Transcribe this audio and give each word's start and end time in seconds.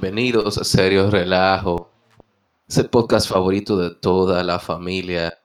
Bienvenidos 0.00 0.58
a 0.58 0.62
Serio 0.62 1.10
Relajo, 1.10 1.90
ese 2.68 2.84
podcast 2.84 3.28
favorito 3.28 3.76
de 3.76 3.92
toda 3.96 4.44
la 4.44 4.60
familia. 4.60 5.36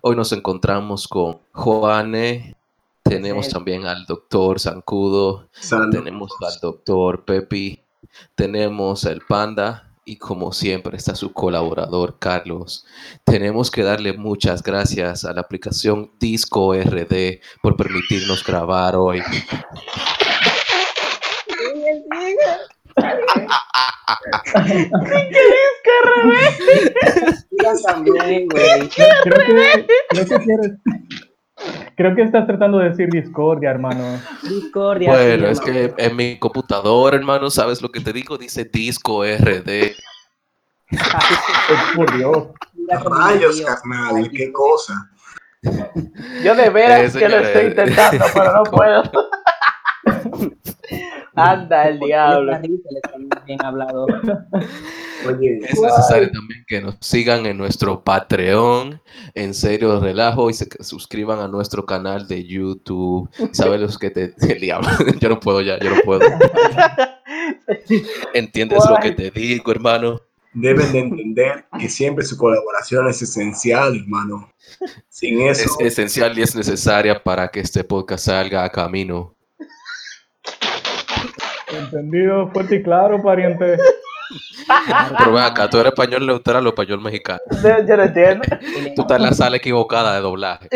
Hoy 0.00 0.14
nos 0.14 0.30
encontramos 0.30 1.08
con 1.08 1.40
Juane, 1.50 2.54
tenemos 3.02 3.48
también 3.48 3.86
al 3.86 4.06
doctor 4.06 4.60
Zancudo, 4.60 5.48
tenemos 5.90 6.30
al 6.40 6.60
doctor 6.62 7.24
Pepi, 7.24 7.82
tenemos 8.36 9.06
al 9.06 9.22
Panda 9.28 9.90
y 10.04 10.18
como 10.18 10.52
siempre 10.52 10.96
está 10.96 11.16
su 11.16 11.32
colaborador 11.32 12.16
Carlos. 12.20 12.86
Tenemos 13.24 13.72
que 13.72 13.82
darle 13.82 14.12
muchas 14.12 14.62
gracias 14.62 15.24
a 15.24 15.32
la 15.32 15.40
aplicación 15.40 16.12
Disco 16.20 16.74
RD 16.74 17.40
por 17.60 17.76
permitirnos 17.76 18.44
grabar 18.44 18.94
hoy. 18.94 19.20
Creo 31.96 32.14
que, 32.14 32.22
estás 32.22 32.46
tratando 32.46 32.78
de 32.78 32.88
decir 32.90 33.10
discordia, 33.10 33.70
hermano. 33.70 34.20
Discordia. 34.42 35.12
Bueno, 35.12 35.48
es 35.48 35.60
que 35.60 35.92
en 35.96 36.16
mi 36.16 36.38
computadora, 36.38 37.16
hermano, 37.16 37.50
¿sabes 37.50 37.82
lo 37.82 37.90
que 37.90 38.00
te 38.00 38.12
digo? 38.12 38.38
Dice 38.38 38.64
disco 38.64 39.22
RD. 39.24 39.92
por 41.94 42.16
Dios. 42.16 42.48
Rayos, 42.88 43.60
carnal, 43.60 44.30
qué 44.30 44.50
cosa. 44.52 45.10
Yo 46.42 46.54
de 46.54 46.70
veras 46.70 47.14
que 47.14 47.28
lo 47.28 47.38
estoy 47.38 47.66
intentando, 47.66 48.24
pero 48.32 48.52
no 48.54 48.62
puedo. 48.70 49.02
Anda 51.40 51.88
el 51.88 51.98
diablo. 51.98 52.52
Bien 53.46 53.64
hablado. 53.64 54.06
es 55.20 55.80
necesario 55.80 56.30
también 56.30 56.64
que 56.66 56.80
nos 56.80 56.96
sigan 57.00 57.46
en 57.46 57.56
nuestro 57.56 58.02
Patreon, 58.02 59.00
en 59.34 59.54
serio 59.54 60.00
relajo, 60.00 60.50
y 60.50 60.54
se 60.54 60.68
suscriban 60.80 61.40
a 61.40 61.48
nuestro 61.48 61.86
canal 61.86 62.26
de 62.28 62.44
YouTube. 62.44 63.28
¿Sabes 63.52 63.80
los 63.80 63.98
que 63.98 64.10
te... 64.10 64.34
El 64.48 64.60
diablo, 64.60 64.88
yo 65.20 65.28
no 65.28 65.40
puedo 65.40 65.60
ya, 65.60 65.78
yo 65.78 65.90
no 65.90 66.00
puedo. 66.02 66.22
¿Entiendes 68.34 68.84
lo 68.88 68.96
que 68.96 69.12
te 69.12 69.30
digo, 69.30 69.70
hermano? 69.72 70.20
Deben 70.52 70.92
de 70.92 70.98
entender 70.98 71.64
que 71.78 71.88
siempre 71.88 72.24
su 72.24 72.36
colaboración 72.36 73.08
es 73.08 73.22
esencial, 73.22 73.96
hermano. 73.96 74.52
Sin 75.08 75.40
eso... 75.42 75.76
Es 75.78 75.92
esencial 75.92 76.36
y 76.36 76.42
es 76.42 76.56
necesaria 76.56 77.22
para 77.22 77.48
que 77.48 77.60
este 77.60 77.84
podcast 77.84 78.26
salga 78.26 78.64
a 78.64 78.70
camino. 78.70 79.36
Entendido, 81.84 82.50
fuerte 82.50 82.76
y 82.76 82.82
claro, 82.82 83.22
pariente. 83.22 83.76
Pero 85.18 85.32
ven 85.32 85.42
acá, 85.42 85.68
tú 85.68 85.78
eres 85.78 85.92
español 85.92 86.26
neutral 86.26 86.66
o 86.66 86.70
español 86.70 87.00
mexicano. 87.00 87.40
Yo 87.86 87.96
no 87.96 88.02
entiendo. 88.04 88.44
Tú 88.94 89.02
estás 89.02 89.18
en 89.18 89.22
la 89.24 89.32
sala 89.32 89.56
equivocada 89.56 90.14
de 90.14 90.20
doblaje. 90.20 90.68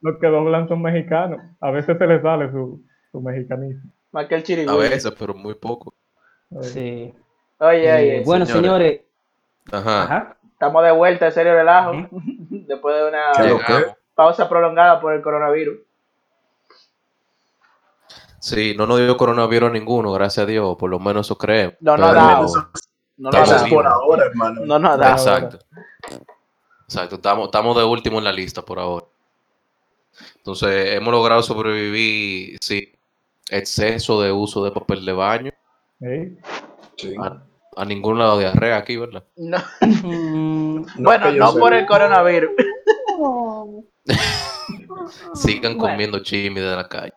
los 0.00 0.18
que 0.20 0.26
doblan 0.26 0.68
son 0.68 0.82
mexicanos. 0.82 1.40
A 1.60 1.70
veces 1.70 1.96
se 1.98 2.06
les 2.06 2.22
sale 2.22 2.50
su, 2.50 2.82
su 3.10 3.20
mexicanismo. 3.20 3.90
Más 4.12 4.26
que 4.26 4.34
el 4.34 4.68
A 4.68 4.76
veces, 4.76 5.12
pero 5.18 5.34
muy 5.34 5.54
poco. 5.54 5.94
Sí. 6.60 7.12
Oye, 7.58 7.92
oye. 7.92 8.16
Eh, 8.18 8.22
bueno, 8.24 8.44
señores. 8.44 9.00
Ajá. 9.70 10.36
Estamos 10.52 10.84
de 10.84 10.92
vuelta, 10.92 11.26
en 11.26 11.32
serio 11.32 11.54
relajo. 11.54 11.92
Después 12.12 12.96
de 12.96 13.08
una 13.08 13.32
pausa 14.14 14.48
prolongada 14.48 15.00
por 15.00 15.14
el 15.14 15.22
coronavirus. 15.22 15.78
Sí, 18.42 18.74
no 18.76 18.88
nos 18.88 18.98
dio 18.98 19.16
coronavirus 19.16 19.70
ninguno, 19.70 20.10
gracias 20.10 20.42
a 20.42 20.46
Dios, 20.46 20.76
por 20.76 20.90
lo 20.90 20.98
menos 20.98 21.28
eso 21.28 21.38
creemos. 21.38 21.76
No 21.78 21.96
nos 21.96 22.10
ha 22.10 22.12
dado. 22.12 22.46
No 23.16 23.30
nos 23.30 23.52
ha 23.52 23.66
por 23.66 23.86
ahora, 23.86 24.24
hermano. 24.24 24.62
No 24.66 24.80
nos 24.80 24.90
ha 24.90 24.96
dado. 24.96 25.12
Exacto. 25.12 25.58
Exacto, 26.86 27.14
estamos, 27.14 27.44
estamos 27.44 27.76
de 27.76 27.84
último 27.84 28.18
en 28.18 28.24
la 28.24 28.32
lista 28.32 28.62
por 28.62 28.80
ahora. 28.80 29.06
Entonces, 30.38 30.92
hemos 30.96 31.12
logrado 31.12 31.40
sobrevivir, 31.40 32.58
sí, 32.60 32.92
exceso 33.48 34.20
de 34.20 34.32
uso 34.32 34.64
de 34.64 34.72
papel 34.72 35.04
de 35.04 35.12
baño. 35.12 35.52
Sí. 36.96 37.14
A, 37.76 37.84
ningún 37.84 38.18
lado 38.18 38.38
de 38.38 38.46
diarrea 38.46 38.78
aquí, 38.78 38.96
¿verdad? 38.96 39.22
No. 39.36 39.58
bueno, 40.98 41.30
no 41.30 41.54
por 41.54 41.74
el 41.74 41.86
coronavirus. 41.86 42.50
Sigan 45.34 45.78
comiendo 45.78 46.18
chimi 46.18 46.60
de 46.60 46.74
la 46.74 46.88
calle. 46.88 47.12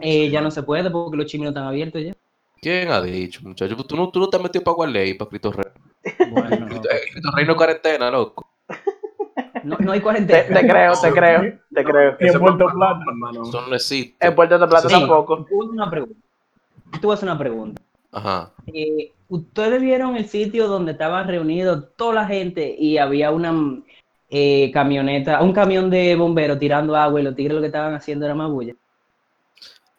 Eh, 0.00 0.30
ya 0.30 0.40
no 0.40 0.50
se 0.50 0.62
puede 0.62 0.90
porque 0.90 1.16
los 1.16 1.26
chinos 1.26 1.48
están 1.48 1.64
abiertos 1.64 2.02
ya. 2.02 2.12
¿Quién 2.60 2.90
ha 2.90 3.02
dicho, 3.02 3.40
muchacho? 3.42 3.76
¿Tú 3.76 3.96
no, 3.96 4.08
tú 4.10 4.20
no 4.20 4.28
te 4.28 4.36
has 4.36 4.42
metido 4.42 4.64
para 4.64 4.90
ley 4.90 5.14
para 5.14 5.28
Cristo 5.28 5.52
Rey? 5.52 5.66
Bueno, 6.30 6.66
Cristo 7.12 7.30
Rey 7.34 7.46
no 7.46 7.56
cuarentena, 7.56 8.10
loco. 8.10 8.48
No, 9.62 9.76
no 9.78 9.92
hay 9.92 10.00
cuarentena. 10.00 10.60
Te, 10.60 10.66
creo, 10.66 10.92
te 11.00 11.12
creo, 11.12 11.58
te 11.74 11.84
creo. 11.84 12.16
en 12.18 12.38
Puerto 12.38 12.66
Plata, 12.66 13.00
hermano. 13.06 13.42
Eso 13.42 13.66
no 13.66 13.74
existe. 13.74 14.26
En 14.26 14.34
Puerto 14.34 14.56
Plata 14.68 14.88
tampoco. 14.88 15.46
Una 15.50 15.90
pregunta. 15.90 16.18
Tú 17.00 17.08
vas 17.08 17.16
a 17.16 17.18
hacer 17.18 17.28
una 17.28 17.38
pregunta. 17.38 17.82
Ajá. 18.12 18.52
Eh, 18.72 19.12
¿Ustedes 19.28 19.80
vieron 19.80 20.16
el 20.16 20.28
sitio 20.28 20.68
donde 20.68 20.92
estaban 20.92 21.26
reunidos 21.26 21.88
toda 21.96 22.14
la 22.14 22.26
gente 22.26 22.74
y 22.78 22.98
había 22.98 23.30
una 23.30 23.52
eh, 24.30 24.70
camioneta, 24.72 25.42
un 25.42 25.52
camión 25.52 25.90
de 25.90 26.14
bomberos 26.14 26.58
tirando 26.58 26.94
agua 26.94 27.20
y 27.20 27.24
los 27.24 27.34
tigres 27.34 27.54
lo 27.54 27.60
que 27.60 27.66
estaban 27.66 27.94
haciendo 27.94 28.26
era 28.26 28.34
más 28.34 28.50
bulla? 28.50 28.74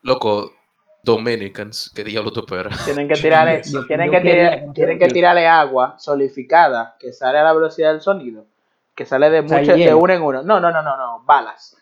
Loco, 0.06 0.54
Dominicans, 1.02 1.92
¿qué 1.96 2.04
diablo 2.04 2.32
tú 2.32 2.42
esperas? 2.42 2.86
Tienen 2.86 3.08
que 3.08 3.16
tirarle, 3.16 3.64
tienen 3.88 4.12
que, 4.12 4.70
tienen 4.72 5.00
que 5.00 5.08
tirarle 5.08 5.48
agua 5.48 5.96
solificada 5.98 6.96
que 7.00 7.12
sale 7.12 7.40
a 7.40 7.44
la 7.44 7.54
velocidad 7.54 7.92
del 7.92 8.02
sonido, 8.02 8.46
que 8.94 9.04
sale 9.04 9.32
de 9.32 9.42
muchos, 9.42 9.76
de 9.76 9.96
uno 9.96 10.14
en 10.14 10.22
uno. 10.22 10.44
No, 10.44 10.60
no, 10.60 10.72
no, 10.72 10.84
no, 10.84 10.96
no, 10.96 11.24
balas. 11.26 11.76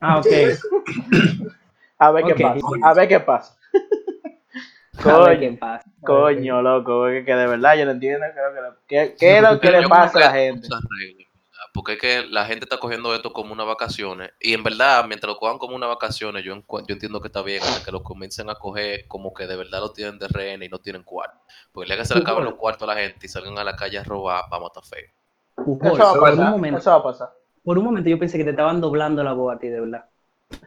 Ah, 0.00 0.18
ok. 0.18 0.26
a 1.98 2.10
ver 2.10 2.24
qué 2.24 2.34
pasa, 2.34 2.66
a 2.82 2.94
ver 2.94 3.08
qué 3.08 3.20
pasa. 3.20 3.56
Coño, 5.00 5.58
coño, 6.04 6.62
loco, 6.62 7.04
que, 7.06 7.22
de 7.22 7.46
verdad 7.46 7.76
yo 7.76 7.84
no 7.84 7.92
entiendo 7.92 8.26
¿qué, 8.88 9.14
qué 9.16 9.36
es 9.36 9.42
lo 9.42 9.60
que 9.60 9.70
le 9.70 9.88
pasa 9.88 10.18
a 10.18 10.20
la 10.22 10.32
gente 10.32 10.66
porque 11.72 11.94
es 11.94 11.98
que 11.98 12.26
la 12.28 12.44
gente 12.44 12.64
está 12.64 12.78
cogiendo 12.78 13.14
esto 13.14 13.32
como 13.32 13.52
unas 13.52 13.66
vacaciones. 13.66 14.32
Y 14.40 14.52
en 14.52 14.62
verdad, 14.62 15.04
mientras 15.06 15.32
lo 15.32 15.38
cojan 15.38 15.58
como 15.58 15.74
unas 15.74 15.88
vacaciones, 15.88 16.44
yo, 16.44 16.54
yo 16.54 16.84
entiendo 16.88 17.20
que 17.20 17.28
está 17.28 17.42
bien 17.42 17.62
hasta 17.62 17.84
que 17.84 17.90
lo 17.90 18.02
comiencen 18.02 18.50
a 18.50 18.56
coger 18.56 19.06
como 19.08 19.32
que 19.32 19.46
de 19.46 19.56
verdad 19.56 19.80
lo 19.80 19.92
tienen 19.92 20.18
de 20.18 20.28
rehén 20.28 20.62
y 20.62 20.68
no 20.68 20.78
tienen 20.78 21.02
cuarto. 21.02 21.38
Porque 21.72 21.88
le 21.88 21.96
que 21.96 22.04
se 22.04 22.14
le 22.14 22.20
acaban 22.20 22.44
los 22.44 22.54
cuartos 22.54 22.88
a 22.88 22.94
la 22.94 23.00
gente 23.00 23.26
y 23.26 23.28
salgan 23.28 23.58
a 23.58 23.64
la 23.64 23.74
calle 23.74 23.98
a 23.98 24.04
robar 24.04 24.44
para 24.50 24.62
matar 24.62 24.84
feo. 24.84 25.08
Eso 25.56 25.98
va, 25.98 26.10
a 26.10 26.20
pasar, 26.20 26.50
momento, 26.50 26.78
eso 26.78 26.90
va 26.90 26.96
a 26.96 27.02
pasar. 27.02 27.32
Por 27.64 27.78
un 27.78 27.84
momento 27.84 28.10
yo 28.10 28.18
pensé 28.18 28.36
que 28.36 28.44
te 28.44 28.50
estaban 28.50 28.80
doblando 28.80 29.22
la 29.22 29.32
voz 29.32 29.56
a 29.56 29.58
ti, 29.58 29.68
de 29.68 29.80
verdad. 29.80 30.04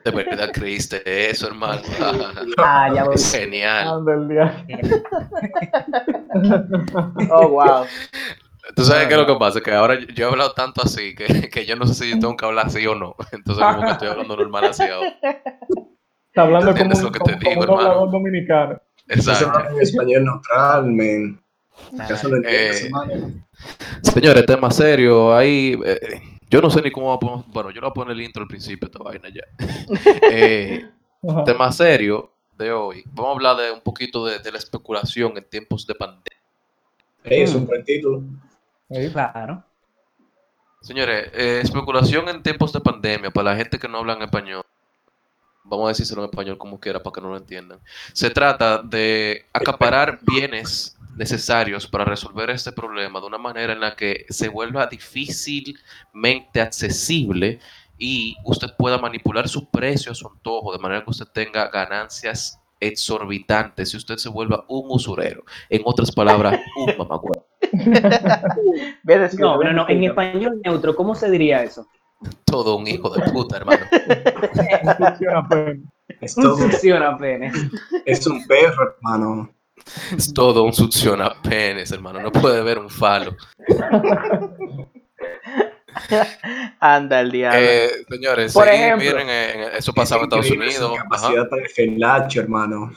De 0.03 0.11
verdad 0.11 0.51
creíste 0.51 1.29
eso, 1.29 1.47
hermano. 1.47 1.81
ah, 2.57 2.91
ya 2.93 3.03
voy. 3.05 3.17
Genial. 3.17 3.87
oh, 7.31 7.47
wow. 7.49 7.85
Tú 8.75 8.83
sabes 8.83 9.07
qué 9.07 9.13
es 9.13 9.19
lo 9.19 9.27
que 9.27 9.35
pasa, 9.35 9.61
que 9.61 9.71
ahora 9.71 9.99
yo 9.99 10.27
he 10.27 10.29
hablado 10.29 10.53
tanto 10.53 10.81
así 10.81 11.13
que, 11.13 11.25
que 11.49 11.65
yo 11.65 11.75
no 11.75 11.85
sé 11.85 11.93
si 11.93 12.09
yo 12.11 12.19
tengo 12.19 12.35
que 12.35 12.45
hablar 12.45 12.67
así 12.67 12.85
o 12.87 12.95
no. 12.95 13.15
Entonces 13.31 13.63
como 13.63 13.81
que 13.81 13.91
estoy 13.91 14.07
hablando 14.07 14.35
normal 14.37 14.65
así 14.65 14.83
ahora. 14.83 15.15
Está 16.27 16.41
hablando 16.41 16.73
como, 16.73 16.95
un, 16.95 17.03
lo 17.03 17.11
que 17.11 17.19
te 17.19 17.49
digo, 17.49 17.65
como 17.65 18.03
un 18.03 18.11
dominicano. 18.11 18.81
Exacto. 19.07 19.69
En 19.69 19.81
español 19.81 20.25
neutral, 20.25 20.85
men. 20.85 21.39
Eh, 22.45 22.91
señores, 24.01 24.45
tema 24.45 24.71
serio. 24.71 25.35
Ahí, 25.35 25.77
eh, 25.85 26.21
yo 26.49 26.61
no 26.61 26.69
sé 26.69 26.81
ni 26.81 26.91
cómo 26.91 27.07
va 27.07 27.15
a 27.15 27.43
Bueno, 27.47 27.69
yo 27.69 27.75
le 27.75 27.81
voy 27.81 27.89
a 27.89 27.93
poner 27.93 28.13
el 28.13 28.21
intro 28.21 28.41
al 28.41 28.47
principio 28.47 28.87
esta 28.87 28.99
vaina 28.99 29.29
ya. 29.29 29.43
eh, 30.31 30.89
tema 31.45 31.71
serio 31.71 32.31
de 32.57 32.71
hoy. 32.71 33.03
Vamos 33.07 33.29
a 33.29 33.33
hablar 33.33 33.57
de 33.57 33.71
un 33.71 33.81
poquito 33.81 34.25
de, 34.25 34.39
de 34.39 34.51
la 34.51 34.57
especulación 34.57 35.37
en 35.37 35.43
tiempos 35.49 35.85
de 35.85 35.95
pandemia. 35.95 36.31
Es 37.23 37.53
un 37.55 37.65
buen 37.65 37.83
título. 37.83 38.23
Claro. 38.87 39.63
Señores, 40.81 41.31
eh, 41.33 41.61
especulación 41.63 42.29
en 42.29 42.43
tiempos 42.43 42.71
de 42.71 42.79
pandemia, 42.79 43.31
para 43.31 43.51
la 43.51 43.57
gente 43.57 43.79
que 43.79 43.87
no 43.87 43.97
habla 43.97 44.13
en 44.13 44.21
español, 44.21 44.63
vamos 45.63 45.85
a 45.85 45.89
decírselo 45.89 46.21
en 46.23 46.29
español 46.29 46.57
como 46.57 46.79
quiera 46.79 47.01
para 47.01 47.13
que 47.13 47.21
no 47.21 47.29
lo 47.29 47.37
entiendan. 47.37 47.79
Se 48.13 48.29
trata 48.29 48.83
de 48.83 49.45
acaparar 49.51 50.19
bienes 50.21 50.95
necesarios 51.15 51.87
para 51.87 52.05
resolver 52.05 52.49
este 52.49 52.71
problema 52.71 53.19
de 53.19 53.25
una 53.25 53.37
manera 53.37 53.73
en 53.73 53.79
la 53.79 53.95
que 53.95 54.25
se 54.29 54.47
vuelva 54.49 54.85
difícilmente 54.85 56.61
accesible 56.61 57.59
y 57.97 58.35
usted 58.43 58.67
pueda 58.77 58.97
manipular 58.97 59.47
su 59.47 59.69
precio 59.69 60.11
a 60.11 60.15
su 60.15 60.27
antojo, 60.27 60.71
de 60.73 60.79
manera 60.79 61.03
que 61.03 61.11
usted 61.11 61.27
tenga 61.27 61.69
ganancias 61.69 62.59
exorbitantes 62.79 63.89
si 63.89 63.97
usted 63.97 64.17
se 64.17 64.29
vuelva 64.29 64.65
un 64.67 64.85
usurero. 64.89 65.43
En 65.69 65.81
otras 65.85 66.11
palabras, 66.11 66.59
un 66.75 66.97
mamagüey. 66.97 67.41
No, 69.37 69.63
no, 69.63 69.73
no, 69.73 69.89
en 69.89 70.03
español 70.03 70.61
neutro, 70.63 70.95
¿cómo 70.95 71.15
se 71.15 71.29
diría 71.29 71.63
eso? 71.63 71.87
Todo 72.45 72.77
un 72.77 72.87
hijo 72.87 73.09
de 73.09 73.21
puta, 73.31 73.57
hermano. 73.57 73.85
Es 76.21 76.37
Un 76.37 76.43
todo, 76.43 76.57
succiona 76.57 77.17
pene. 77.17 77.51
es 78.05 78.25
un 78.27 78.45
perro, 78.47 78.95
hermano. 78.97 79.49
Es 80.17 80.33
todo 80.33 80.63
un 80.63 80.73
succiona 80.73 81.33
penes, 81.43 81.91
hermano. 81.91 82.21
No 82.21 82.31
puede 82.31 82.63
ver 82.63 82.79
un 82.79 82.89
falo. 82.89 83.35
Anda 86.79 87.21
el 87.21 87.31
diablo. 87.31 87.59
Eh, 87.61 87.89
señores, 88.09 88.53
Por 88.53 88.65
sí, 88.67 88.73
ejemplo. 88.73 89.05
miren, 89.11 89.27
eh, 89.29 89.67
eso 89.77 89.93
pasaba 89.93 90.21
en 90.21 90.25
Estados 90.25 90.51
Unidos. 90.51 90.91
Ajá. 90.93 91.03
capacidad 91.03 91.49
para 91.49 91.61
el 91.61 91.69
felacho, 91.69 92.39
hermano. 92.41 92.91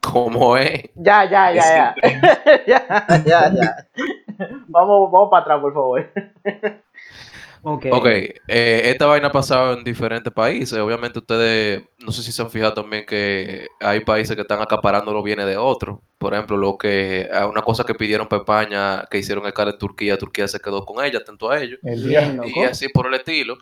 ¿Cómo 0.00 0.56
es? 0.56 0.82
Ya, 0.94 1.28
ya, 1.28 1.52
Es 1.52 1.56
ya, 1.64 1.94
ya. 2.66 2.66
ya, 2.66 3.24
ya, 3.24 3.52
ya. 3.54 3.76
Vamos, 4.70 5.10
vamos 5.10 5.30
para 5.30 5.42
atrás, 5.42 5.60
por 5.60 5.74
favor. 5.74 6.10
Ok. 7.62 7.86
Ok, 7.92 8.06
eh, 8.06 8.82
esta 8.86 9.04
vaina 9.04 9.28
ha 9.28 9.32
pasado 9.32 9.74
en 9.74 9.84
diferentes 9.84 10.32
países. 10.32 10.78
Obviamente 10.78 11.18
ustedes, 11.18 11.82
no 11.98 12.10
sé 12.10 12.22
si 12.22 12.32
se 12.32 12.40
han 12.40 12.50
fijado 12.50 12.72
también 12.72 13.04
que 13.04 13.66
hay 13.80 14.00
países 14.00 14.34
que 14.34 14.40
están 14.40 14.62
acaparando 14.62 15.12
los 15.12 15.22
bienes 15.22 15.44
de 15.44 15.58
otros. 15.58 15.98
Por 16.16 16.32
ejemplo, 16.32 16.56
lo 16.56 16.78
que 16.78 17.28
a 17.30 17.46
una 17.46 17.60
cosa 17.60 17.84
que 17.84 17.94
pidieron 17.94 18.28
para 18.28 18.40
España, 18.40 19.04
que 19.10 19.18
hicieron 19.18 19.46
escala 19.46 19.72
en 19.72 19.78
Turquía, 19.78 20.16
Turquía 20.16 20.48
se 20.48 20.58
quedó 20.58 20.86
con 20.86 21.04
ella, 21.04 21.18
atento 21.18 21.50
a 21.50 21.60
ello. 21.60 21.76
El 21.82 22.02
Bien, 22.02 22.08
día. 22.08 22.32
loco. 22.32 22.48
Y 22.48 22.64
así 22.64 22.88
por 22.88 23.06
el 23.08 23.14
estilo. 23.14 23.58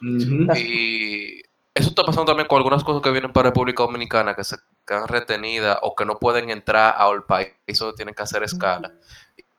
Y 0.57 1.43
eso 1.75 1.89
está 1.89 2.05
pasando 2.05 2.27
también 2.27 2.47
con 2.47 2.59
algunas 2.59 2.85
cosas 2.85 3.03
que 3.03 3.11
vienen 3.11 3.33
para 3.33 3.49
República 3.49 3.83
Dominicana, 3.83 4.35
que 4.35 4.45
se 4.45 4.57
quedan 4.87 5.09
retenidas 5.09 5.77
o 5.83 5.97
que 5.97 6.05
no 6.05 6.19
pueden 6.19 6.51
entrar 6.51 6.95
al 6.97 7.25
país. 7.25 7.49
Eso 7.67 7.93
tienen 7.95 8.15
que 8.15 8.23
hacer 8.23 8.45
escala. 8.45 8.93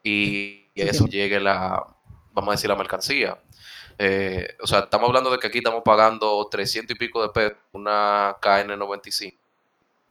Y, 0.04 0.59
y 0.80 0.88
eso 0.88 1.06
llegue 1.08 1.40
la, 1.40 1.86
vamos 2.34 2.50
a 2.50 2.52
decir, 2.52 2.70
la 2.70 2.76
mercancía. 2.76 3.38
Eh, 3.98 4.56
o 4.62 4.68
sea, 4.68 4.80
estamos 4.80 5.10
hablando 5.10 5.30
de 5.30 5.40
que 5.40 5.48
aquí 5.48 5.58
estamos 5.58 5.82
pagando 5.84 6.48
300 6.50 6.96
y 6.96 6.98
pico 6.98 7.22
de 7.22 7.30
pesos 7.30 7.58
una 7.74 8.36
KN95, 8.42 9.34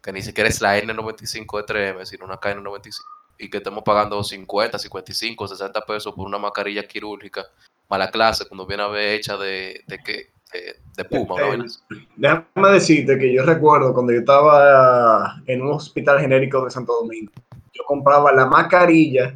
que 0.03 0.13
ni 0.13 0.21
siquiera 0.21 0.51
es 0.51 0.61
la 0.61 0.79
N95 0.79 1.65
de 1.65 1.95
3M, 1.95 2.05
sino 2.05 2.27
una 2.27 2.39
KN95, 2.39 2.95
y 3.39 3.49
que 3.49 3.59
estamos 3.59 3.83
pagando 3.85 4.23
50, 4.23 4.79
55, 4.79 5.49
60 5.49 5.81
pesos 5.87 6.15
por 6.15 6.27
una 6.27 6.39
mascarilla 6.39 6.87
quirúrgica, 6.87 7.47
mala 7.89 8.11
clase, 8.11 8.47
cuando 8.47 8.67
viene 8.67 8.83
a 8.83 8.89
ver 8.89 9.15
hecha 9.15 9.39
de, 9.39 9.83
de, 9.87 9.99
que, 10.01 10.33
de, 10.53 10.77
de 10.95 11.05
puma, 11.07 11.37
así. 11.65 11.79
Déjame 12.15 12.69
decirte 12.73 13.19
que 13.19 13.33
yo 13.33 13.43
recuerdo 13.43 13.95
cuando 13.95 14.13
yo 14.13 14.19
estaba 14.19 15.41
en 15.47 15.63
un 15.63 15.73
hospital 15.73 16.21
genérico 16.21 16.63
de 16.63 16.71
Santo 16.71 16.93
Domingo, 16.93 17.33
yo 17.73 17.85
compraba 17.87 18.33
la 18.33 18.45
mascarilla, 18.45 19.35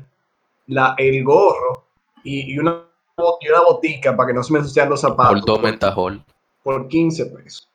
la, 0.66 0.94
el 0.98 1.22
gorro 1.24 1.86
y, 2.24 2.52
y 2.54 2.58
una, 2.58 2.82
y 3.40 3.48
una 3.48 3.60
botica 3.62 4.16
para 4.16 4.28
que 4.28 4.34
no 4.34 4.42
se 4.42 4.52
me 4.52 4.58
ensuciaran 4.60 4.90
los 4.90 5.00
zapatos 5.00 5.40
por 5.40 5.44
dos 5.44 5.62
mentajol. 5.62 6.24
por 6.62 6.88
15 6.88 7.26
pesos. 7.26 7.68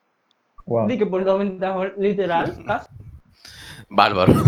Wow. 0.65 0.87
Di 0.87 0.97
que 0.97 1.05
por 1.05 1.23
dos 1.23 1.39
ventajas, 1.39 1.91
literal. 1.97 2.63
¿ah? 2.67 2.87
Bárbaro. 3.89 4.33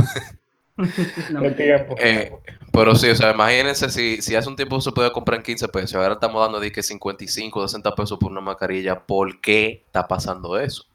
No. 1.29 1.41
Eh, 1.43 2.31
pero 2.71 2.95
sí, 2.95 3.09
o 3.09 3.15
sea, 3.15 3.31
imagínense 3.33 3.89
si, 3.89 4.21
si 4.21 4.35
hace 4.35 4.47
un 4.47 4.55
tiempo 4.55 4.79
se 4.79 4.93
podía 4.93 5.11
comprar 5.11 5.39
en 5.39 5.43
15 5.43 5.67
pesos, 5.67 5.95
ahora 5.95 6.13
estamos 6.13 6.41
dando 6.41 6.57
de 6.57 6.71
que 6.71 6.81
55, 6.81 7.67
60 7.67 7.95
pesos 7.95 8.17
por 8.17 8.31
una 8.31 8.39
mascarilla. 8.39 8.97
¿Por 8.97 9.41
qué 9.41 9.83
está 9.85 10.07
pasando 10.07 10.57
eso? 10.57 10.85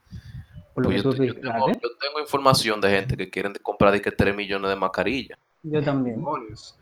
Pues 0.73 1.03
yo, 1.03 1.11
yo 1.11 1.13
dices, 1.13 1.39
tengo, 1.39 1.67
yo 1.67 1.89
tengo 2.01 2.19
información 2.19 2.81
de 2.81 2.89
gente 2.89 3.15
que 3.15 3.29
quieren 3.29 3.53
comprar 3.61 3.91
de 3.91 4.01
que 4.01 4.11
3 4.11 4.35
millones 4.35 4.69
de 4.71 4.75
mascarillas. 4.75 5.37
Yo 5.61 5.83
también. 5.83 6.15
Demonios. 6.15 6.75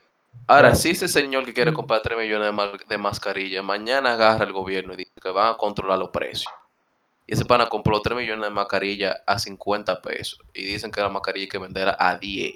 Ahora, 0.47 0.75
si 0.75 0.89
ese 0.91 1.07
señor 1.07 1.45
que 1.45 1.53
quiere 1.53 1.73
comprar 1.73 2.01
3 2.01 2.17
millones 2.17 2.47
de, 2.47 2.51
ma- 2.51 2.71
de 2.87 2.97
mascarillas, 2.97 3.63
mañana 3.63 4.13
agarra 4.13 4.45
el 4.45 4.51
gobierno 4.53 4.93
y 4.93 4.97
dice 4.97 5.11
que 5.21 5.29
van 5.29 5.53
a 5.53 5.57
controlar 5.57 5.97
los 5.99 6.09
precios. 6.09 6.51
Y 7.25 7.33
ese 7.33 7.45
pana 7.45 7.67
compró 7.69 8.01
3 8.01 8.17
millones 8.17 8.43
de 8.43 8.49
mascarillas 8.49 9.15
a 9.25 9.39
50 9.39 10.01
pesos. 10.01 10.39
Y 10.53 10.65
dicen 10.65 10.91
que 10.91 10.99
la 10.99 11.07
mascarilla 11.09 11.43
hay 11.45 11.49
que 11.49 11.57
vender 11.57 11.95
a 11.97 12.17
10. 12.17 12.55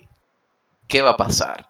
¿Qué 0.87 1.01
va 1.01 1.11
a 1.11 1.17
pasar? 1.17 1.67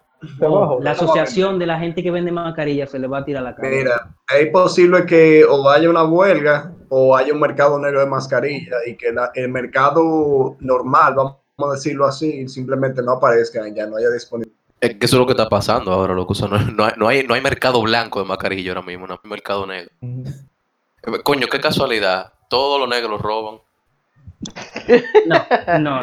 La 0.80 0.90
asociación 0.90 1.58
de 1.60 1.66
la 1.66 1.78
gente 1.78 2.02
que 2.02 2.10
vende 2.10 2.32
mascarillas 2.32 2.90
se 2.90 2.98
le 2.98 3.06
va 3.06 3.18
a 3.18 3.24
tirar 3.24 3.44
la 3.44 3.54
cara. 3.54 3.68
Mira, 3.70 4.16
es 4.36 4.50
posible 4.50 5.06
que 5.06 5.44
o 5.44 5.68
haya 5.70 5.88
una 5.88 6.02
huelga 6.04 6.74
o 6.88 7.16
haya 7.16 7.32
un 7.32 7.38
mercado 7.40 7.78
negro 7.78 8.00
de 8.00 8.06
mascarilla 8.06 8.76
y 8.84 8.96
que 8.96 9.12
la- 9.12 9.30
el 9.36 9.48
mercado 9.48 10.56
normal, 10.58 11.14
vamos 11.14 11.36
a 11.60 11.74
decirlo 11.74 12.06
así, 12.06 12.48
simplemente 12.48 13.00
no 13.02 13.12
aparezca, 13.12 13.62
ya 13.68 13.86
no 13.86 13.96
haya 13.96 14.10
disponible. 14.10 14.52
Es 14.80 14.90
que 14.96 15.06
eso 15.06 15.16
es 15.16 15.20
lo 15.20 15.26
que 15.26 15.32
está 15.32 15.48
pasando 15.48 15.92
ahora, 15.92 16.14
loco. 16.14 16.32
O 16.32 16.36
sea, 16.36 16.48
no, 16.48 16.58
no 16.72 16.84
hay, 16.84 16.92
no, 16.96 17.08
hay, 17.08 17.26
no 17.26 17.34
hay 17.34 17.40
mercado 17.40 17.82
blanco 17.82 18.20
de 18.20 18.26
mascarilla 18.26 18.70
ahora 18.72 18.82
mismo, 18.82 19.06
no 19.06 19.20
hay 19.22 19.30
mercado 19.30 19.66
negro. 19.66 19.90
Coño, 21.24 21.46
qué 21.50 21.60
casualidad. 21.60 22.32
Todos 22.50 22.80
los 22.80 22.88
negros 22.88 23.20
roban. 23.20 23.58
No, 25.26 25.46
no, 25.78 26.02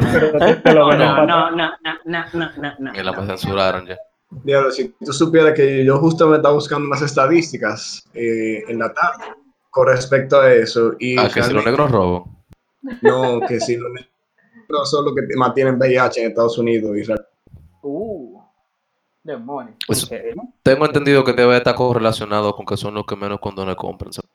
No, 0.74 0.92
no, 0.92 1.16
no, 1.26 1.56
no, 1.56 1.70
no, 2.04 2.24
no, 2.34 2.74
no. 2.78 2.92
Que 2.92 3.02
la 3.02 3.12
me 3.12 3.26
censuraron 3.26 3.86
ya. 3.86 3.96
Diablo, 4.30 4.70
si 4.70 4.88
tú 5.04 5.12
supieras 5.12 5.54
que 5.54 5.84
yo 5.84 5.98
justamente 5.98 6.38
estaba 6.38 6.54
buscando 6.54 6.86
unas 6.86 7.00
estadísticas 7.02 8.04
eh, 8.12 8.62
en 8.68 8.78
la 8.78 8.92
tarde 8.92 9.24
con 9.70 9.86
respecto 9.86 10.40
a 10.40 10.52
eso. 10.52 10.92
Y 10.98 11.18
Ah, 11.18 11.28
que 11.32 11.42
si 11.42 11.52
los 11.52 11.64
realmente- 11.64 11.70
negros 11.70 11.90
roban. 11.90 12.24
No, 13.02 13.40
que 13.46 13.60
si 13.60 13.76
los 13.76 13.90
negros 13.92 14.90
son 14.90 15.04
los 15.06 15.14
que 15.14 15.22
mantienen 15.36 15.76
VIH 15.78 16.20
en 16.22 16.28
Estados 16.30 16.58
Unidos. 16.58 16.96
Y 16.96 17.02
real- 17.02 17.20
Uh, 17.20 17.35
demonios. 19.26 19.76
Eso- 19.88 20.06
Ok. 20.06 20.20
tengo 20.62 20.86
entendido 20.86 21.24
que 21.24 21.32
debe 21.32 21.56
estar 21.56 21.74
correlacionado 21.74 22.54
con 22.54 22.64
que 22.64 22.76
son 22.76 22.94
los 22.94 23.04
que 23.04 23.16
menos 23.16 23.40
condones 23.40 23.74
compran. 23.76 24.12
¿sabes? 24.12 24.30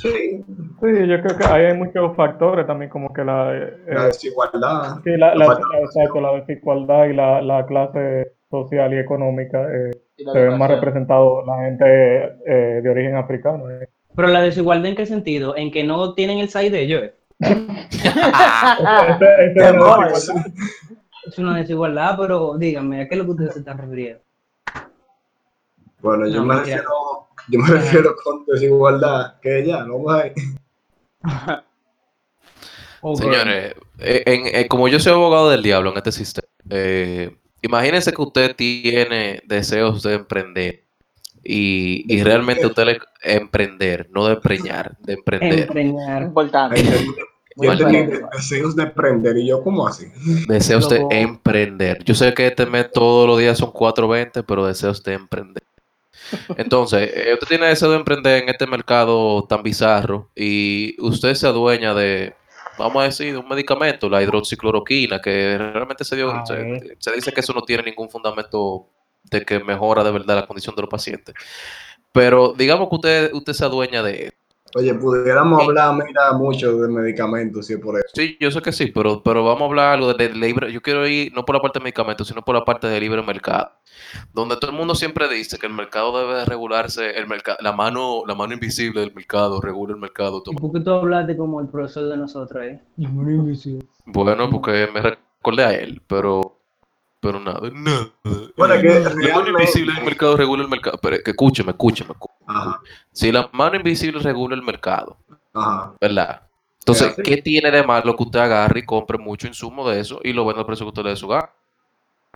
Sí, 0.00 0.44
Sí, 0.80 1.06
yo 1.08 1.20
creo 1.22 1.36
que 1.38 1.44
ahí 1.46 1.64
hay 1.66 1.76
muchos 1.76 2.14
factores 2.16 2.66
también, 2.66 2.90
como 2.90 3.12
que 3.12 3.24
la, 3.24 3.54
eh, 3.56 3.76
la 3.88 4.06
desigualdad. 4.06 4.96
sí, 5.04 5.10
la, 5.16 5.32
exacto, 5.34 6.20
la 6.20 6.32
desigualdad 6.32 7.06
y 7.06 7.12
la, 7.14 7.40
la 7.40 7.64
clase 7.66 8.32
social 8.50 8.92
y 8.92 8.98
económica 8.98 9.62
eh, 9.72 9.90
Y 10.16 10.24
se 10.24 10.30
ven 10.32 10.58
más 10.58 10.68
educación. 10.70 10.70
representados 10.80 11.46
la 11.46 11.56
gente 11.64 11.84
eh, 12.46 12.80
de 12.82 12.90
origen 12.90 13.16
africano. 13.16 13.70
eh. 13.70 13.88
Pero 14.14 14.28
la 14.28 14.42
desigualdad 14.42 14.86
en 14.90 14.96
qué 14.96 15.06
sentido? 15.06 15.56
En 15.56 15.70
que 15.72 15.84
no 15.84 16.14
tienen 16.14 16.38
el 16.38 16.48
SAI 16.50 16.70
de 16.70 16.80
ellos. 16.82 17.02
eh. 17.02 17.14
Ese 19.56 19.72
es 21.26 21.38
una 21.38 21.56
desigualdad. 21.58 22.16
Pero 22.18 22.56
díganme, 22.58 23.02
¿a 23.02 23.08
qué 23.08 23.14
es 23.14 23.18
lo 23.18 23.24
que 23.24 23.30
ustedes 23.30 23.52
se 23.54 23.58
están 23.60 23.78
refiriendo? 23.78 24.20
Bueno, 26.00 26.26
yo 26.28 26.40
No, 26.40 26.44
me 26.44 26.56
refiero, 26.56 26.84
yo 27.48 27.58
me 27.60 27.68
refiero 27.68 28.14
con 28.22 28.44
desigualdad, 28.46 29.40
que 29.40 29.66
ya, 29.66 29.84
no 29.84 30.02
va 30.02 30.20
a 30.20 30.32
Ok. 33.00 33.20
Señores, 33.20 33.74
eh, 33.98 34.22
en- 34.26 34.46
eh, 34.54 34.66
como 34.68 34.88
yo 34.88 34.98
soy 34.98 35.12
abogado 35.12 35.50
del 35.50 35.62
diablo 35.62 35.90
en 35.92 35.98
este 35.98 36.10
sistema, 36.12 36.48
eh, 36.70 37.36
imagínense 37.60 38.12
que 38.12 38.22
usted 38.22 38.56
tiene 38.56 39.42
deseos 39.46 40.02
de 40.02 40.14
emprender 40.14 40.84
y, 41.42 42.04
y 42.08 42.22
realmente 42.22 42.66
usted 42.66 42.84
le 42.86 42.98
emprender, 43.22 44.08
no 44.10 44.26
de 44.26 44.36
preñar, 44.36 44.96
de 45.00 45.12
emprender. 45.14 45.58
Empreñar. 45.60 46.22
Importante. 46.22 46.82
Yo 47.56 47.74
Bueno, 47.76 47.86
tenía 47.86 48.04
bueno. 48.04 48.28
deseos 48.36 48.74
de 48.76 48.82
emprender 48.84 49.36
y 49.38 49.46
yo, 49.48 49.62
¿cómo 49.62 49.86
así? 49.86 50.06
Desea 50.48 50.78
usted 50.78 50.98
Loco. 51.00 51.14
emprender. 51.14 52.02
Yo 52.04 52.14
sé 52.14 52.34
que 52.34 52.46
este 52.48 52.66
mes 52.66 52.90
todos 52.92 53.26
los 53.28 53.38
días 53.38 53.58
son 53.58 53.70
4.20, 53.72 54.44
pero 54.46 54.66
desea 54.66 54.90
usted 54.90 55.12
emprender. 55.12 55.62
Entonces, 56.56 57.10
eh, 57.14 57.34
usted 57.34 57.46
tiene 57.48 57.66
deseo 57.66 57.90
de 57.90 57.96
emprender 57.98 58.42
en 58.42 58.48
este 58.48 58.66
mercado 58.66 59.44
tan 59.46 59.62
bizarro 59.62 60.30
y 60.34 60.96
usted 61.00 61.34
se 61.34 61.46
adueña 61.46 61.94
de, 61.94 62.34
vamos 62.78 63.02
a 63.02 63.06
decir, 63.06 63.32
de 63.32 63.38
un 63.38 63.48
medicamento, 63.48 64.08
la 64.08 64.22
hidroxicloroquina, 64.22 65.20
que 65.20 65.58
realmente 65.58 66.04
se, 66.04 66.16
dio, 66.16 66.30
A 66.30 66.46
se, 66.46 66.54
ver. 66.54 66.96
se 66.98 67.12
dice 67.12 67.32
que 67.32 67.40
eso 67.40 67.52
no 67.52 67.62
tiene 67.62 67.82
ningún 67.84 68.10
fundamento 68.10 68.88
de 69.24 69.44
que 69.44 69.60
mejora 69.60 70.02
de 70.04 70.10
verdad 70.12 70.36
la 70.36 70.46
condición 70.46 70.74
de 70.76 70.82
los 70.82 70.90
pacientes. 70.90 71.34
Pero 72.12 72.54
digamos 72.56 72.88
que 72.88 72.94
usted, 72.96 73.32
usted 73.34 73.52
se 73.52 73.64
adueña 73.64 74.02
de 74.02 74.32
Oye, 74.76 74.92
pudiéramos 74.94 75.62
hablar, 75.62 75.94
mira, 75.94 76.32
mucho 76.32 76.76
de 76.76 76.88
medicamentos, 76.88 77.70
y 77.70 77.76
por 77.76 77.96
eso. 77.96 78.06
Sí, 78.12 78.36
yo 78.40 78.50
sé 78.50 78.60
que 78.60 78.72
sí, 78.72 78.86
pero, 78.86 79.22
pero 79.22 79.44
vamos 79.44 79.62
a 79.62 79.64
hablar 79.66 79.94
algo 79.94 80.12
de, 80.12 80.28
de 80.28 80.34
libre. 80.34 80.72
Yo 80.72 80.80
quiero 80.82 81.06
ir 81.06 81.32
no 81.32 81.44
por 81.44 81.54
la 81.54 81.62
parte 81.62 81.78
de 81.78 81.84
medicamentos, 81.84 82.26
sino 82.26 82.42
por 82.42 82.56
la 82.56 82.64
parte 82.64 82.88
de 82.88 82.98
libre 82.98 83.22
mercado, 83.22 83.70
donde 84.32 84.56
todo 84.56 84.72
el 84.72 84.76
mundo 84.76 84.94
siempre 84.94 85.28
dice 85.28 85.58
que 85.58 85.66
el 85.66 85.72
mercado 85.72 86.18
debe 86.18 86.40
de 86.40 86.44
regularse, 86.44 87.16
el 87.16 87.28
mercado, 87.28 87.58
la 87.60 87.72
mano, 87.72 88.24
la 88.26 88.34
mano 88.34 88.54
invisible 88.54 89.00
del 89.00 89.14
mercado 89.14 89.60
regula 89.60 89.94
el 89.94 90.00
mercado. 90.00 90.42
¿Y 90.44 90.56
por 90.56 90.72
qué 90.72 90.80
tú 90.80 90.90
hablaste 90.90 91.36
como 91.36 91.60
el 91.60 91.68
profesor 91.68 92.08
de 92.08 92.16
nosotros, 92.16 92.64
eh? 92.64 92.80
Bueno, 94.06 94.50
porque 94.50 94.88
me 94.92 95.00
recordé 95.00 95.64
a 95.64 95.72
él, 95.72 96.02
pero, 96.06 96.58
pero 97.24 97.40
nada, 97.40 97.70
nada. 97.72 98.06
Bueno, 98.56 98.74
que 98.82 99.00
La 99.00 99.34
mano 99.34 99.48
invisible 99.48 99.94
del 99.94 100.04
mercado 100.04 100.36
regula 100.36 100.62
el 100.62 100.68
mercado. 100.68 100.98
Pero 101.00 101.16
que 101.24 101.30
escúcheme, 101.30 101.70
escúcheme. 101.70 102.10
escúcheme. 102.12 102.74
Si 103.12 103.32
la 103.32 103.48
mano 103.52 103.76
invisible 103.76 104.20
regula 104.20 104.54
el 104.54 104.62
mercado, 104.62 105.16
ajá. 105.54 105.94
¿verdad? 106.00 106.42
Entonces. 106.80 107.14
¿qué 107.24 107.38
tiene 107.38 107.70
de 107.70 107.82
malo 107.82 108.14
que 108.14 108.22
usted 108.24 108.40
agarre 108.40 108.80
y 108.80 108.84
compre 108.84 109.16
mucho 109.16 109.46
insumo 109.46 109.88
de 109.88 110.00
eso 110.00 110.20
y 110.22 110.34
lo 110.34 110.44
venda 110.44 110.60
al 110.60 110.66
precio 110.66 110.84
que 110.84 110.88
usted 110.90 111.02
le 111.02 111.10
dé 111.10 111.16
su 111.16 111.28
gana? 111.28 111.48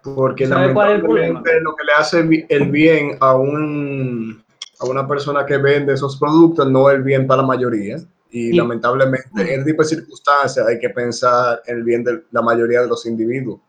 Porque 0.02 0.47
¿Sabe 0.47 0.73
cuál 0.73 0.88
es 0.88 0.95
el 0.95 1.02
lamentablemente 1.02 1.61
lo 1.61 1.75
que 1.76 1.85
le 1.85 1.92
hace 1.92 2.47
el 2.49 2.71
bien 2.71 3.18
a 3.21 3.35
un 3.37 4.42
a 4.80 4.87
una 4.87 5.07
persona 5.07 5.45
que 5.45 5.59
vende 5.59 5.92
esos 5.92 6.16
productos 6.18 6.71
no 6.71 6.88
es 6.88 6.97
el 6.97 7.02
bien 7.02 7.26
para 7.26 7.42
la 7.42 7.49
mayoría. 7.49 7.97
Y 8.30 8.50
Y- 8.50 8.52
lamentablemente, 8.52 9.28
en 9.35 9.49
este 9.61 9.64
tipo 9.73 9.83
de 9.83 9.88
circunstancias 9.88 10.66
hay 10.66 10.78
que 10.78 10.88
pensar 10.90 11.61
en 11.66 11.78
el 11.78 11.83
bien 11.83 12.04
de 12.04 12.23
la 12.30 12.42
mayoría 12.42 12.83
de 12.83 12.88
los 12.88 13.04
individuos, 13.07 13.61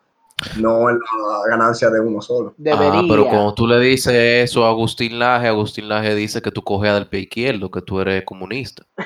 no 0.57 0.89
en 0.89 0.97
la 0.97 1.49
ganancia 1.49 1.89
de 1.89 1.99
uno 1.99 2.21
solo. 2.21 2.53
Debería. 2.57 2.99
Ah, 2.99 3.05
pero 3.07 3.25
cuando 3.27 3.53
tú 3.53 3.67
le 3.67 3.79
dices 3.79 4.13
eso 4.49 4.65
a 4.65 4.69
Agustín 4.69 5.19
Laje, 5.19 5.47
Agustín 5.47 5.89
Laje 5.89 6.15
dice 6.15 6.41
que 6.41 6.51
tú 6.51 6.61
coges 6.63 6.93
del 6.93 7.07
pie 7.07 7.21
izquierdo, 7.21 7.69
que 7.71 7.81
tú 7.81 7.99
eres 7.99 8.23
comunista. 8.25 8.85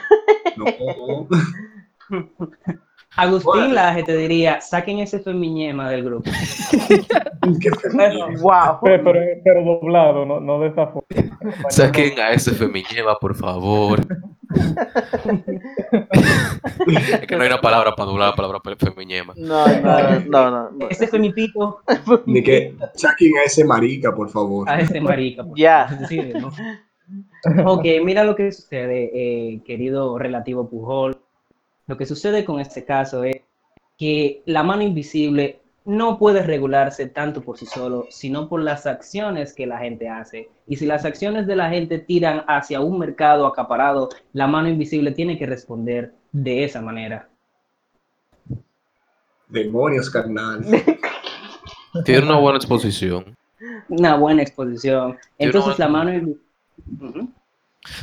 No, 0.56 0.66
Agustín 3.16 3.52
Bueno. 3.54 3.74
Laje 3.76 4.04
te 4.04 4.18
diría, 4.18 4.60
saquen 4.62 5.00
ese 5.00 5.20
femiñema 5.20 5.90
del 5.90 6.04
grupo. 6.04 6.30
Wow. 8.40 8.80
Pero, 8.82 9.04
pero, 9.04 9.20
pero 9.44 9.64
doblado, 9.64 10.26
no, 10.26 10.40
no 10.40 10.62
de 10.62 10.70
esa 10.70 10.88
forma. 10.88 11.40
Saquen 11.70 12.18
a 12.18 12.32
ese 12.32 12.52
femiñema, 12.52 13.20
por 13.20 13.36
favor. 13.36 14.00
es 16.88 17.28
que 17.28 17.36
no 17.36 17.42
hay 17.42 17.48
una 17.50 17.60
palabra 17.60 17.94
para 17.96 18.10
doblar 18.10 18.30
la 18.30 18.36
palabra 18.36 18.62
femiñema. 18.78 19.34
No, 19.36 19.68
no, 19.68 20.20
no, 20.26 20.52
no, 20.52 20.72
no. 20.72 20.90
Ese 20.90 21.08
femipito 21.08 21.82
Ni 22.26 22.42
que 22.42 22.76
saquen 22.94 23.38
a 23.38 23.44
ese 23.44 23.66
marica, 23.66 24.16
por 24.16 24.30
favor. 24.30 24.70
a 24.70 24.80
ese 24.80 25.02
marica. 25.02 25.44
por 25.44 25.58
Ya. 25.58 25.88
¿no? 26.40 26.50
Ok, 27.66 27.84
mira 28.04 28.24
lo 28.24 28.36
que 28.36 28.54
sucede, 28.54 29.12
eh, 29.14 29.62
querido 29.66 30.18
relativo 30.18 30.70
Pujol. 30.70 31.18
Lo 31.88 31.98
que 31.98 32.06
sucede 32.06 32.46
con 32.46 32.60
este 32.60 32.86
caso 32.86 33.24
es 33.24 33.42
que 33.98 34.42
la 34.46 34.64
mano 34.64 34.82
invisible 34.84 35.60
no 35.86 36.18
puede 36.18 36.44
regularse 36.44 37.08
tanto 37.08 37.42
por 37.42 37.58
sí 37.58 37.66
solo, 37.66 38.08
sino 38.10 38.48
por 38.48 38.62
las 38.62 38.86
acciones 38.86 39.54
que 39.54 39.68
la 39.68 39.80
gente 39.80 40.08
hace. 40.08 40.50
Y 40.66 40.78
si 40.78 40.86
las 40.86 41.04
acciones 41.04 41.46
de 41.46 41.58
la 41.58 41.70
gente 41.70 42.00
tiran 42.00 42.46
hacia 42.48 42.80
un 42.80 43.00
mercado 43.00 43.46
acaparado, 43.46 44.10
la 44.32 44.48
mano 44.48 44.70
invisible 44.70 45.12
tiene 45.12 45.38
que 45.38 45.46
responder 45.46 46.14
de 46.32 46.64
esa 46.64 46.82
manera. 46.82 47.28
Demonios, 49.50 50.10
carnal. 50.10 50.66
Tiene 52.06 52.26
una 52.26 52.40
buena 52.40 52.58
exposición. 52.58 53.38
Una 53.88 54.16
buena 54.16 54.42
exposición. 54.42 55.18
Entonces 55.38 55.78
la 55.78 55.88
mano 55.90 56.14
invisible... 56.14 57.34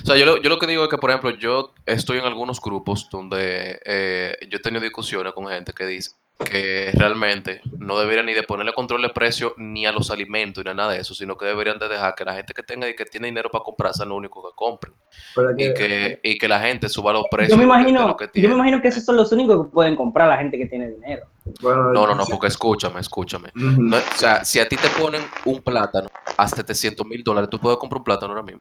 O 0.02 0.06
sea, 0.06 0.16
yo 0.16 0.26
lo, 0.26 0.36
yo 0.42 0.48
lo 0.50 0.58
que 0.58 0.66
digo 0.66 0.84
es 0.84 0.90
que, 0.90 0.98
por 0.98 1.10
ejemplo, 1.10 1.30
yo 1.30 1.72
estoy 1.86 2.18
en 2.18 2.24
algunos 2.24 2.60
grupos 2.60 3.08
donde 3.10 3.80
eh, 3.84 4.36
yo 4.48 4.58
he 4.58 4.60
tenido 4.60 4.82
discusiones 4.82 5.32
con 5.32 5.46
gente 5.48 5.72
que 5.72 5.86
dice 5.86 6.10
que 6.44 6.90
realmente 6.94 7.60
no 7.78 7.98
deberían 7.98 8.24
ni 8.24 8.32
de 8.32 8.42
ponerle 8.42 8.72
control 8.72 9.02
de 9.02 9.10
precio 9.10 9.52
ni 9.58 9.84
a 9.84 9.92
los 9.92 10.10
alimentos 10.10 10.64
ni 10.64 10.70
a 10.70 10.74
nada 10.74 10.92
de 10.92 11.00
eso, 11.00 11.14
sino 11.14 11.36
que 11.36 11.44
deberían 11.44 11.78
de 11.78 11.86
dejar 11.86 12.14
que 12.14 12.24
la 12.24 12.32
gente 12.34 12.54
que 12.54 12.62
tenga 12.62 12.88
y 12.88 12.96
que 12.96 13.04
tiene 13.04 13.26
dinero 13.26 13.50
para 13.50 13.62
comprar 13.62 13.92
sea 13.92 14.06
lo 14.06 14.16
único 14.16 14.42
que 14.42 14.54
compren. 14.56 14.94
Pero 15.34 15.50
Y 15.52 15.56
que- 15.56 15.74
que, 15.74 16.20
y 16.22 16.38
que 16.38 16.48
la 16.48 16.60
gente 16.60 16.88
suba 16.88 17.12
los 17.12 17.24
precios 17.30 17.50
Yo 17.50 17.56
me 17.58 17.64
de 17.74 17.80
imagino, 17.80 18.08
lo 18.08 18.16
que 18.16 18.30
yo 18.34 18.48
me 18.48 18.54
imagino 18.54 18.80
que 18.80 18.88
esos 18.88 19.04
son 19.04 19.16
los 19.16 19.30
únicos 19.32 19.66
que 19.66 19.70
pueden 19.72 19.96
comprar 19.96 20.28
la 20.28 20.38
gente 20.38 20.56
que 20.56 20.64
tiene 20.66 20.88
dinero. 20.88 21.26
bueno, 21.60 21.92
No, 21.92 22.06
no, 22.06 22.14
no, 22.14 22.24
porque 22.26 22.46
escúchame, 22.46 23.00
escúchame. 23.00 23.50
No, 23.54 23.98
o 23.98 24.00
sea, 24.16 24.42
si 24.42 24.60
a 24.60 24.66
ti 24.68 24.76
te 24.76 24.88
ponen 24.98 25.22
un 25.44 25.60
plátano 25.60 26.08
a 26.38 26.48
700 26.48 27.06
mil 27.06 27.22
dólares, 27.22 27.50
tú 27.50 27.58
puedes 27.58 27.78
comprar 27.78 27.98
un 27.98 28.04
plátano 28.04 28.32
ahora 28.32 28.42
mismo. 28.44 28.60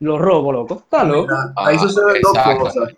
Los 0.00 0.18
robo, 0.18 0.52
loco. 0.52 0.74
Está 0.74 1.04
loco. 1.04 1.22
Mira, 1.22 1.52
ahí 1.56 1.76
Ah, 1.76 1.78
suceden 1.78 2.22
dos 2.22 2.38
cosas. 2.58 2.94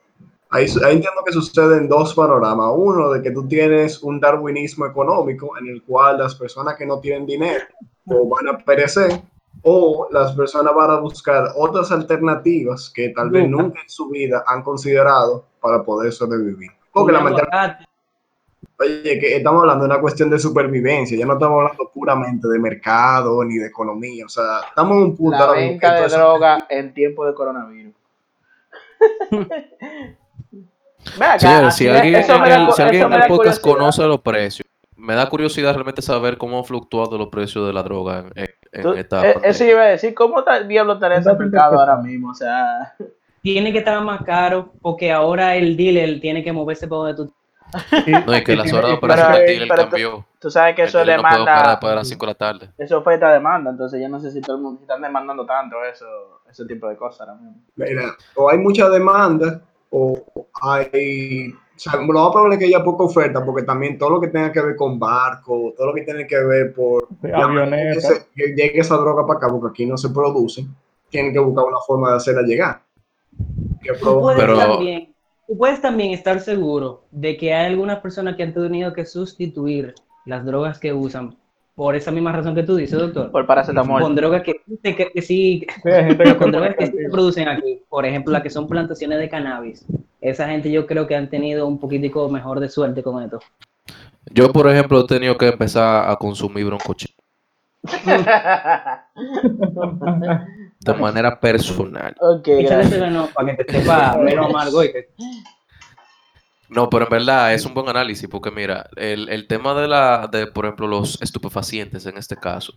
Ahí, 0.51 0.67
ahí 0.85 0.95
entiendo 0.97 1.23
que 1.25 1.33
suceden 1.33 1.89
dos 1.89 2.15
panoramas. 2.15 2.73
Uno, 2.77 3.11
de 3.11 3.23
que 3.23 3.31
tú 3.31 3.47
tienes 3.49 4.03
un 4.03 4.21
darwinismo 4.21 4.87
económico 4.87 5.57
en 5.59 5.69
el 5.69 5.83
cual 5.83 6.19
las 6.19 6.35
personas 6.35 6.77
que 6.77 6.87
no 6.87 7.01
tienen 7.01 7.27
dinero 7.27 7.65
o 8.07 8.29
van 8.29 8.49
a 8.55 8.59
perecer 8.59 9.21
o 9.63 10.09
las 10.11 10.33
personas 10.33 10.75
van 10.75 10.91
a 10.91 10.97
buscar 11.01 11.49
otras 11.57 11.91
alternativas 11.91 12.91
que 12.95 13.11
tal 13.11 13.31
vez 13.31 13.49
Nunca. 13.49 13.81
en 13.81 13.89
su 13.89 14.09
vida 14.09 14.45
han 14.47 14.63
considerado 14.63 15.47
para 15.61 15.83
poder 15.83 16.13
sobrevivir. 16.13 16.71
Porque 16.93 17.13
lamentablemente. 17.13 17.85
Oye, 18.79 19.19
que 19.19 19.37
estamos 19.37 19.61
hablando 19.63 19.85
de 19.85 19.91
una 19.91 20.01
cuestión 20.01 20.31
de 20.31 20.39
supervivencia, 20.39 21.17
ya 21.19 21.27
no 21.27 21.35
estamos 21.35 21.61
hablando 21.63 21.91
puramente 21.93 22.49
de 22.49 22.59
mercado 22.59 23.45
ni 23.45 23.57
de 23.59 23.67
economía. 23.69 24.27
O 24.27 24.29
sea, 24.29 24.61
estamos 24.69 24.97
en 24.97 25.03
un 25.05 25.17
punto 25.17 25.39
La 25.39 25.45
ahora 25.45 25.61
mismo 25.61 25.81
que 25.81 25.87
venta 25.87 26.01
de 26.03 26.09
droga 26.17 26.67
en 26.69 26.95
tiempo 26.95 27.25
de 27.27 27.35
coronavirus. 27.35 27.93
Acá, 31.21 31.39
Señores, 31.39 31.75
si 31.75 31.89
alguien, 31.89 32.15
eso 32.15 32.39
me 32.39 32.49
da 32.49 32.55
alguien- 32.55 32.67
cu- 32.67 32.73
si 32.75 32.83
alguien 32.83 33.03
eso 33.03 33.07
en 33.09 33.13
el 33.23 33.29
podcast 33.29 33.61
curiosidad. 33.61 33.79
conoce 33.79 34.03
los 34.07 34.21
precios, 34.21 34.69
me 34.97 35.15
da 35.15 35.29
curiosidad 35.29 35.75
realmente 35.75 36.01
saber 36.03 36.39
cómo 36.39 36.59
han 36.59 36.65
fluctuado 36.65 37.19
los 37.19 37.29
precios 37.29 37.67
de 37.67 37.73
la 37.73 37.83
droga 37.83 38.27
en, 38.37 38.49
en- 38.73 38.83
Tú- 38.83 38.93
esta 38.93 39.29
eh, 39.31 39.35
eso 39.43 39.65
iba 39.65 39.81
a 39.83 39.87
decir, 39.87 40.15
¿cómo 40.15 40.43
diablo 40.69 40.93
estaría 40.95 41.19
ese 41.19 41.33
mercado 41.35 41.79
ahora 41.81 41.97
mismo? 41.97 42.31
O 42.31 42.35
sea, 42.35 42.95
Tiene 43.43 43.73
que 43.73 43.79
estar 43.79 44.01
más 44.05 44.23
caro 44.23 44.73
porque 44.81 45.11
ahora 45.11 45.57
el 45.57 45.77
dealer 45.77 46.21
tiene 46.21 46.45
que 46.45 46.53
moverse 46.53 46.87
por 46.87 46.99
donde 46.99 47.15
tú. 47.25 47.33
No, 48.27 48.37
y 48.37 48.45
que 48.45 48.57
las 48.57 48.73
horas 48.73 48.91
de 48.91 48.97
Pero- 48.97 49.13
operación 49.13 49.35
tú- 49.77 49.83
cambió. 49.91 50.27
tú 50.39 50.51
sabes 50.51 50.75
que 50.77 50.83
eso 50.83 51.01
es 51.01 51.07
no 51.07 51.13
operar 51.15 51.39
demanda, 51.39 51.95
las 51.95 52.09
5 52.09 52.27
de 52.27 52.33
la 52.33 52.39
tarde. 52.39 52.71
eso 52.79 52.99
oferta 52.99 53.33
demanda, 53.33 53.71
entonces 53.71 54.01
yo 54.01 54.09
no 54.09 54.21
sé 54.21 54.31
si 54.31 54.41
todo 54.41 54.57
el 54.57 54.63
mundo 54.63 54.79
si 54.79 54.83
están 54.85 55.01
demandando 55.03 55.47
tanto 55.47 55.77
eso, 55.85 56.07
ese 56.51 56.67
tipo 56.67 56.89
de 56.89 56.97
cosas 56.97 57.21
ahora 57.29 57.35
mismo. 57.41 57.63
Mira, 57.77 58.15
o 58.35 58.51
hay 58.51 58.59
mucha 58.59 58.89
demanda 58.89 59.61
o 59.91 60.23
hay, 60.63 61.51
o 61.51 61.79
sea, 61.79 62.01
lo 62.01 62.07
más 62.13 62.31
probable 62.31 62.55
es 62.55 62.59
que 62.61 62.67
haya 62.67 62.83
poca 62.85 63.05
oferta 63.05 63.45
porque 63.45 63.63
también 63.63 63.99
todo 63.99 64.11
lo 64.11 64.21
que 64.21 64.29
tenga 64.29 64.53
que 64.53 64.61
ver 64.61 64.77
con 64.77 64.99
barco, 64.99 65.73
todo 65.77 65.89
lo 65.89 65.95
que 65.95 66.03
tiene 66.03 66.27
que 66.27 66.39
ver 66.39 66.73
por 66.75 67.09
que, 67.95 68.01
se- 68.01 68.27
que 68.35 68.47
llegue 68.55 68.81
esa 68.81 68.97
droga 68.97 69.27
para 69.27 69.39
acá 69.39 69.49
porque 69.49 69.69
aquí 69.71 69.87
no 69.87 69.97
se 69.97 70.11
produce, 70.11 70.65
tienen 71.09 71.33
que 71.33 71.39
buscar 71.39 71.65
una 71.65 71.79
forma 71.87 72.11
de 72.11 72.17
hacerla 72.17 72.43
llegar. 72.43 72.81
Que 73.83 73.93
Pero- 74.37 74.57
también, 74.59 75.12
tú 75.53 75.59
puedes 75.59 75.83
también 75.83 76.13
estar 76.13 76.41
seguro 76.41 77.05
de 77.11 77.37
que 77.37 77.53
hay 77.53 77.67
algunas 77.67 77.99
personas 77.99 78.37
que 78.37 78.43
han 78.43 78.55
tenido 78.55 78.95
que 78.95 79.05
sustituir 79.05 79.95
las 80.25 80.47
drogas 80.47 80.79
que 80.79 80.95
usan 80.95 81.37
por 81.75 81.95
esa 81.95 82.11
misma 82.11 82.33
razón 82.33 82.55
que 82.55 82.63
tú 82.63 82.75
dices, 82.75 82.99
doctor. 82.99 83.31
Por 83.31 83.47
paracetamol. 83.47 84.01
Con 84.01 84.15
drogas 84.15 84.45
que, 84.45 84.63
que, 84.83 85.11
que 85.13 85.21
sí, 85.21 85.67
Sí, 85.69 86.17
que 86.17 86.37
con 86.39 86.53
drogas 86.53 86.75
que 86.77 86.87
sí 86.87 86.97
se 86.97 87.11
producen 87.11 87.49
aquí. 87.49 87.83
Por 87.91 88.07
ejemplo, 88.07 88.33
las 88.33 88.43
que 88.43 88.49
son 88.49 88.67
plantaciones 88.67 89.19
de 89.19 89.29
cannabis. 89.29 89.85
Esa 90.23 90.49
gente 90.49 90.73
yo 90.73 90.87
creo 90.87 91.07
que 91.07 91.17
han 91.17 91.29
tenido 91.29 91.67
un 91.67 91.79
poquitico 91.79 92.31
mejor 92.31 92.59
de 92.59 92.71
suerte 92.71 93.03
con 93.03 93.23
esto. 93.23 93.41
Yo, 94.33 94.55
por 94.55 94.71
ejemplo, 94.71 95.01
he 95.01 95.07
tenido 95.07 95.37
que 95.37 95.49
empezar 95.49 96.09
a 96.09 96.17
consumir 96.17 96.65
broncochino 96.65 97.13
de 100.85 100.95
manera 100.95 101.39
personal. 101.41 102.15
ok, 102.21 102.49
Échale 102.49 102.63
ese 102.65 102.75
gracias. 102.75 103.01
veneno 103.01 103.29
para 103.35 103.57
que 103.57 103.65
te 103.65 103.73
sepa 103.81 104.17
menos 104.19 104.47
amargo. 104.47 104.83
y 104.85 104.93
que- 104.93 105.09
No, 106.69 106.89
pero 106.89 107.05
en 107.05 107.11
verdad 107.11 107.53
es 107.53 107.67
un 107.67 107.75
buen 107.75 107.89
análisis 107.89 108.27
porque 108.31 108.51
mira, 108.51 108.89
el, 108.97 109.29
el 109.29 109.47
tema 109.47 109.75
de 109.79 109.87
la, 109.89 110.27
de 110.33 110.47
por 110.47 110.65
ejemplo 110.65 110.87
los 110.87 111.21
estupefacientes 111.21 112.07
en 112.07 112.17
este 112.17 112.35
caso, 112.37 112.73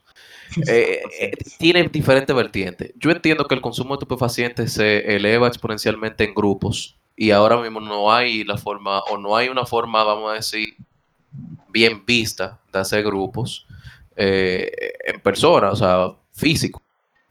eh, 0.68 1.02
eh, 1.22 1.32
tiene 1.58 1.82
diferentes 1.88 2.36
vertientes. 2.36 2.92
Yo 2.98 3.12
entiendo 3.12 3.46
que 3.48 3.56
el 3.56 3.62
consumo 3.62 3.96
de 3.96 4.00
estupefacientes 4.04 4.74
se 4.74 5.16
eleva 5.16 5.48
exponencialmente 5.48 6.26
en 6.26 6.34
grupos 6.36 6.98
y 7.16 7.32
ahora 7.32 7.56
mismo 7.58 7.80
no 7.80 8.12
hay 8.12 8.44
la 8.44 8.58
forma 8.58 9.00
o 9.00 9.18
no 9.18 9.36
hay 9.38 9.48
una 9.48 9.66
forma, 9.66 10.04
vamos 10.04 10.30
a 10.30 10.34
decir, 10.36 10.76
bien 11.70 12.04
vista 12.06 12.60
de 12.74 12.80
hacer 12.80 13.02
grupos 13.04 13.66
eh, 14.18 14.70
en 15.06 15.22
persona, 15.22 15.72
o 15.72 15.76
sea, 15.78 16.08
físico, 16.34 16.82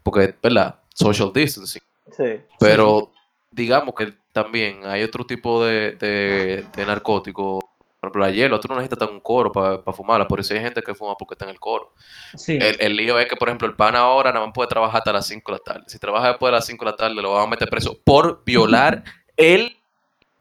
porque, 0.05 0.37
¿verdad? 0.41 0.77
Social 0.95 1.33
distancing. 1.35 1.83
Sí. 2.17 2.41
Pero 2.61 3.11
digamos 3.51 3.95
que 3.97 4.15
también 4.31 4.85
hay 4.85 5.03
otro 5.03 5.25
tipo 5.25 5.65
de, 5.65 5.93
de, 5.93 6.65
de 6.77 6.87
narcótico. 6.87 7.59
Por 8.01 8.09
ejemplo, 8.09 8.23
la 8.23 8.31
hielo, 8.31 8.61
tú 8.61 8.69
no 8.69 8.77
necesitas 8.77 9.09
un 9.09 9.21
coro 9.21 9.51
para 9.51 9.79
fumarla, 9.95 10.29
por 10.29 10.39
eso 10.39 10.53
hay 10.53 10.61
gente 10.61 10.83
que 10.83 10.95
fuma 10.95 11.15
porque 11.17 11.35
está 11.35 11.47
en 11.47 11.53
el 11.53 11.59
coro. 11.59 11.95
Sí. 12.37 12.59
El, 12.61 12.77
el 12.79 12.97
lío 12.97 13.19
es 13.19 13.27
que, 13.27 13.35
por 13.35 13.49
ejemplo, 13.49 13.67
el 13.67 13.75
pan 13.75 13.97
ahora 13.97 14.31
nada 14.31 14.45
más 14.45 14.55
puede 14.55 14.69
trabajar 14.69 14.99
hasta 14.99 15.13
las 15.13 15.27
5 15.27 15.51
de 15.51 15.59
la 15.59 15.65
tarde. 15.65 15.85
Si 15.87 15.99
trabaja 15.99 16.29
después 16.29 16.51
de 16.51 16.57
las 16.57 16.67
5 16.67 16.85
de 16.85 16.91
la 16.91 16.97
tarde, 16.97 17.15
lo 17.15 17.33
van 17.33 17.45
a 17.45 17.51
meter 17.51 17.71
preso 17.71 17.99
por 18.05 18.45
violar 18.45 19.03
el 19.39 19.75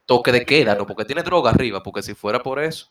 toque 0.05 0.33
de 0.33 0.45
queda, 0.45 0.75
no 0.75 0.85
porque 0.85 1.05
tiene 1.05 1.23
droga 1.23 1.51
arriba, 1.51 1.81
porque 1.81 2.03
si 2.03 2.13
fuera 2.13 2.39
por 2.43 2.61
eso. 2.61 2.89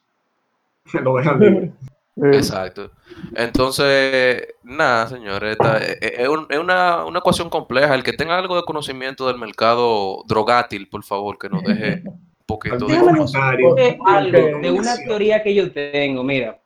lo 0.92 1.16
dejan 1.16 1.38
libre. 1.38 1.72
Sí. 2.14 2.22
Exacto. 2.36 2.90
Entonces, 3.34 4.46
nada, 4.62 5.06
señores, 5.08 5.52
esta- 5.52 5.78
es, 5.78 5.98
es 6.00 6.28
un- 6.28 6.46
es 6.50 6.58
una, 6.58 7.04
una 7.06 7.20
ecuación 7.20 7.48
compleja. 7.48 7.94
El 7.94 8.02
que 8.02 8.12
tenga 8.12 8.36
algo 8.38 8.54
de 8.56 8.62
conocimiento 8.64 9.26
del 9.28 9.38
mercado 9.38 10.22
drogátil, 10.26 10.88
por 10.88 11.02
favor, 11.04 11.38
que 11.38 11.48
nos 11.48 11.62
deje 11.64 12.02
un 12.06 12.20
poquito 12.46 12.76
de 12.86 12.98
comentario. 12.98 13.74
de 13.74 13.98
algo, 14.06 14.58
de 14.60 14.70
una 14.70 14.96
teoría 15.06 15.42
que 15.42 15.54
yo 15.54 15.72
tengo, 15.72 16.22
mira. 16.22 16.58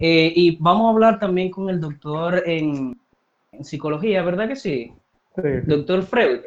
Eh, 0.00 0.32
y 0.34 0.56
vamos 0.60 0.86
a 0.88 0.90
hablar 0.94 1.18
también 1.20 1.50
con 1.50 1.70
el 1.70 1.80
doctor 1.80 2.42
en, 2.44 2.98
en 3.52 3.64
psicología, 3.64 4.22
¿verdad 4.24 4.48
que 4.48 4.56
sí? 4.56 4.92
Doctor 5.64 6.02
Freud. 6.02 6.40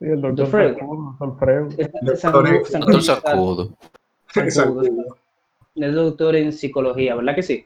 sí, 0.00 0.06
el 0.06 0.20
doctor 0.20 0.46
Freud. 0.48 0.76
Doctor 2.02 2.16
Freud. 2.16 2.62
Doctor- 2.80 3.02
Sacudo. 3.02 3.68
Es 5.80 5.94
doctor 5.94 6.36
en 6.36 6.52
psicología, 6.52 7.14
¿verdad 7.14 7.34
que 7.34 7.42
sí? 7.42 7.64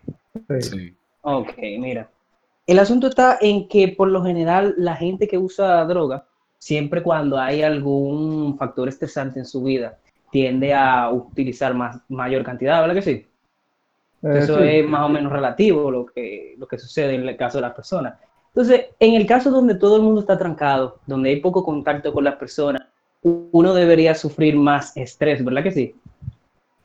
Sí. 0.48 0.62
Sí. 0.62 0.94
Ok, 1.22 1.56
mira. 1.78 2.08
El 2.66 2.78
asunto 2.78 3.08
está 3.08 3.38
en 3.40 3.68
que 3.68 3.88
por 3.88 4.08
lo 4.08 4.22
general 4.22 4.74
la 4.78 4.94
gente 4.96 5.26
que 5.26 5.38
usa 5.38 5.84
droga 5.84 6.26
siempre 6.58 7.02
cuando 7.02 7.38
hay 7.38 7.62
algún 7.62 8.56
factor 8.56 8.88
estresante 8.88 9.40
en 9.40 9.46
su 9.46 9.64
vida, 9.64 9.98
tiende 10.30 10.72
a 10.72 11.10
utilizar 11.10 11.74
más, 11.74 12.00
mayor 12.08 12.44
cantidad, 12.44 12.80
¿verdad 12.80 12.94
que 12.94 13.02
sí? 13.02 13.26
Eh, 14.22 14.38
Eso 14.38 14.58
sí. 14.58 14.64
es 14.64 14.88
más 14.88 15.04
o 15.04 15.08
menos 15.08 15.32
relativo 15.32 15.90
lo 15.90 16.06
que, 16.06 16.54
lo 16.56 16.68
que 16.68 16.78
sucede 16.78 17.16
en 17.16 17.28
el 17.28 17.36
caso 17.36 17.58
de 17.58 17.62
las 17.62 17.74
personas. 17.74 18.14
Entonces, 18.54 18.86
en 19.00 19.14
el 19.14 19.26
caso 19.26 19.50
donde 19.50 19.74
todo 19.74 19.96
el 19.96 20.02
mundo 20.02 20.20
está 20.20 20.38
trancado, 20.38 21.00
donde 21.04 21.30
hay 21.30 21.40
poco 21.40 21.64
contacto 21.64 22.12
con 22.12 22.22
las 22.22 22.36
personas, 22.36 22.82
uno 23.22 23.74
debería 23.74 24.14
sufrir 24.14 24.54
más 24.54 24.96
estrés, 24.96 25.44
¿verdad 25.44 25.64
que 25.64 25.72
sí? 25.72 25.94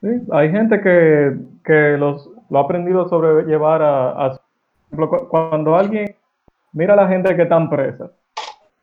Sí, 0.02 0.08
hay 0.32 0.52
gente 0.52 0.80
que, 0.82 1.36
que 1.64 1.98
los, 1.98 2.30
lo 2.50 2.60
ha 2.60 2.62
aprendido 2.62 3.02
a 3.06 3.10
sobrellevar 3.10 3.82
a, 3.82 4.10
a- 4.26 4.30
por 4.90 5.00
ejemplo, 5.04 5.10
cu- 5.10 5.28
cuando 5.30 5.76
alguien 5.76 6.16
mira 6.74 6.94
a 6.94 6.98
la 6.98 7.08
gente 7.08 7.36
que 7.36 7.42
están 7.44 7.70
presa, 7.70 8.12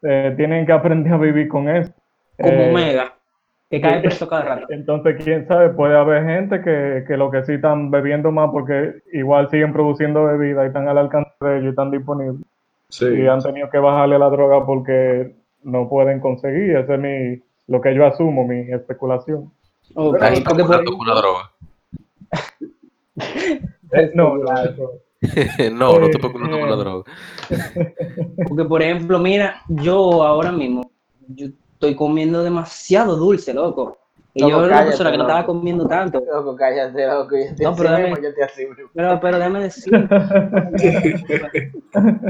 eh, 0.02 0.35
tienen 0.37 0.66
que 0.66 0.73
aprender 0.73 1.12
a 1.12 1.16
vivir 1.18 1.49
con 1.49 1.68
eso. 1.68 1.92
Como 2.38 2.52
Eh, 2.52 2.71
Omega, 2.71 3.14
que 3.71 3.80
cae 3.80 4.00
preso 4.00 4.28
cada 4.28 4.42
rato. 4.44 4.66
Entonces, 4.71 5.23
quién 5.23 5.47
sabe, 5.47 5.71
puede 5.71 5.97
haber 5.97 6.25
gente 6.25 6.61
que, 6.61 7.04
que 7.06 7.16
lo 7.16 7.30
que 7.30 7.44
sí 7.44 7.54
están 7.54 7.90
bebiendo 7.90 8.30
más 8.33 8.50
porque 8.50 8.97
igual 9.12 9.49
siguen 9.50 9.73
produciendo 9.73 10.25
bebida 10.25 10.64
y 10.64 10.66
están 10.66 10.88
al 10.88 10.99
alcance 10.99 11.30
de 11.40 11.52
ellos 11.54 11.64
y 11.66 11.68
están 11.71 11.90
disponibles. 11.90 12.42
Sí. 12.90 13.06
Y 13.06 13.26
han 13.26 13.40
tenido 13.42 13.71
que 13.71 13.78
bajarle 13.78 14.18
la 14.18 14.28
droga 14.30 14.66
porque 14.66 15.35
no 15.62 15.88
pueden 15.88 16.21
conseguir. 16.21 16.76
Ese 16.76 16.94
es 16.94 17.00
mi, 17.00 17.42
lo 17.68 17.80
que 17.80 17.94
yo 17.94 18.04
asumo, 18.06 18.47
mi 18.47 18.71
especulación. 18.73 19.50
Ok, 19.95 20.23
Ahí 20.23 20.35
está 20.39 20.51
porque 20.51 20.65
por 20.65 20.73
jugando 20.85 20.97
con 20.99 21.07
la 21.09 21.15
droga. 21.15 21.51
No, 24.15 24.35
no, 24.37 24.45
no, 25.71 25.99
no 26.01 26.11
te 26.11 26.17
Eh, 26.17 26.19
preocupes 26.19 26.49
con 26.49 26.51
la 26.69 26.75
eh. 26.75 26.77
droga. 26.77 27.05
Porque, 28.49 28.65
por 28.65 28.83
ejemplo, 28.83 29.19
mira, 29.19 29.63
yo 29.69 30.23
ahora 30.23 30.53
mismo, 30.53 30.91
yo 31.29 31.47
estoy 31.75 31.95
comiendo 31.95 32.43
demasiado 32.43 33.17
dulce, 33.17 33.55
loco. 33.55 33.99
Y 34.37 34.41
Loco, 34.43 34.51
yo 34.51 34.57
era 34.59 34.67
una 34.67 34.73
cállate, 34.75 34.89
persona 34.91 35.11
que 35.13 35.17
no 35.19 35.23
estaba 35.25 35.47
comiendo 35.47 35.87
tanto. 35.87 36.21
Loco, 36.31 36.57
cállate, 36.57 37.07
loco. 37.07 37.37
Yo 37.37 37.55
te 37.55 37.63
No, 37.63 37.75
pero 37.77 37.91
dame- 37.91 38.11
yo 38.21 38.35
te. 38.35 38.69
Pero, 38.93 39.21
pero 39.21 39.37
déjame 39.39 39.61
decir. 39.63 39.93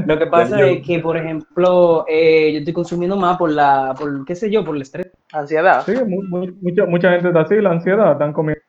Lo 0.05 0.19
que 0.19 0.27
pasa 0.27 0.59
Yo- 0.59 0.65
es 0.67 0.85
que, 0.85 0.99
por 0.99 1.17
ejemplo, 1.17 2.05
eh, 2.07 2.51
yo 2.53 2.59
estoy 2.59 2.73
consumiendo 2.73 3.17
más 3.17 3.37
por 3.37 3.49
la, 3.51 3.95
por, 3.97 4.23
qué 4.23 4.35
sé 4.35 4.51
yo, 4.51 4.63
por 4.63 4.75
el 4.75 4.83
estrés. 4.83 5.07
Ansiedad. 5.35 5.81
Sí, 5.85 5.93
mu- 6.07 6.23
mu- 6.23 6.53
mucha, 6.61 6.85
mucha 6.85 7.11
gente 7.11 7.27
está 7.27 7.41
así, 7.41 7.55
la 7.61 7.71
ansiedad, 7.71 8.13
están 8.13 8.31
comiendo. 8.33 8.61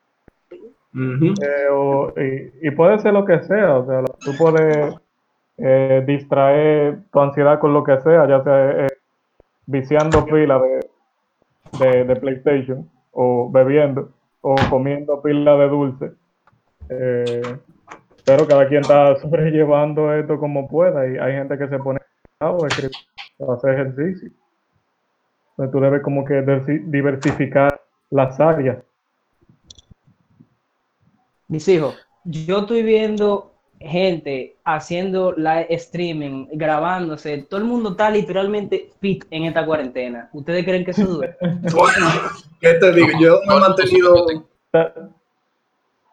Eh, 1.40 1.68
o- 1.70 2.12
y, 2.16 2.68
y 2.68 2.70
puede 2.72 2.98
ser 2.98 3.12
lo 3.12 3.24
que 3.24 3.40
sea, 3.42 3.76
o 3.76 3.86
sea, 3.86 4.02
tú 4.24 4.32
puedes 4.38 4.94
eh, 5.58 6.02
distraer 6.06 6.98
tu 7.12 7.20
ansiedad 7.20 7.58
con 7.60 7.72
lo 7.72 7.84
que 7.84 8.00
sea, 8.00 8.26
ya 8.28 8.42
sea 8.42 8.86
eh, 8.86 8.88
viciando 9.66 10.24
pila 10.26 10.58
de, 10.58 10.80
de, 11.78 12.04
de 12.04 12.16
PlayStation, 12.16 12.90
o 13.12 13.50
bebiendo, 13.50 14.10
o 14.40 14.54
comiendo 14.68 15.22
pila 15.22 15.56
de 15.56 15.68
dulce. 15.68 16.12
Eh, 16.88 17.56
pero 18.24 18.46
cada 18.46 18.66
quien 18.68 18.82
está 18.82 19.16
sobrellevando 19.20 20.12
esto 20.14 20.38
como 20.38 20.68
pueda, 20.68 21.06
y 21.08 21.16
hay 21.18 21.32
gente 21.34 21.56
que 21.58 21.68
se 21.68 21.78
pone 21.78 22.00
a 22.40 22.50
escribir, 22.68 22.90
a 23.48 23.52
hacer 23.54 23.74
ejercicio. 23.74 24.30
Entonces 25.56 25.72
tú 25.72 25.80
debes 25.80 26.02
como 26.02 26.24
que 26.24 26.42
diversificar 26.84 27.80
las 28.10 28.38
áreas. 28.38 28.78
Mis 31.48 31.66
hijos, 31.68 31.96
yo 32.24 32.58
estoy 32.58 32.82
viendo 32.82 33.52
gente 33.80 34.58
haciendo 34.64 35.32
live 35.32 35.66
streaming, 35.70 36.48
grabándose. 36.52 37.38
Todo 37.48 37.60
el 37.60 37.66
mundo 37.66 37.90
está 37.90 38.10
literalmente 38.10 38.90
fit 39.00 39.24
en 39.30 39.44
esta 39.44 39.64
cuarentena. 39.64 40.28
¿Ustedes 40.34 40.64
creen 40.64 40.84
que 40.84 40.90
eso 40.90 41.06
dure? 41.06 41.36
Bueno, 41.40 42.06
¿qué 42.60 42.74
te 42.74 42.92
digo? 42.92 43.18
Yo 43.18 43.40
me 43.46 43.54
he 43.54 43.60
mantenido. 43.60 44.26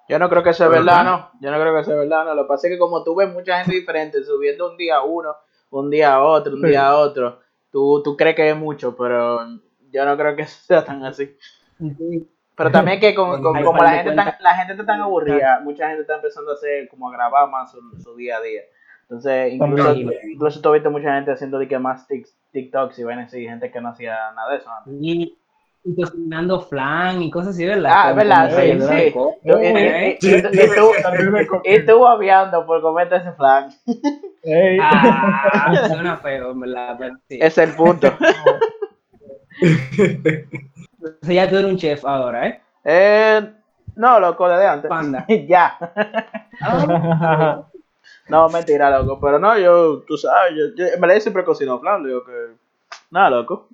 Yo 0.07 0.19
no 0.19 0.29
creo 0.29 0.43
que 0.43 0.49
Ajá. 0.51 0.67
verdad, 0.69 1.03
no. 1.03 1.31
Yo 1.41 1.51
no 1.51 1.59
creo 1.59 1.73
que 1.73 1.81
es 1.81 1.87
verdad, 1.87 2.25
no. 2.25 2.35
Lo 2.35 2.43
que 2.43 2.47
pasa 2.47 2.67
es 2.67 2.73
que 2.73 2.79
como 2.79 3.03
tú 3.03 3.15
ves 3.15 3.33
mucha 3.33 3.57
gente 3.59 3.75
diferente 3.75 4.23
subiendo 4.23 4.71
un 4.71 4.77
día 4.77 4.97
a 4.97 5.03
uno, 5.03 5.35
un 5.71 5.89
día 5.89 6.13
a 6.13 6.23
otro, 6.23 6.53
un 6.53 6.61
Sí. 6.61 6.67
día 6.67 6.87
a 6.87 6.97
otro, 6.97 7.39
tú, 7.73 8.01
tú 8.03 8.15
crees 8.15 8.35
que 8.37 8.49
es 8.51 8.55
mucho, 8.55 8.95
pero 8.95 9.41
yo 9.91 10.05
no 10.05 10.15
creo 10.15 10.35
que 10.37 10.45
sea 10.45 10.85
tan 10.85 11.03
así. 11.03 11.35
Pero 12.55 12.71
también 12.71 12.99
que 13.01 13.13
con- 13.15 13.41
con- 13.41 13.53
como 13.65 13.83
la 13.83 13.89
gente, 13.97 14.11
tan, 14.15 14.35
la 14.39 14.55
gente 14.55 14.73
está 14.73 14.85
tan 14.85 15.01
aburrida, 15.01 15.59
mucha 15.61 15.87
gente 15.87 16.01
está 16.03 16.15
empezando 16.15 16.51
a 16.51 16.53
hacer, 16.53 16.87
como 16.87 17.09
a 17.09 17.11
grabar 17.11 17.49
más 17.49 17.71
su, 17.71 17.79
su 17.99 18.15
día 18.15 18.37
a 18.37 18.41
día. 18.41 18.61
Entonces, 19.01 19.53
incluso, 19.53 19.83
incluso 20.31 20.61
tú 20.61 20.69
has 20.69 20.73
visto 20.75 20.91
mucha 20.91 21.13
gente 21.15 21.31
haciendo 21.31 21.59
de 21.59 21.67
que 21.67 21.77
más 21.79 22.07
TikToks 22.51 22.99
y 22.99 23.03
ven 23.03 23.19
así, 23.19 23.43
gente 23.45 23.69
que 23.71 23.81
no 23.81 23.89
hacía 23.89 24.31
nada 24.35 24.51
de 24.51 24.57
eso 24.57 24.69
antes. 24.71 24.93
Y, 25.01 25.37
y 25.85 25.95
cocinando 25.95 26.61
flan 26.61 27.21
y 27.21 27.29
cosas 27.29 27.55
así, 27.55 27.65
¿verdad? 27.65 27.91
Ah, 27.93 28.13
¿verdad? 28.13 28.49
Sí, 28.49 28.79
sí. 28.79 29.13
tú 31.85 31.99
babeando 31.99 32.65
por 32.65 32.81
comerte 32.81 33.17
ese 33.17 33.33
flan. 33.33 33.69
Ey. 34.43 34.77
Ah, 34.81 35.87
suena 35.87 36.17
feo, 36.17 36.51
en 36.51 36.59
verdad. 36.61 36.97
Sí. 37.27 37.37
Es 37.41 37.57
el 37.57 37.71
punto. 37.71 38.13
Entonces 39.61 41.35
ya 41.35 41.49
tú 41.49 41.57
eres 41.57 41.71
un 41.71 41.77
chef 41.77 42.05
ahora, 42.05 42.47
¿eh? 42.47 42.61
Eh, 42.85 43.49
no, 43.95 44.19
loco, 44.19 44.47
desde 44.47 44.67
antes. 44.67 44.89
Panda. 44.89 45.25
ya. 45.47 45.77
Ah, 46.61 47.63
No, 48.29 48.47
mentira, 48.49 48.89
loco. 48.89 49.19
Pero 49.19 49.37
no, 49.37 49.57
yo, 49.57 50.01
tú 50.07 50.17
sabes, 50.17 50.53
yo, 50.55 50.75
yo 50.75 50.85
en 50.93 51.01
verdad 51.01 51.15
yo 51.15 51.21
siempre 51.21 51.43
cocino 51.43 51.79
flan, 51.79 52.05
digo 52.05 52.23
que. 52.23 52.31
Nada, 53.11 53.29
loco. 53.29 53.67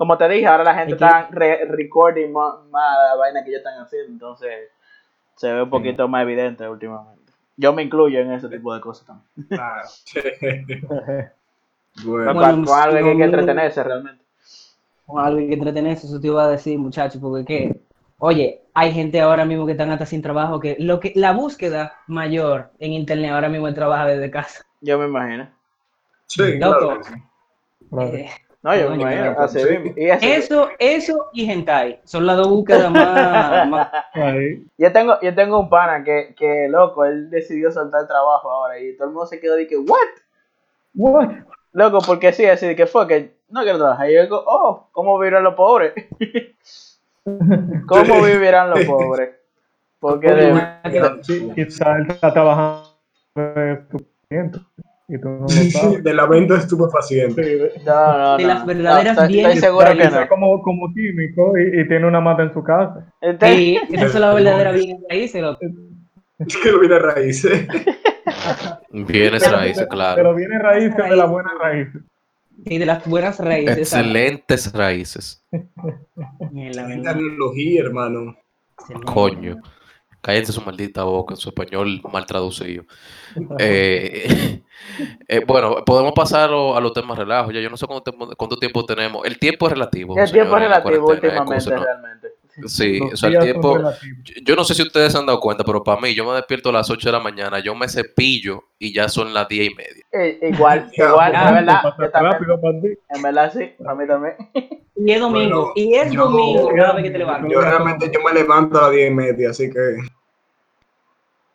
Como 0.00 0.16
te 0.16 0.26
dije, 0.30 0.46
ahora 0.46 0.64
la 0.64 0.74
gente 0.74 0.94
está 0.94 1.28
re- 1.30 1.66
recording 1.66 2.32
más, 2.32 2.54
más 2.70 2.96
la 3.10 3.16
vaina 3.16 3.44
que 3.44 3.50
ellos 3.50 3.58
están 3.58 3.78
haciendo, 3.82 4.10
entonces 4.10 4.70
se 5.36 5.52
ve 5.52 5.62
un 5.62 5.68
poquito 5.68 6.08
más 6.08 6.22
evidente 6.22 6.66
últimamente. 6.66 7.30
Yo 7.58 7.74
me 7.74 7.82
incluyo 7.82 8.18
en 8.20 8.32
ese 8.32 8.48
tipo 8.48 8.72
de 8.74 8.80
cosas 8.80 9.06
también. 9.06 9.28
claro. 9.50 9.88
bueno, 12.04 12.32
Con- 12.32 12.34
Bueno, 12.34 12.64
con, 12.64 12.78
algo 12.80 12.96
que 13.04 13.10
hay 13.10 13.16
que 13.18 13.24
entretenerse 13.24 13.82
realmente. 13.84 14.24
Con 15.04 15.22
algo 15.22 15.38
que 15.38 15.52
entretenerse, 15.52 16.06
eso 16.06 16.18
te 16.18 16.28
iba 16.28 16.44
a 16.44 16.48
decir, 16.48 16.78
muchachos, 16.78 17.20
porque 17.20 17.44
que, 17.44 17.80
oye, 18.20 18.62
hay 18.72 18.92
gente 18.92 19.20
ahora 19.20 19.44
mismo 19.44 19.66
que 19.66 19.72
están 19.72 19.90
hasta 19.90 20.06
sin 20.06 20.22
trabajo, 20.22 20.60
que 20.60 20.76
lo 20.78 20.98
que 20.98 21.12
la 21.14 21.32
búsqueda 21.34 21.92
mayor 22.06 22.70
en 22.78 22.92
internet 22.94 23.32
ahora 23.32 23.50
mismo 23.50 23.68
es 23.68 23.74
trabajar 23.74 24.08
desde 24.08 24.30
casa. 24.30 24.64
Yo 24.80 24.98
me 24.98 25.04
imagino. 25.04 25.46
sí, 26.24 26.56
Loco. 26.58 26.78
claro. 26.78 27.00
que 27.00 27.04
sí. 27.04 27.14
Claro. 27.90 28.14
Eh, 28.14 28.30
No, 28.62 28.76
yo 28.76 28.90
me 28.90 28.96
imagino. 28.96 29.34
Así 29.38 29.58
Sí. 29.60 29.78
mismo. 29.78 29.92
Y 29.96 30.10
eso, 30.10 30.20
eso, 30.26 30.68
eso 30.78 31.30
y 31.32 31.50
hentai 31.50 32.00
son 32.04 32.26
las 32.26 32.36
dos 32.36 32.48
búsquedas 32.48 32.90
más. 32.90 33.88
Yo 34.76 34.92
tengo, 34.92 35.18
yo 35.20 35.34
tengo 35.34 35.60
un 35.60 35.68
pana 35.70 36.04
que, 36.04 36.34
que, 36.36 36.66
loco, 36.68 37.04
él 37.04 37.30
decidió 37.30 37.70
soltar 37.70 38.02
el 38.02 38.06
trabajo 38.06 38.50
ahora 38.50 38.78
y 38.78 38.96
todo 38.96 39.08
el 39.08 39.14
mundo 39.14 39.26
se 39.26 39.40
quedó 39.40 39.56
de 39.56 39.66
que, 39.66 39.76
¿what? 39.78 39.96
What? 40.94 41.30
Loco, 41.72 41.98
porque 42.06 42.32
sí, 42.32 42.44
así 42.46 42.66
de 42.66 42.76
que 42.76 42.86
fue 42.86 43.06
que 43.06 43.34
no 43.48 43.62
quiero 43.62 43.78
trabajar. 43.78 44.10
Y 44.10 44.14
yo 44.14 44.22
digo, 44.22 44.42
oh, 44.46 44.88
¿cómo 44.92 45.18
vivirán 45.18 45.44
los 45.44 45.54
pobres? 45.54 45.92
¿Cómo 47.24 48.22
vivirán 48.22 48.70
los 48.70 48.84
pobres? 48.84 49.30
Porque 50.00 50.32
de, 50.32 51.22
Sí, 51.22 51.50
quizá 51.54 51.96
él 51.96 52.10
está 52.10 52.32
trabajando 52.32 52.88
estupefaciente 53.36 54.58
y 55.12 55.20
tú 55.20 55.28
no 55.28 55.40
lo 55.42 55.48
sabes. 55.48 56.04
de 56.04 56.14
la 56.14 56.26
venta 56.26 56.54
de 56.54 56.60
estupefacientes. 56.60 57.46
Sí, 57.46 57.52
de- 57.54 57.72
no, 57.84 58.18
no, 58.18 58.36
De 58.36 58.42
no. 58.44 58.48
las 58.48 58.66
verdaderas 58.66 59.16
No, 59.16 59.22
estoy, 59.22 59.32
bienes 59.34 59.54
estoy 59.56 59.68
seguro 59.68 59.86
que 59.96 60.10
no. 60.10 60.28
como, 60.28 60.62
como 60.62 60.94
químico 60.94 61.52
y, 61.58 61.80
y 61.80 61.88
tiene 61.88 62.06
una 62.06 62.20
mata 62.20 62.42
en 62.44 62.52
su 62.52 62.62
casa. 62.62 63.12
Este- 63.20 63.54
Sí, 63.56 63.78
esas 63.92 64.12
son 64.12 64.20
las 64.22 64.34
verdaderas 64.34 64.74
bien 64.74 64.98
raíces, 65.08 65.42
loco. 65.42 65.58
Es 66.38 66.56
que 66.56 66.70
lo 66.72 66.80
viene 66.80 66.98
raíces. 66.98 67.66
Bienes 68.90 69.50
raíces, 69.50 69.78
Pero 69.78 69.88
claro. 69.88 70.34
viene 70.34 70.58
raíces 70.58 70.96
de 70.96 71.16
las 71.16 71.28
buenas 71.30 71.52
raíces. 71.60 72.02
Y 72.64 72.78
de 72.78 72.86
las 72.86 73.06
buenas 73.06 73.38
raíces. 73.38 73.78
Excelentes 73.78 74.72
raíces. 74.72 75.44
Mierda, 76.50 76.82
Excelente 76.82 77.08
analogía, 77.08 77.80
hermano. 77.82 78.36
Excelente. 78.78 79.12
Coño. 79.12 79.56
Cállense 80.20 80.52
su 80.52 80.60
maldita 80.60 81.04
boca 81.04 81.34
en 81.34 81.38
su 81.38 81.48
español 81.48 82.00
mal 82.12 82.26
traducido. 82.26 82.84
Eh, 83.60 84.60
eh, 85.28 85.44
bueno, 85.46 85.84
podemos 85.84 86.12
pasar 86.12 86.50
a, 86.50 86.80
los 86.80 86.92
temas 86.92 87.16
relajos. 87.16 87.54
Ya 87.54 87.60
yo 87.60 87.70
no 87.70 87.76
sé 87.76 87.86
cuánto, 87.86 88.10
tiempo- 88.10 88.34
cuánto 88.36 88.56
tiempo 88.56 88.84
tenemos. 88.84 89.24
El 89.24 89.38
tiempo 89.38 89.66
es 89.66 89.72
relativo. 89.72 90.18
El 90.18 90.32
tiempo 90.32 90.56
es 90.56 90.62
relativo 90.62 91.06
últimamente, 91.06 91.70
realmente. 91.76 92.28
Sí, 92.68 92.98
Los 92.98 93.12
o 93.14 93.16
sea, 93.16 93.28
el 93.30 93.38
tiempo. 93.38 93.78
Yo- 94.42 94.56
no 94.56 94.64
sé 94.64 94.74
si 94.74 94.82
ustedes 94.82 95.12
se 95.12 95.18
han 95.18 95.26
dado 95.26 95.40
cuenta, 95.40 95.64
pero 95.64 95.82
para 95.82 96.00
mí, 96.00 96.14
yo 96.14 96.24
me 96.24 96.34
despierto 96.34 96.68
a 96.70 96.72
las 96.72 96.90
8 96.90 97.08
de 97.08 97.12
la 97.12 97.20
mañana, 97.20 97.58
yo 97.60 97.74
me 97.74 97.88
cepillo 97.88 98.64
y 98.78 98.92
ya 98.94 99.08
son 99.08 99.32
las 99.34 99.48
10 99.48 99.70
y 99.70 99.74
media. 99.74 100.04
Eh, 100.12 100.38
igual, 100.52 100.90
igual, 100.92 101.34
es 101.34 101.52
verdad. 101.52 101.82
También, 102.12 102.32
rápido 102.32 102.60
en 103.08 103.22
verdad 103.22 103.52
sí, 103.52 103.70
para 103.82 103.94
mí 103.94 104.06
también. 104.06 104.34
Y 105.02 105.12
es 105.12 105.18
domingo. 105.20 105.72
Bueno, 105.72 105.72
y 105.76 105.94
es 105.94 106.12
yo- 106.12 106.24
domingo 106.28 106.68
cada 106.76 106.92
vez 106.92 107.04
que 107.04 107.10
te 107.10 107.16
levantas. 107.18 107.50
Yo 107.50 107.60
realmente 107.62 108.10
yo 108.12 108.20
me 108.22 108.34
levanto 108.38 108.78
a 108.78 108.82
las 108.82 108.90
10 108.90 109.10
y 109.10 109.14
media, 109.14 109.48
así 109.50 109.70
que. 109.70 109.78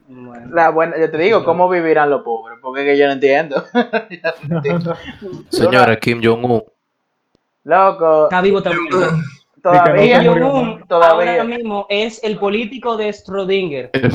Bueno. 0.07 0.47
La 0.51 0.69
buena, 0.69 0.97
yo 0.99 1.11
te 1.11 1.17
digo, 1.19 1.43
¿cómo 1.43 1.69
vivirán 1.69 2.09
los 2.09 2.23
pobres? 2.23 2.57
Porque 2.61 2.81
es 2.81 2.87
que 2.87 2.97
yo 2.97 3.05
no 3.05 3.13
entiendo. 3.13 3.63
Señora 5.49 5.95
Kim 5.99 6.21
Jong-un, 6.23 6.63
Loco, 7.63 8.25
Está 8.25 8.41
vivo 8.41 8.61
también. 8.61 8.87
Todavía, 9.71 10.23
Jong-un 10.23 10.87
todavía. 10.87 11.31
ahora 11.31 11.43
mismo 11.43 11.85
es 11.89 12.23
el 12.23 12.37
político 12.37 12.97
de 12.97 13.09
Schrödinger. 13.09 13.89
El, 13.93 14.05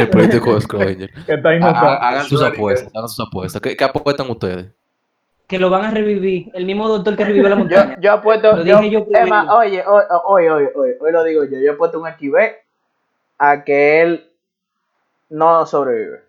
el 0.00 0.08
político 0.10 0.54
de 0.54 0.60
Schrödinger. 0.60 1.10
Que 1.26 1.34
está 1.34 1.48
Ha- 1.50 1.56
inocente. 1.56 1.86
ha- 1.86 2.08
Hagan 2.08 2.24
sus 2.24 2.42
apuestas, 2.42 2.90
hagan 2.94 3.08
sus 3.08 3.26
apuestas. 3.26 3.60
¿Qué, 3.62 3.76
qué 3.76 3.84
apuestan 3.84 4.30
ustedes? 4.30 4.66
Que 5.46 5.58
lo 5.58 5.68
van 5.70 5.84
a 5.84 5.90
revivir. 5.90 6.50
El 6.54 6.64
mismo 6.64 6.88
doctor 6.88 7.16
que 7.16 7.24
revivió 7.24 7.48
la 7.48 7.56
montaña. 7.64 7.96
yo 8.00 8.12
apuesto, 8.12 8.56
Lo 8.56 8.64
yo, 8.64 8.78
dije 8.80 8.90
yo 8.92 9.26
más, 9.28 9.48
oye, 9.50 9.82
hoy, 9.86 10.02
hoy, 10.24 10.46
hoy, 10.48 10.64
hoy, 10.74 10.90
hoy 11.00 11.12
lo 11.12 11.24
digo 11.24 11.44
yo, 11.44 11.58
yo 11.58 11.72
he 11.72 11.74
puesto 11.74 12.00
un 12.00 12.08
XB 12.08 12.36
a 13.38 13.62
que 13.64 14.00
él 14.02 14.30
no 15.28 15.66
sobrevive. 15.66 16.20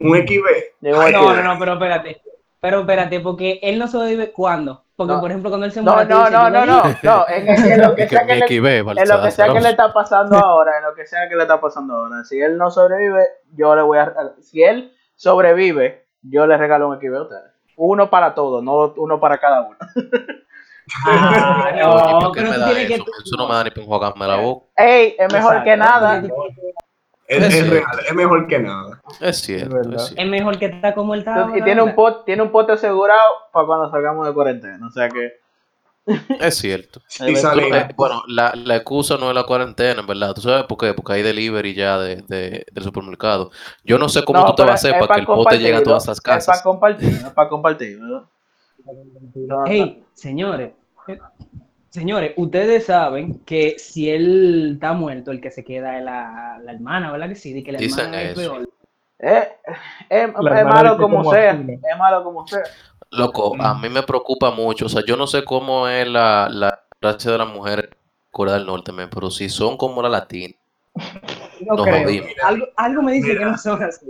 Un 0.00 0.16
XB. 0.16 0.44
No, 0.80 1.10
no, 1.10 1.42
no, 1.42 1.58
pero 1.58 1.72
espérate. 1.74 2.20
Pero 2.60 2.80
espérate, 2.80 3.20
porque 3.20 3.58
él 3.62 3.78
no 3.78 3.88
sobrevive 3.88 4.32
cuando. 4.32 4.84
Porque, 4.94 5.14
No. 5.14 5.20
por 5.20 5.30
ejemplo, 5.30 5.50
cuando 5.50 5.64
él 5.66 5.72
se 5.72 5.80
No, 5.82 5.94
muere. 5.94 6.08
no, 6.10 6.28
no, 6.28 6.50
no, 6.50 6.66
no, 6.66 6.82
vi. 6.82 6.94
no, 7.02 7.24
en, 7.28 7.48
en- 7.48 7.72
en 7.72 7.80
lo 7.80 7.94
que 7.94 8.02
Que 8.02 8.08
sea 8.10 8.26
que 8.26 8.34
le, 8.34 8.76
en 8.76 9.08
lo 9.08 9.22
que 9.22 9.30
sea 9.30 9.48
que 9.52 9.60
le 9.60 9.68
está 9.70 9.92
pasando 9.94 10.36
ahora, 10.44 10.76
en 10.78 10.84
lo 10.84 10.94
que 10.94 11.06
sea 11.06 11.26
que 11.28 11.36
le 11.36 11.42
está 11.42 11.58
pasando 11.60 11.94
ahora. 11.94 12.22
Si 12.24 12.38
él 12.40 12.58
no 12.58 12.70
sobrevive, 12.70 13.24
yo 13.54 13.74
le 13.74 13.82
voy 13.82 13.96
a, 13.98 14.12
si 14.42 14.62
él 14.62 14.92
sobrevive, 15.16 16.04
yo 16.22 16.46
le 16.46 16.56
regalo 16.58 16.88
un 16.88 16.98
XB 17.00 17.14
a 17.16 17.22
ustedes. 17.22 17.44
Uno 17.76 18.10
para 18.10 18.34
todos, 18.34 18.62
no 18.62 18.92
uno 18.96 19.18
para 19.18 19.38
cada 19.38 19.62
uno. 19.62 19.78
Ah, 21.06 21.70
no, 21.78 22.18
¿por 22.18 22.32
qué 22.32 22.40
pero 22.40 22.50
me 22.50 22.54
tú 22.56 22.60
da 22.62 22.66
tienes 22.74 22.90
eso? 22.90 23.04
que. 23.04 23.10
Eso 23.24 23.36
no 23.36 23.46
me 23.48 23.54
da 23.54 23.62
ni 23.64 23.70
para 23.70 23.82
enjuagarme 23.82 24.26
la 24.26 24.36
boca. 24.36 24.66
Ey, 24.76 25.14
es 25.18 25.32
mejor 25.32 25.62
que 25.62 25.72
Exacto. 25.74 26.00
nada. 26.00 26.22
Es, 27.30 27.38
Es 27.38 27.44
es 27.44 27.52
cierto. 27.54 27.70
real, 27.74 28.00
es 28.08 28.14
mejor 28.14 28.46
que 28.48 28.58
nada. 28.58 29.00
Es 29.20 29.36
cierto, 29.38 29.66
Es 29.66 29.86
verdad. 29.86 29.94
es 29.96 30.02
cierto. 30.06 30.22
Es 30.22 30.28
mejor 30.28 30.58
que 30.58 30.66
está 30.66 30.94
como 30.94 31.14
él 31.14 31.20
está. 31.20 31.50
Y 31.56 31.62
tiene 31.62 31.80
un 31.82 31.94
pot, 31.94 32.24
tiene 32.24 32.42
un 32.42 32.50
pote 32.50 32.72
asegurado 32.72 33.30
para 33.52 33.66
cuando 33.66 33.90
salgamos 33.90 34.26
de 34.26 34.34
cuarentena. 34.34 34.86
O 34.86 34.90
sea 34.90 35.08
que. 35.08 35.32
Es 36.40 36.56
cierto. 36.56 37.00
Sale, 37.06 37.68
eh, 37.68 37.88
bueno, 37.94 38.22
la, 38.26 38.52
la 38.56 38.74
excusa 38.76 39.16
no 39.16 39.28
es 39.28 39.34
la 39.34 39.44
cuarentena, 39.44 40.00
en 40.00 40.06
verdad. 40.08 40.34
¿Tú 40.34 40.40
sabes 40.40 40.64
por 40.64 40.78
qué? 40.78 40.92
Porque 40.92 41.12
hay 41.12 41.22
delivery 41.22 41.74
ya 41.74 41.98
de, 41.98 42.16
de- 42.26 42.66
del 42.72 42.82
supermercado. 42.82 43.50
Yo 43.84 43.96
no 43.98 44.08
sé 44.08 44.24
cómo 44.24 44.40
No, 44.40 44.46
tú 44.46 44.54
te 44.56 44.62
vas 44.62 44.70
a 44.84 44.88
hacer 44.88 44.98
para 44.98 45.14
que 45.14 45.20
el 45.20 45.26
pote 45.26 45.58
llegue 45.58 45.76
a 45.76 45.82
todas 45.84 46.02
esas 46.02 46.16
Es 46.18 46.22
para 46.22 46.36
casas. 46.38 46.62
compartir, 46.62 47.08
es 47.10 47.30
para 47.30 47.48
compartir. 47.48 48.00
¿verdad? 48.00 48.22
No, 49.34 49.64
Hey, 49.66 50.02
señores. 50.14 50.72
Eh, 51.90 52.00
Señores, 52.00 52.32
ustedes 52.36 52.86
saben 52.86 53.40
que 53.44 53.76
si 53.78 54.10
él 54.10 54.72
está 54.74 54.92
muerto, 54.92 55.30
el 55.30 55.40
que 55.40 55.50
se 55.50 55.64
queda 55.64 55.98
es 55.98 56.04
la, 56.04 56.58
la 56.62 56.72
hermana, 56.72 57.10
¿verdad 57.12 57.28
que 57.28 57.34
sí? 57.34 57.52
De 57.52 57.62
que 57.64 57.72
la 57.72 57.78
Dicen 57.78 58.06
hermana 58.14 58.22
es 58.22 58.34
peor. 58.34 58.68
Eh, 59.18 59.48
es, 60.08 60.28
es 60.28 60.32
malo 60.64 60.96
como 60.96 61.18
como 61.18 61.32
sea. 61.32 61.52
Es 61.52 61.98
malo 61.98 62.24
como 62.24 62.46
sea. 62.46 62.62
Loco, 63.10 63.56
a 63.60 63.74
mí 63.74 63.88
me 63.88 64.02
preocupa 64.02 64.50
mucho. 64.52 64.86
O 64.86 64.88
sea, 64.88 65.02
yo 65.06 65.16
no 65.16 65.26
sé 65.26 65.44
cómo 65.44 65.88
es 65.88 66.06
la, 66.06 66.48
la 66.50 66.84
raza 67.00 67.32
de 67.32 67.38
las 67.38 67.48
mujeres 67.48 67.86
en 67.86 67.96
Corea 68.30 68.54
del 68.54 68.66
Norte, 68.66 68.92
men, 68.92 69.10
pero 69.10 69.30
si 69.30 69.48
son 69.48 69.76
como 69.76 70.00
la 70.00 70.08
latina. 70.08 70.54
No 71.60 71.76
Nos 71.76 71.86
creo. 71.86 72.02
jodimos. 72.04 72.30
Algo, 72.44 72.66
algo 72.76 73.02
me 73.02 73.12
dice 73.12 73.28
Mira. 73.28 73.40
que 73.40 73.44
no 73.46 73.58
son 73.58 73.82
así. 73.82 74.06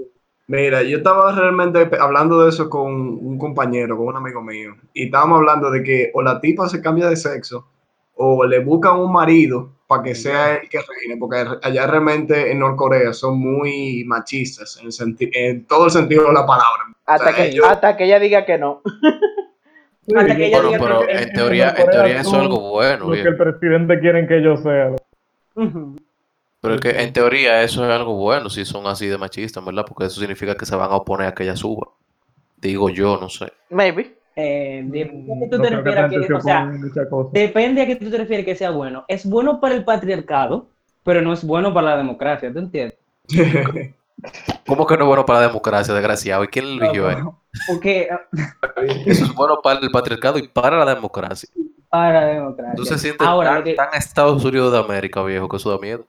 Mira, 0.50 0.82
yo 0.82 0.96
estaba 0.96 1.30
realmente 1.30 1.88
hablando 2.00 2.42
de 2.42 2.48
eso 2.48 2.68
con 2.68 2.90
un 2.92 3.38
compañero, 3.38 3.96
con 3.96 4.08
un 4.08 4.16
amigo 4.16 4.42
mío, 4.42 4.74
y 4.92 5.04
estábamos 5.04 5.38
hablando 5.38 5.70
de 5.70 5.80
que 5.84 6.10
o 6.12 6.22
la 6.22 6.40
tipa 6.40 6.68
se 6.68 6.82
cambia 6.82 7.08
de 7.08 7.14
sexo 7.14 7.68
o 8.16 8.44
le 8.44 8.58
buscan 8.58 8.98
un 8.98 9.12
marido 9.12 9.70
para 9.86 10.02
que 10.02 10.14
sea 10.16 10.56
el 10.56 10.68
que 10.68 10.78
reine, 10.78 11.16
porque 11.20 11.44
allá 11.62 11.86
realmente 11.86 12.50
en 12.50 12.58
Norcorea 12.58 13.12
son 13.12 13.38
muy 13.38 14.02
machistas 14.04 14.76
en, 14.82 14.88
el 14.88 15.16
en 15.34 15.66
todo 15.66 15.84
el 15.84 15.92
sentido 15.92 16.26
de 16.26 16.32
la 16.32 16.44
palabra. 16.44 16.82
Hasta 17.06 17.30
O 17.30 17.32
sea, 17.32 17.36
que, 17.44 17.50
ellos- 17.52 17.66
hasta 17.68 17.96
que 17.96 18.04
ella 18.06 18.18
diga 18.18 18.44
que 18.44 18.58
no. 18.58 18.82
Sí, 20.02 20.16
Hasta 20.16 20.34
que 20.34 20.46
ella 20.46 20.56
Bueno, 20.62 20.68
diga 20.70 20.80
pero 20.84 21.06
que- 21.06 21.22
en 21.22 21.32
teoría, 21.32 21.74
en 21.78 21.90
teoría 21.90 22.20
eso 22.22 22.30
es 22.30 22.34
algo 22.42 22.70
bueno, 22.70 23.06
Lo 23.06 23.12
que 23.12 23.20
el 23.20 23.36
presidente 23.36 24.00
quiere 24.00 24.26
que 24.26 24.42
yo 24.42 24.56
sea. 24.56 24.96
Pero 26.60 26.74
es 26.74 26.80
que 26.80 26.90
en 26.90 27.12
teoría 27.12 27.62
eso 27.62 27.84
es 27.84 27.90
algo 27.90 28.14
bueno 28.16 28.50
si 28.50 28.64
son 28.64 28.86
así 28.86 29.06
de 29.06 29.16
machistas, 29.16 29.64
¿verdad? 29.64 29.84
Porque 29.88 30.04
eso 30.04 30.20
significa 30.20 30.54
que 30.56 30.66
se 30.66 30.76
van 30.76 30.90
a 30.90 30.96
oponer 30.96 31.28
a 31.28 31.34
que 31.34 31.44
ella 31.44 31.56
suba. 31.56 31.88
Digo 32.58 32.90
yo, 32.90 33.18
no 33.18 33.28
sé. 33.28 33.52
Maybe. 33.70 34.16
Eh, 34.36 34.82
depende 34.86 35.48
tú 35.50 35.58
No 35.58 35.62
te 35.64 35.70
que, 35.70 36.26
se 36.26 36.32
o 36.34 36.40
sea, 36.40 36.70
cosas. 37.10 37.32
depende 37.32 37.82
a 37.82 37.86
qué 37.86 37.96
tú 37.96 38.10
te 38.10 38.18
refieres 38.18 38.44
que 38.46 38.54
sea 38.54 38.70
bueno. 38.70 39.04
Es 39.08 39.26
bueno 39.26 39.60
para 39.60 39.74
el 39.74 39.84
patriarcado, 39.84 40.68
pero 41.02 41.22
no 41.22 41.32
es 41.32 41.44
bueno 41.44 41.72
para 41.74 41.90
la 41.90 41.96
democracia, 41.96 42.52
¿tú 42.52 42.58
entiendes? 42.58 42.98
¿Cómo 44.66 44.86
que 44.86 44.96
no 44.96 45.04
es 45.04 45.08
bueno 45.08 45.24
para 45.26 45.40
la 45.40 45.46
democracia, 45.48 45.94
desgraciado? 45.94 46.44
¿Y 46.44 46.48
quién 46.48 46.76
lo 46.78 46.84
eligió 46.84 47.08
a 47.08 47.12
él? 47.12 47.18
Porque 47.66 48.08
Eso 49.06 49.24
es 49.24 49.34
bueno 49.34 49.60
para 49.62 49.80
el 49.80 49.90
patriarcado 49.90 50.38
y 50.38 50.46
para 50.48 50.84
la 50.84 50.94
democracia. 50.94 51.48
para 51.88 52.20
la 52.20 52.26
democracia. 52.26 52.74
Tú 52.76 52.84
se 52.84 52.98
sientes 52.98 53.26
Ahora, 53.26 53.54
tan, 53.54 53.64
que- 53.64 53.74
tan 53.74 53.88
Estados 53.94 54.44
Unidos 54.44 54.72
de 54.72 54.78
América, 54.78 55.22
viejo, 55.22 55.48
que 55.48 55.56
eso 55.56 55.70
da 55.70 55.78
miedo. 55.78 56.06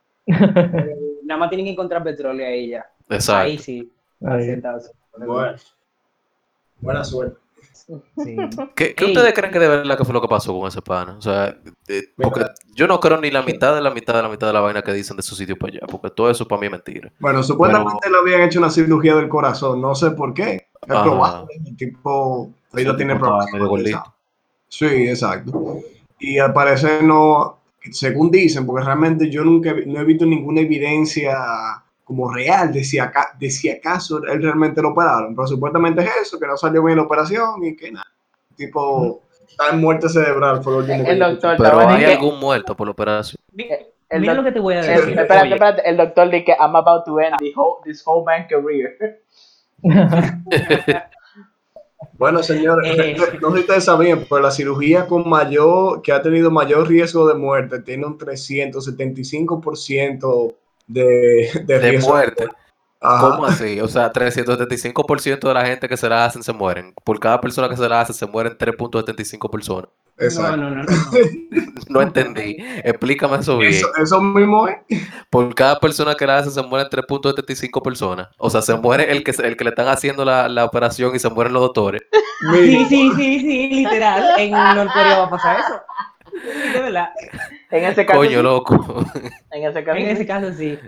Nada 1.24 1.40
más 1.40 1.50
tienen 1.50 1.66
que 1.66 1.72
encontrar 1.72 2.04
petróleo 2.04 2.48
ahí 2.48 2.70
ya. 2.70 2.86
Exacto. 3.10 3.44
Ahí 3.44 3.58
sí. 3.58 3.92
Ahí. 4.26 4.62
Bueno, 5.18 5.56
buena 6.80 7.04
suerte. 7.04 7.38
Sí. 7.74 8.38
¿Qué, 8.76 8.96
ustedes 9.06 9.34
creen 9.34 9.52
que 9.52 9.60
de 9.60 9.68
verdad 9.68 9.98
que 9.98 10.06
fue 10.06 10.14
lo 10.14 10.22
que 10.22 10.28
pasó 10.28 10.58
con 10.58 10.68
ese 10.68 10.82
pana? 10.82 11.16
O 11.18 11.22
sea, 11.22 11.58
eh, 11.88 12.04
porque 12.16 12.46
yo 12.74 12.88
no 12.88 13.00
creo 13.00 13.20
ni 13.20 13.32
la 13.32 13.42
mitad 13.42 13.76
de 13.76 13.82
la 13.82 13.92
mitad 13.92 14.14
de 14.14 14.22
la 14.22 14.30
mitad 14.30 14.48
de 14.48 14.54
la 14.54 14.62
vaina 14.62 14.82
que 14.82 14.94
dicen 14.94 15.18
de 15.18 15.24
su 15.24 15.36
sitio 15.36 15.58
para 15.58 15.74
allá, 15.74 15.88
porque 15.90 16.10
todo 16.10 16.30
eso 16.30 16.48
para 16.48 16.60
mí 16.62 16.68
es 16.68 16.72
mentira. 16.72 17.12
Bueno, 17.20 17.44
supuestamente 17.44 18.10
le 18.10 18.18
habían 18.18 18.42
hecho 18.42 18.60
una 18.60 18.70
cirugía 18.70 19.16
del 19.16 19.28
corazón, 19.28 19.82
no 19.82 19.96
sé 19.96 20.12
por 20.12 20.34
qué. 20.34 20.68
Es 20.82 20.92
Ajá. 20.92 21.04
probable, 21.04 21.48
el 21.66 21.76
tipo, 21.76 22.52
ahí 22.74 22.84
lo 22.84 22.96
tiene 22.96 23.18
gordito. 23.18 24.16
Sí, 24.68 24.86
exacto. 24.86 25.80
Y 26.20 26.38
al 26.38 26.54
parecer 26.54 27.04
no, 27.04 27.61
según 27.92 28.30
dicen, 28.32 28.66
porque 28.66 28.84
realmente 28.86 29.30
yo 29.30 29.44
nunca 29.44 29.72
he- 29.72 29.86
no 29.86 30.00
he 30.00 30.04
visto 30.04 30.26
ninguna 30.26 30.62
evidencia 30.62 31.36
como 32.04 32.32
real 32.34 32.72
de 32.74 32.84
si, 32.84 33.00
acá, 33.00 33.30
de 33.40 33.50
si 33.50 33.70
acaso 33.70 34.18
él 34.24 34.42
realmente 34.44 34.82
lo 34.82 34.90
operaron, 34.90 35.34
pero 35.36 35.48
supuestamente 35.48 36.02
es 36.04 36.10
eso, 36.24 36.40
que 36.40 36.46
no 36.48 36.58
salió 36.58 36.84
bien 36.84 36.98
la 36.98 37.04
operación 37.04 37.64
y 37.64 37.76
que 37.76 37.92
nada. 37.92 38.06
Tipo, 38.56 39.22
está 39.48 39.70
en 39.70 39.80
muerte 39.80 40.10
cerebral, 40.10 40.62
fue 40.62 40.74
lo 40.74 40.80
último 40.80 41.04
El 41.06 41.18
yo 41.20 41.30
doctor 41.30 41.56
Pero 41.58 41.80
hay 41.90 42.06
que- 42.06 42.12
algún 42.14 42.40
muerto 42.40 42.76
por 42.76 42.88
la 42.88 42.92
operación. 42.92 43.42
El 44.10 44.20
Mira 44.22 44.34
lo 44.34 44.44
que 44.44 44.52
te 44.52 44.60
voy 44.60 44.74
a 44.74 44.82
el- 44.82 44.88
decir. 44.88 45.18
espérate, 45.20 45.42
Oye, 45.48 45.54
espérate. 45.54 45.90
El 45.90 45.96
doctor 45.98 46.30
dice 46.30 46.44
que 46.44 46.52
I'm 46.52 46.76
about 46.76 47.06
to 47.06 47.18
end 47.22 47.38
the 47.40 47.54
whole, 47.56 47.78
this 47.86 48.04
whole 48.06 48.26
man 48.26 48.46
career. 48.50 48.98
Bueno, 52.22 52.44
señores, 52.44 52.86
Eh. 53.00 53.16
no 53.42 53.50
sé 53.50 53.56
si 53.56 53.62
ustedes 53.62 53.86
sabían, 53.86 54.28
pero 54.30 54.42
la 54.42 54.52
cirugía 54.52 55.08
con 55.08 55.28
mayor, 55.28 56.04
que 56.04 56.12
ha 56.12 56.22
tenido 56.22 56.52
mayor 56.52 56.88
riesgo 56.88 57.28
de 57.28 57.34
muerte, 57.34 57.80
tiene 57.80 58.06
un 58.06 58.20
375% 58.20 60.54
de, 60.86 61.50
de, 61.66 61.68
De 61.80 61.80
riesgo. 61.80 62.12
muerte. 62.12 62.46
Ajá. 63.04 63.32
¿Cómo 63.32 63.46
así? 63.46 63.82
O 63.82 63.88
sea, 63.88 64.12
375% 64.14 65.48
de 65.48 65.54
la 65.54 65.66
gente 65.66 65.90
que 65.90 65.98
se 65.98 66.08
la 66.08 66.24
hacen 66.26 66.44
se 66.44 66.54
mueren. 66.54 66.94
Por 67.04 67.20
cada 67.20 67.42
persona 67.42 67.68
que 67.68 67.76
se 67.76 67.90
la 67.90 68.02
hace 68.02 68.14
se 68.14 68.28
mueren 68.28 68.56
3.75 68.58 69.50
personas. 69.50 69.90
no, 70.18 70.24
Exacto. 70.26 70.58
no, 70.58 70.70
no, 70.70 70.84
no. 70.84 70.86
No 71.90 72.02
entendí. 72.02 72.58
Explícame 72.84 73.38
eso 73.38 73.58
bien. 73.58 73.74
Eso, 73.74 73.88
eso 74.02 74.22
mismo 74.22 74.68
es. 74.68 74.78
Por 75.30 75.54
cada 75.56 75.80
persona 75.80 76.14
que 76.16 76.26
la 76.28 76.38
hace 76.38 76.52
se 76.52 76.62
mueren 76.62 76.88
3.75 76.90 77.82
personas. 77.82 78.30
O 78.38 78.50
sea, 78.50 78.62
se 78.62 78.76
muere 78.76 79.12
el 79.12 79.24
que, 79.24 79.32
el 79.32 79.58
que 79.58 79.64
le 79.64 79.72
están 79.72 79.88
haciendo 79.88 80.24
la, 80.24 80.48
la 80.48 80.64
operación 80.64 81.14
y 81.16 81.20
se 81.20 81.30
mueren 81.30 81.54
los 81.54 81.64
doctores. 81.64 82.04
Sí, 82.54 82.86
sí, 82.88 83.12
sí, 83.16 83.40
sí, 83.40 83.70
literal. 83.70 84.24
En 84.38 84.52
Norcorea 84.52 85.20
va 85.20 85.26
a 85.26 85.30
pasar 85.30 85.60
eso. 85.60 85.82
De 86.74 86.82
verdad. 86.82 87.10
En 87.72 87.84
ese 87.86 88.06
caso, 88.06 88.20
Coño, 88.20 88.38
sí. 88.38 88.44
loco. 88.44 89.06
en 89.52 89.64
ese 89.66 89.84
caso, 89.84 89.98
En 89.98 90.06
sí. 90.06 90.12
ese 90.12 90.26
caso 90.26 90.54
sí. 90.54 90.80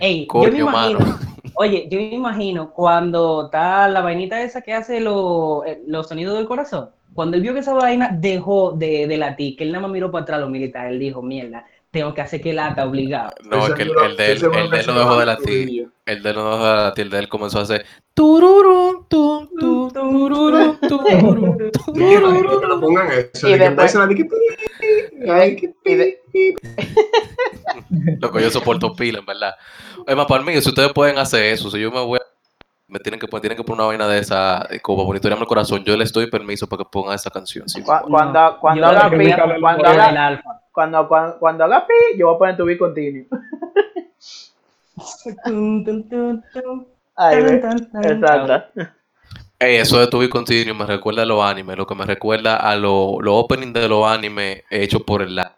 Ey, 0.00 0.26
yo 0.32 0.40
me 0.52 0.58
imagino, 0.58 0.98
mano. 1.00 1.18
oye, 1.54 1.88
yo 1.90 1.98
me 1.98 2.14
imagino 2.14 2.70
cuando 2.72 3.44
está 3.46 3.88
la 3.88 4.00
vainita 4.00 4.40
esa 4.42 4.60
que 4.62 4.72
hace 4.72 5.00
lo- 5.00 5.64
eh, 5.64 5.82
los 5.86 6.08
sonidos 6.08 6.36
del 6.36 6.46
corazón. 6.46 6.90
Cuando 7.14 7.36
él 7.36 7.42
vio 7.42 7.52
que 7.54 7.60
esa 7.60 7.74
vaina 7.74 8.08
dejó 8.12 8.72
de, 8.72 9.06
de 9.06 9.16
latir, 9.16 9.56
que 9.56 9.64
él 9.64 9.72
nada 9.72 9.82
más 9.82 9.90
miró 9.90 10.10
para 10.10 10.22
atrás 10.22 10.38
a 10.38 10.40
los 10.42 10.50
militares, 10.50 10.92
él 10.92 10.98
dijo, 11.00 11.20
mierda, 11.22 11.66
tengo 11.90 12.14
que 12.14 12.20
hacer 12.20 12.40
que 12.40 12.52
lata 12.52 12.86
obligado. 12.86 13.30
No, 13.50 13.66
es 13.66 13.74
que 13.74 13.82
el, 13.82 13.88
de 13.88 13.94
él, 13.94 14.00
el 14.00 14.16
que 14.16 14.48
de 14.48 14.76
él 14.78 14.84
se 14.84 14.92
no 14.92 14.98
dejó 15.00 15.18
de 15.18 15.26
latir. 15.26 15.88
El 16.06 16.22
de 16.22 16.30
él 16.30 16.36
no 16.36 16.50
dejó 16.52 16.64
de 16.64 16.74
latir. 16.76 17.04
El 17.04 17.10
de 17.10 17.18
él 17.18 17.28
comenzó 17.28 17.58
a 17.58 17.62
hacer. 17.62 17.84
tururum, 18.14 19.04
tum, 19.08 19.48
tum, 19.58 19.90
tururum, 19.90 20.76
tururum, 20.88 21.58
Sí, 21.72 21.92
tururum. 21.92 22.60
que 22.60 22.66
lo 22.68 22.80
pongan 22.80 23.08
eso. 23.10 23.48
Y 23.48 23.52
de 23.52 23.58
que 23.58 23.64
después- 23.64 23.94
empiecen 23.94 24.00
a 24.02 24.06
decir 24.06 24.28
que- 24.28 24.36
ay, 25.28 25.74
de- 25.84 26.20
Loco, 28.20 28.40
yo 28.40 28.50
soporto 28.50 28.94
pila, 28.94 29.20
en 29.20 29.26
verdad. 29.26 29.54
Es 30.06 30.16
más, 30.16 30.26
para 30.26 30.42
mí, 30.42 30.60
si 30.60 30.68
ustedes 30.68 30.92
pueden 30.92 31.18
hacer 31.18 31.44
eso, 31.44 31.70
si 31.70 31.80
yo 31.80 31.90
me 31.90 32.00
voy 32.00 32.18
a... 32.18 32.22
Me 32.88 32.98
tienen 32.98 33.20
que, 33.20 33.28
poner- 33.28 33.42
tienen 33.42 33.56
que 33.56 33.62
poner 33.62 33.78
una 33.80 33.86
vaina 33.86 34.08
de 34.08 34.18
esa, 34.18 34.66
eh, 34.68 34.80
como 34.80 35.04
monitorearme 35.04 35.44
el 35.44 35.48
corazón. 35.48 35.84
Yo 35.84 35.96
les 35.96 36.12
doy 36.12 36.28
permiso 36.28 36.66
para 36.68 36.82
que 36.82 36.88
pongan 36.90 37.14
esa 37.14 37.30
canción. 37.30 37.68
sí. 37.68 37.82
Cuando 37.82 38.58
cuando 38.60 38.80
Yo 38.82 38.88
haga 38.88 39.10
pi, 39.10 39.16
cuando 39.60 39.86
haga, 39.86 40.42
cuando, 40.72 41.08
cuando, 41.08 41.38
cuando 41.38 41.64
haga 41.64 41.86
pi, 41.86 42.18
yo 42.18 42.26
voy 42.26 42.34
a 42.34 42.38
poner 42.38 42.56
tu 42.56 42.64
be 42.64 42.76
continuo. 42.76 43.26
Ahí. 47.16 47.42
Exacto. 47.44 48.90
Eso 49.60 50.00
de 50.00 50.06
To 50.06 50.18
Be 50.18 50.28
me 50.74 50.86
recuerda 50.86 51.22
a 51.22 51.26
los 51.26 51.44
animes, 51.44 51.76
lo 51.76 51.86
que 51.86 51.94
me 51.94 52.06
recuerda 52.06 52.56
a 52.56 52.74
los 52.76 53.16
lo 53.20 53.36
openings 53.36 53.74
de 53.74 53.88
los 53.90 54.06
animes 54.06 54.62
hechos 54.70 55.02
por 55.02 55.20
el 55.20 55.34
la- 55.36 55.54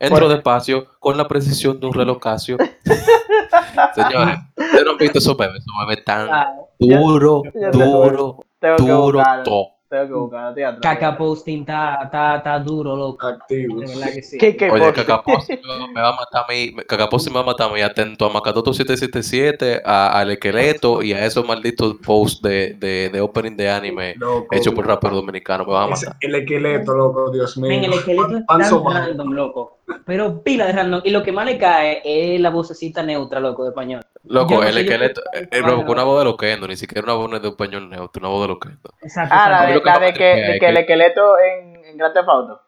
Entro 0.00 0.28
despacio 0.28 0.86
con 0.98 1.16
la 1.16 1.28
precisión 1.28 1.78
de 1.78 1.86
un 1.86 1.94
reloj 1.94 2.18
Casio. 2.18 2.58
Señores, 3.94 4.38
ustedes 4.56 4.84
no 4.84 4.90
han 4.90 4.98
visto 4.98 5.18
esos 5.18 5.36
bebés, 5.36 5.60
esos 5.60 5.72
bebés 5.86 6.04
tan 6.04 6.28
Ah, 6.30 6.52
duro, 6.80 7.42
ya- 7.54 7.70
duro, 7.70 8.44
duro, 8.76 9.22
todo. 9.44 9.68
Tengo 9.88 10.06
que 10.08 10.12
buscarlo, 10.14 10.54
teatro. 10.54 10.80
Caca 10.80 11.16
posting 11.16 11.60
está, 11.60 12.00
está, 12.04 12.36
está 12.38 12.58
duro, 12.58 12.96
loco. 12.96 13.26
Activos. 13.26 13.80
De 13.82 13.86
verdad 13.94 14.12
que 14.14 14.22
sí. 14.22 14.38
¿Qué, 14.38 14.56
qué 14.56 14.70
Oye, 14.70 14.82
post? 14.92 14.96
Cacaposi 14.96 15.52
me 15.94 16.00
va 16.00 16.08
a 16.08 16.12
matar 16.16 16.44
a 16.48 16.52
mí, 16.52 16.74
Cacaposi 16.88 17.28
me 17.30 17.34
va 17.36 17.40
a 17.42 17.44
matar 17.44 17.70
a 17.70 17.74
mí, 17.74 17.80
atento 17.80 18.24
a 18.26 18.30
Macadoto 18.30 18.72
777, 18.72 19.82
a- 19.84 20.18
al 20.18 20.30
esqueleto 20.32 21.02
y 21.02 21.12
a 21.12 21.24
esos 21.24 21.46
malditos 21.46 21.94
posts 22.04 22.42
de, 22.42 22.74
de, 22.74 23.10
de 23.12 23.20
opening 23.20 23.56
de 23.56 23.70
anime 23.70 24.14
Loco. 24.16 24.48
hechos 24.50 24.74
por 24.74 24.86
rapero 24.86 25.16
dominicano, 25.16 25.64
me 25.64 25.72
van 25.72 25.90
a 25.90 25.94
Ese- 25.94 26.06
matar. 26.06 26.18
el 26.22 26.34
esqueleto, 26.34 26.94
loco, 26.94 27.30
Dios 27.30 27.56
mío. 27.58 27.68
Men, 27.68 27.84
el 27.84 27.92
esqueleto 27.92 28.36
es 28.38 28.46
tan 28.46 28.60
random, 28.84 29.30
loco. 29.32 29.78
Pero 30.06 30.42
pila 30.42 30.66
de 30.66 30.72
random. 30.72 31.02
Y 31.04 31.10
lo 31.10 31.22
que 31.22 31.32
más 31.32 31.44
le 31.46 31.58
cae 31.58 32.00
es 32.04 32.40
la 32.40 32.50
vocecita 32.50 33.02
neutra, 33.02 33.40
loco, 33.40 33.64
de 33.64 33.70
español. 33.70 34.02
Loco, 34.24 34.58
creo 34.60 34.62
eh, 34.78 34.86
que- 34.86 35.48
eh, 35.50 35.60
loco, 35.60 35.92
una 35.92 36.04
voz 36.04 36.20
de 36.20 36.24
loquendo, 36.24 36.66
ni 36.66 36.76
siquiera 36.76 37.04
una 37.04 37.14
voz 37.14 37.42
de 37.42 37.48
español 37.48 37.88
neutro, 37.90 38.20
una 38.20 38.28
voz 38.28 38.42
de 38.42 38.48
loquendo. 38.48 38.90
Exacto. 39.02 39.34
Ah, 39.36 39.50
la 39.50 39.66
de, 39.66 39.80
la 39.84 39.98
de 39.98 40.12
que, 40.14 40.24
de 40.24 40.52
es 40.54 40.60
que 40.60 40.66
el 40.68 40.74
que- 40.74 40.80
esqueleto 40.80 41.38
en, 41.38 41.76
en 41.84 41.98
Theft 41.98 42.28
Auto. 42.28 42.60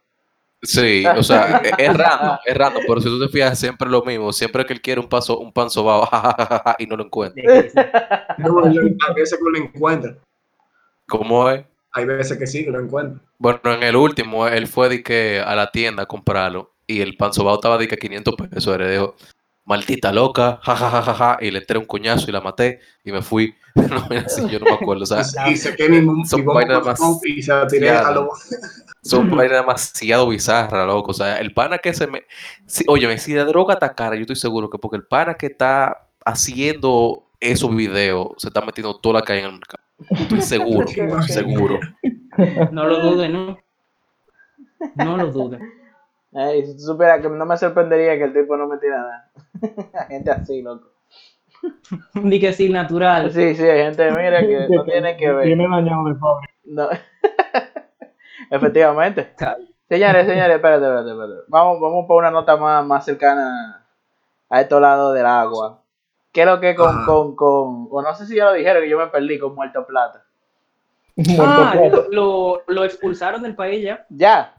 Sí, 0.62 1.04
o 1.06 1.22
sea, 1.22 1.60
es, 1.62 1.72
es 1.78 1.96
random, 1.96 2.38
es 2.44 2.56
random, 2.56 2.82
pero 2.88 3.00
si 3.00 3.08
tú 3.08 3.20
te 3.20 3.28
fijas, 3.28 3.58
siempre 3.58 3.88
lo 3.88 4.02
mismo, 4.02 4.32
siempre 4.32 4.64
que 4.64 4.72
él 4.72 4.80
quiere 4.80 5.00
un 5.00 5.08
paso, 5.08 5.38
un 5.38 5.52
pan 5.52 5.70
sobao, 5.70 6.08
y 6.78 6.86
no 6.86 6.96
lo 6.96 7.04
encuentra. 7.04 7.42
No, 8.38 8.64
Hay 8.64 9.14
veces 9.14 9.38
que 9.38 9.50
lo 9.50 9.64
encuentran. 9.64 10.18
¿Cómo 11.08 11.48
es? 11.50 11.64
Hay 11.92 12.04
veces 12.04 12.36
que 12.38 12.46
sí, 12.46 12.64
que 12.64 12.70
lo 12.70 12.80
encuentran. 12.80 13.20
Bueno, 13.38 13.60
en 13.64 13.82
el 13.82 13.96
último, 13.96 14.46
él 14.48 14.66
fue 14.66 14.88
de 14.88 15.02
que 15.02 15.40
a 15.44 15.54
la 15.54 15.70
tienda 15.70 16.02
a 16.02 16.06
comprarlo 16.06 16.72
y 16.86 17.00
el 17.00 17.16
pan 17.16 17.32
sobao 17.32 17.56
estaba 17.56 17.78
de 17.78 17.88
que 17.88 17.96
500 17.96 18.34
pesos. 18.50 18.78
Él 18.78 18.90
dijo, 18.90 19.14
maldita 19.64 20.12
loca, 20.12 20.60
jajajaja, 20.62 21.38
y 21.40 21.50
le 21.50 21.58
entré 21.58 21.78
un 21.78 21.84
coñazo 21.86 22.28
y 22.28 22.32
la 22.32 22.40
maté 22.40 22.80
y 23.04 23.12
me 23.12 23.22
fui. 23.22 23.54
no, 23.74 24.06
mira, 24.08 24.28
sí, 24.28 24.42
yo 24.48 24.58
no 24.58 24.66
me 24.66 24.74
acuerdo, 24.74 25.02
o 25.02 25.06
sea, 25.06 25.22
Y 25.50 25.56
se 25.56 25.74
queda 25.76 25.88
ningún 25.90 26.26
Son 26.26 26.44
vainas 26.44 26.78
con- 26.78 26.86
más 26.86 27.20
y 27.24 27.42
se 27.42 27.52
la 27.52 27.66
tiré 27.66 27.90
a 27.90 28.10
lo 28.10 28.30
son 29.02 29.30
vainas 29.36 29.60
demasiado 29.60 30.28
bizarras, 30.28 30.86
loco. 30.86 31.12
O 31.12 31.14
sea, 31.14 31.38
el 31.38 31.52
pana 31.52 31.78
que 31.78 31.94
se 31.94 32.06
me. 32.06 32.24
Si, 32.66 32.84
oye, 32.88 33.16
si 33.18 33.34
la 33.34 33.44
droga 33.44 33.74
está 33.74 33.94
cara, 33.94 34.16
yo 34.16 34.22
estoy 34.22 34.36
seguro 34.36 34.68
que 34.68 34.78
porque 34.78 34.96
el 34.96 35.04
pana 35.04 35.34
que 35.34 35.46
está 35.46 36.08
haciendo 36.24 37.24
esos 37.38 37.74
videos 37.74 38.30
se 38.38 38.48
está 38.48 38.62
metiendo 38.62 38.98
toda 38.98 39.20
la 39.20 39.22
calle 39.22 39.40
en 39.40 39.46
el 39.46 39.52
mercado. 39.52 39.84
Estoy 40.10 40.42
seguro, 40.42 40.88
seguro. 41.28 41.78
No 42.72 42.86
lo 42.86 43.00
dudes, 43.00 43.30
¿no? 43.30 43.58
No 44.96 45.16
lo 45.16 45.30
dudes. 45.30 45.60
Ey, 46.36 46.66
si 46.66 46.74
tú 46.76 46.82
supieras 46.82 47.22
que 47.22 47.30
no 47.30 47.46
me 47.46 47.56
sorprendería 47.56 48.18
que 48.18 48.24
el 48.24 48.34
tipo 48.34 48.58
no 48.58 48.66
me 48.66 48.76
tira 48.76 48.98
nada. 48.98 49.30
Hay 49.94 50.06
gente 50.08 50.30
así, 50.30 50.60
loco. 50.60 50.90
Di 52.14 52.38
que 52.38 52.52
sí, 52.52 52.68
natural. 52.68 53.32
Sí, 53.32 53.54
sí, 53.54 53.62
hay 53.62 53.84
gente, 53.84 54.10
mira, 54.10 54.40
que 54.40 54.68
no 54.68 54.84
tiene 54.84 55.16
que 55.16 55.32
ver. 55.32 55.46
Tiene 55.46 55.66
dañado 55.66 56.04
de 56.04 56.14
fábrica. 56.16 56.52
No. 56.64 56.88
Efectivamente. 58.50 59.34
Señores, 59.88 60.26
señores, 60.26 60.56
espérate, 60.56 60.84
espérate, 60.84 61.10
espérate. 61.10 61.42
Vamos, 61.48 61.80
vamos 61.80 62.04
por 62.06 62.18
una 62.18 62.30
nota 62.30 62.56
más, 62.56 62.84
más 62.84 63.04
cercana 63.04 63.86
a 64.50 64.60
estos 64.60 64.80
lados 64.80 65.14
del 65.14 65.26
agua. 65.26 65.82
¿Qué 66.32 66.42
es 66.42 66.46
lo 66.46 66.60
que 66.60 66.74
con, 66.74 66.88
Ajá. 66.88 67.06
con, 67.06 67.34
con, 67.34 67.88
o 67.90 68.02
no 68.02 68.14
sé 68.14 68.26
si 68.26 68.36
ya 68.36 68.44
lo 68.44 68.52
dijeron, 68.52 68.82
que 68.82 68.90
yo 68.90 68.98
me 68.98 69.06
perdí 69.06 69.38
con 69.38 69.54
Muerto 69.54 69.86
Plata. 69.86 70.22
Ah, 71.40 71.74
lo, 71.90 72.08
lo, 72.10 72.62
lo 72.66 72.84
expulsaron 72.84 73.42
del 73.42 73.54
país 73.54 73.82
ya. 73.82 74.04
Ya. 74.10 74.55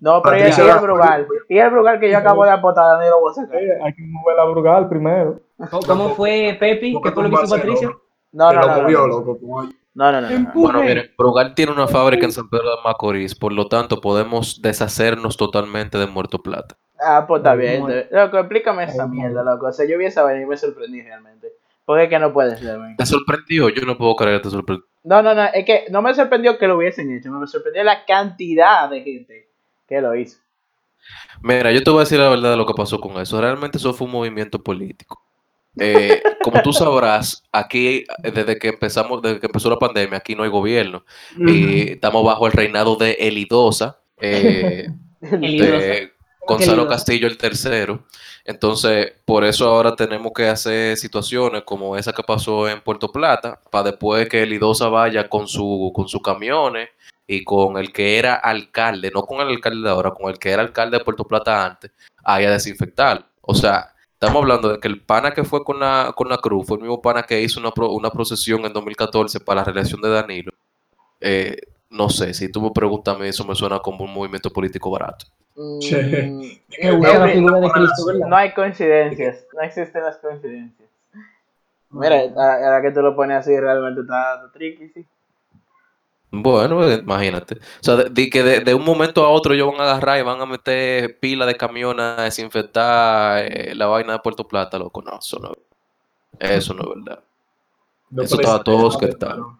No, 0.00 0.22
pero 0.22 0.36
y 0.36 0.40
el, 0.40 0.44
Patricia 0.50 0.64
y 0.64 0.68
el 0.68 0.74
Ra- 0.74 0.80
Brugal. 0.80 1.26
Y 1.48 1.58
el 1.58 1.70
Brugal 1.70 2.00
que 2.00 2.10
yo 2.10 2.18
acabo 2.18 2.44
de 2.44 2.50
apotar, 2.52 2.98
Dani 2.98 3.10
lo 3.10 3.20
voy 3.20 3.30
a 3.32 3.34
sacar. 3.34 3.56
Eh, 3.62 3.78
Hay 3.84 3.94
que 3.94 4.02
mover 4.06 4.36
la 4.36 4.44
Brugal 4.44 4.88
primero. 4.88 5.40
¿Cómo 5.86 6.10
fue 6.10 6.56
Pepi? 6.60 7.00
¿Qué 7.02 7.12
fue 7.12 7.22
lo 7.28 7.30
que 7.36 7.44
hizo 7.44 7.54
Patricia? 7.56 7.90
No, 8.32 8.50
Que 8.50 8.54
no, 8.56 8.60
lo 8.62 8.66
no. 8.76 8.82
movió, 8.82 8.98
No, 9.00 9.06
loco. 9.08 9.38
no, 9.94 10.12
no. 10.12 10.20
no, 10.20 10.30
no. 10.30 10.50
Bueno, 10.54 10.82
miren, 10.82 11.10
Brugal 11.18 11.54
tiene 11.54 11.72
una 11.72 11.88
fábrica 11.88 12.24
en 12.26 12.32
San 12.32 12.48
Pedro 12.48 12.70
de 12.76 12.82
Macorís, 12.84 13.34
por 13.34 13.52
lo 13.52 13.66
tanto 13.68 14.00
podemos 14.00 14.60
deshacernos 14.62 15.36
totalmente 15.36 15.98
de 15.98 16.06
Muerto 16.06 16.38
Plata. 16.38 16.76
Ah, 17.00 17.24
pues 17.26 17.40
está 17.40 17.54
bien. 17.54 17.82
Loco, 18.10 18.38
explícame 18.38 18.84
esa 18.84 19.06
mierda, 19.06 19.42
loco. 19.42 19.66
O 19.66 19.72
sea, 19.72 19.86
yo 19.88 19.98
vi 19.98 20.04
esa 20.06 20.22
vaina 20.22 20.42
y 20.42 20.46
me 20.46 20.56
sorprendí 20.56 21.02
realmente. 21.02 21.48
Porque 21.84 22.04
es 22.04 22.08
que 22.10 22.18
no 22.18 22.32
puede 22.32 22.56
ser, 22.56 22.78
man. 22.78 22.96
¿Te 22.96 23.06
sorprendió? 23.06 23.68
Yo 23.68 23.84
no 23.86 23.96
puedo 23.96 24.14
creer 24.16 24.38
que 24.38 24.44
te 24.44 24.50
sorprendió. 24.50 24.84
No, 25.04 25.22
no, 25.22 25.34
no, 25.34 25.44
es 25.44 25.64
que 25.64 25.84
no 25.90 26.02
me 26.02 26.12
sorprendió 26.14 26.58
que 26.58 26.66
lo 26.66 26.76
hubiesen 26.76 27.12
hecho, 27.16 27.30
me 27.30 27.46
sorprendió 27.46 27.84
la 27.84 28.04
cantidad 28.06 28.90
de 28.90 29.02
gente 29.02 29.45
que 29.86 30.00
lo 30.00 30.14
hizo. 30.14 30.38
Mira, 31.42 31.72
yo 31.72 31.82
te 31.82 31.90
voy 31.90 32.00
a 32.00 32.04
decir 32.04 32.18
la 32.18 32.28
verdad 32.28 32.50
de 32.50 32.56
lo 32.56 32.66
que 32.66 32.74
pasó 32.74 33.00
con 33.00 33.20
eso. 33.20 33.40
Realmente 33.40 33.78
eso 33.78 33.94
fue 33.94 34.06
un 34.06 34.12
movimiento 34.12 34.62
político. 34.62 35.22
Eh, 35.78 36.22
como 36.42 36.62
tú 36.62 36.72
sabrás, 36.72 37.42
aquí 37.52 38.04
desde 38.22 38.58
que 38.58 38.68
empezamos, 38.68 39.20
desde 39.20 39.40
que 39.40 39.46
empezó 39.46 39.68
la 39.68 39.78
pandemia, 39.78 40.18
aquí 40.18 40.34
no 40.34 40.42
hay 40.42 40.48
gobierno. 40.48 41.04
Y 41.36 41.92
estamos 41.92 42.24
bajo 42.24 42.46
el 42.46 42.52
reinado 42.52 42.96
de 42.96 43.12
Elidosa, 43.12 43.98
eh, 44.18 44.88
de 45.20 46.12
Gonzalo. 46.46 46.88
Castillo 46.88 47.26
el 47.26 47.36
tercero. 47.36 48.04
Entonces, 48.44 49.12
por 49.24 49.44
eso 49.44 49.68
ahora 49.68 49.94
tenemos 49.94 50.32
que 50.32 50.48
hacer 50.48 50.96
situaciones 50.96 51.62
como 51.64 51.96
esa 51.96 52.12
que 52.12 52.22
pasó 52.22 52.68
en 52.68 52.80
Puerto 52.80 53.10
Plata, 53.10 53.60
para 53.70 53.90
después 53.90 54.28
que 54.28 54.44
Elidosa 54.44 54.88
vaya 54.88 55.28
con 55.28 55.46
su, 55.46 55.92
con 55.94 56.08
sus 56.08 56.22
camiones 56.22 56.88
y 57.26 57.44
con 57.44 57.76
el 57.78 57.92
que 57.92 58.18
era 58.18 58.34
alcalde, 58.34 59.10
no 59.12 59.22
con 59.22 59.40
el 59.40 59.48
alcalde 59.48 59.82
de 59.82 59.90
ahora, 59.90 60.10
con 60.12 60.30
el 60.30 60.38
que 60.38 60.50
era 60.50 60.62
alcalde 60.62 60.98
de 60.98 61.04
Puerto 61.04 61.24
Plata 61.24 61.64
antes, 61.66 61.90
ahí 62.24 62.44
a 62.44 62.50
desinfectar. 62.50 63.26
O 63.40 63.54
sea, 63.54 63.92
estamos 64.12 64.42
hablando 64.42 64.68
de 64.72 64.78
que 64.80 64.88
el 64.88 65.02
pana 65.02 65.32
que 65.32 65.44
fue 65.44 65.64
con 65.64 65.80
la, 65.80 66.12
con 66.16 66.28
la 66.28 66.38
cruz 66.38 66.66
fue 66.66 66.76
el 66.76 66.82
mismo 66.82 67.02
pana 67.02 67.22
que 67.24 67.40
hizo 67.42 67.58
una, 67.60 67.70
pro- 67.72 67.90
una 67.92 68.10
procesión 68.10 68.64
en 68.64 68.72
2014 68.72 69.40
para 69.40 69.60
la 69.60 69.64
reelección 69.64 70.00
de 70.00 70.10
Danilo. 70.10 70.52
Eh, 71.20 71.56
no 71.90 72.08
sé, 72.10 72.34
si 72.34 72.50
tú 72.50 72.60
me 72.60 72.70
preguntas 72.72 73.14
a 73.14 73.18
mí, 73.18 73.26
eso 73.28 73.44
me 73.44 73.54
suena 73.54 73.78
como 73.78 74.04
un 74.04 74.12
movimiento 74.12 74.50
político 74.50 74.90
barato. 74.90 75.26
Mm, 75.56 75.78
no 78.28 78.36
hay 78.36 78.52
coincidencias, 78.52 79.46
no 79.54 79.62
existen 79.62 80.02
las 80.02 80.16
coincidencias. 80.18 80.88
Mira, 81.90 82.20
ahora 82.36 82.82
que 82.82 82.90
tú 82.90 83.00
lo 83.00 83.14
pones 83.16 83.38
así, 83.38 83.58
realmente 83.58 84.02
está, 84.02 84.34
está 84.36 84.52
tricky, 84.52 84.88
sí. 84.90 85.06
Bueno, 86.30 86.88
eh, 86.88 87.00
imagínate. 87.02 87.54
O 87.54 87.82
sea, 87.82 87.96
de, 87.96 88.10
de 88.10 88.30
que 88.30 88.42
de, 88.42 88.60
de 88.60 88.74
un 88.74 88.84
momento 88.84 89.24
a 89.24 89.28
otro 89.28 89.54
ellos 89.54 89.70
van 89.70 89.80
a 89.80 89.84
agarrar 89.90 90.18
y 90.18 90.22
van 90.22 90.40
a 90.40 90.46
meter 90.46 91.18
pila 91.20 91.46
de 91.46 91.56
camiones 91.56 92.04
a 92.04 92.22
desinfectar 92.22 93.44
eh, 93.44 93.74
la 93.74 93.86
vaina 93.86 94.14
de 94.14 94.18
Puerto 94.18 94.46
Plata, 94.46 94.78
loco. 94.78 95.02
No, 95.02 95.18
eso 95.18 95.38
no, 95.38 95.52
eso 96.38 96.74
no 96.74 96.82
es 96.82 96.88
verdad. 96.88 97.22
No 98.10 98.22
Eso 98.22 98.36
estaba 98.36 98.62
todo 98.62 98.90
forzando. 98.90 99.58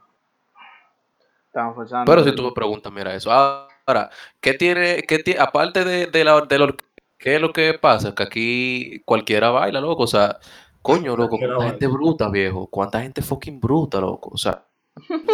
Pero 2.04 2.24
si 2.24 2.34
tú 2.34 2.42
me 2.42 2.52
preguntas, 2.52 2.92
mira 2.92 3.14
eso. 3.14 3.32
Ahora, 3.32 4.10
¿qué 4.40 4.54
tiene, 4.54 5.02
qué 5.02 5.20
tiene, 5.20 5.40
aparte 5.40 5.84
de, 5.84 6.06
de 6.06 6.24
la, 6.24 6.40
de 6.42 6.58
lo, 6.58 6.76
qué 7.18 7.36
es 7.36 7.40
lo 7.40 7.52
que 7.52 7.74
pasa? 7.74 8.14
Que 8.14 8.22
aquí 8.22 9.02
cualquiera 9.04 9.50
baila, 9.50 9.80
loco. 9.80 10.02
O 10.02 10.06
sea, 10.06 10.38
coño, 10.82 11.16
loco, 11.16 11.38
cuánta 11.38 11.64
gente 11.64 11.86
bruta, 11.86 12.28
viejo. 12.28 12.66
Cuánta 12.66 13.00
gente 13.00 13.22
fucking 13.22 13.60
bruta, 13.60 14.00
loco. 14.00 14.30
O 14.32 14.36
sea, 14.36 14.64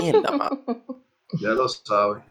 mierda, 0.00 0.30
man. 0.30 0.62
Ya 1.40 1.50
lo 1.50 1.68
sabes. 1.68 2.22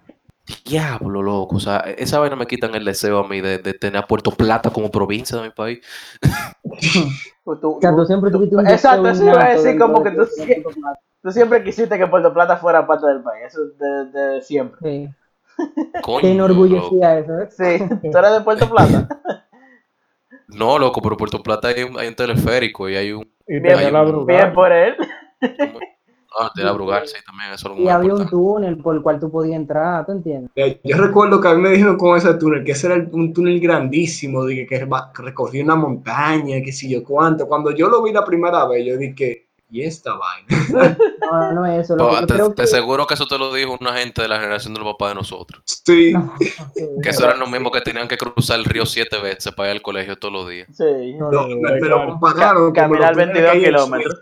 Diablo, 0.66 1.22
loco. 1.22 1.56
O 1.58 1.60
sea, 1.60 1.78
esa 1.98 2.20
vaina 2.20 2.36
me 2.36 2.46
quitan 2.48 2.76
el 2.76 2.84
deseo 2.84 3.20
a 3.20 3.28
mí 3.28 3.42
de, 3.42 3.60
de 3.60 3.74
tener 3.74 3.98
a 4.04 4.08
Puerto 4.08 4.32
Plata 4.32 4.70
como 4.70 4.92
provincia 4.92 5.38
de 5.38 5.44
mi 5.44 5.50
país. 5.52 5.80
Pues 7.44 7.60
tú- 7.60 7.78
O 7.78 7.82
sea, 7.82 7.96
tú 7.96 8.06
siempre 8.06 8.30
tuviste 8.32 8.56
un 8.56 8.68
Exacto, 8.68 9.10
eso 9.10 9.24
iba 9.26 9.44
a 9.44 9.50
decir 9.50 9.78
como 9.80 10.04
que 10.04 10.12
tú, 10.12 10.28
tú 11.24 11.32
siempre 11.32 11.64
quisiste 11.64 11.98
que 11.98 12.06
Puerto 12.08 12.32
Plata 12.34 12.58
fuera 12.58 12.86
parte 12.86 13.08
del 13.08 13.22
país, 13.24 13.46
eso 13.48 13.62
de, 13.80 14.06
de 14.12 14.42
siempre. 14.44 14.80
Sí. 14.82 15.10
Coño, 16.04 16.22
Te 16.22 16.34
loco. 16.36 16.46
enorgullecía 16.46 17.20
eso, 17.20 17.40
¿eh? 17.40 17.50
Sí, 17.50 18.10
tú 18.12 18.18
eres 18.18 18.32
de 18.32 18.42
Puerto 18.42 18.70
Plata. 18.70 19.08
No, 20.48 20.78
loco, 20.78 21.02
pero 21.02 21.18
Puerto 21.18 21.42
Plata 21.42 21.70
hay 21.70 21.84
un, 21.84 21.98
hay 22.00 22.08
un 22.10 22.16
teleférico 22.16 22.88
y 22.90 22.96
hay 22.96 23.12
un. 23.12 23.24
Y 23.48 23.60
Bien, 23.60 23.78
tenía 23.78 23.92
la 23.92 24.04
bien 24.04 24.54
por 24.54 24.72
él. 24.72 24.96
Ah, 26.39 26.52
te 26.56 26.63
la 26.63 26.72
Brugal, 26.72 27.08
sí, 27.08 27.17
también. 27.26 27.52
Eso 27.54 27.72
es 27.72 27.78
lo 27.78 27.84
Y 27.84 27.89
había 27.89 28.13
un 28.13 28.28
túnel 28.30 28.78
por 28.78 28.96
el 28.96 29.02
cual 29.02 29.20
tú 29.20 29.30
podías 29.30 29.58
entrar, 29.58 30.06
¿tú 30.06 30.13
entiendes? 30.13 30.50
Eh, 30.56 30.80
Yo 30.84 30.98
recuerdo 30.98 31.41
que 31.41 31.48
a 31.50 31.54
mí 31.54 31.62
me 31.62 31.72
dijeron 31.72 31.98
con 31.98 32.17
ese 32.17 32.34
túnel 32.36 32.63
que 32.63 32.72
ese 32.72 32.88
era 32.88 32.96
el- 32.96 33.10
un 33.12 33.34
túnel 33.34 33.60
grandísimo, 33.60 34.46
de 34.46 34.65
que, 34.65 34.88
recorría 35.15 35.63
una 35.63 35.76
montaña, 35.76 36.62
que 36.63 36.72
si 36.72 36.89
yo 36.89 37.04
cuánto. 37.04 37.48
Cuando 37.48 37.72
yo 37.72 37.89
lo 37.89 38.02
vi 38.04 38.12
la 38.13 38.24
primera 38.24 38.65
vez, 38.65 38.86
yo 38.86 38.98
dije, 38.98 39.48
¿y 39.70 39.82
esta 39.84 40.12
vaina? 40.13 40.48
No, 41.32 41.54
no 41.54 41.65
es 41.65 41.86
eso. 41.86 41.96
Lo 41.96 42.10
que 42.10 42.15
Pero 42.15 42.22
yo 42.22 42.28
te, 42.28 42.34
creo 42.34 42.50
te 42.50 42.56
que... 42.56 42.62
aseguro 42.63 43.08
que 43.08 43.13
eso 43.13 43.26
te 43.26 43.38
lo 43.38 43.54
dijo 43.54 43.78
una 43.80 43.94
gente 43.94 44.22
de 44.22 44.28
la 44.28 44.39
generación 44.39 44.74
de 44.74 44.80
los 44.82 44.91
papás 44.94 45.10
de 45.10 45.15
nosotros. 45.15 45.62
Sí, 45.65 46.12
No, 46.13 46.34
sí, 46.39 46.86
Que 47.04 47.10
eso 47.10 47.24
eran 47.26 47.39
los 47.39 47.50
mismos 47.50 47.72
que 47.72 47.80
tenían 47.82 48.08
que 48.08 48.17
cruzar 48.17 48.58
el 48.60 48.65
río 48.65 48.86
siete 48.86 49.17
veces 49.20 49.54
para 49.54 49.70
ir 49.70 49.76
al 49.76 49.82
colegio 49.82 50.17
todos 50.17 50.34
los 50.34 50.50
días. 50.50 50.67
Sí. 50.74 51.13
no, 51.17 51.32
no, 51.32 51.48
no, 51.48 51.56
me, 51.58 51.80
me 51.80 51.88
lo 51.88 52.06
compararon. 52.06 52.74
Caminar 52.74 53.15
los 53.15 53.26
túneles 53.28 53.34
22 53.34 53.44
que 53.44 53.50
hay 53.50 53.58
en 53.58 53.63
kilómetros. 53.65 54.20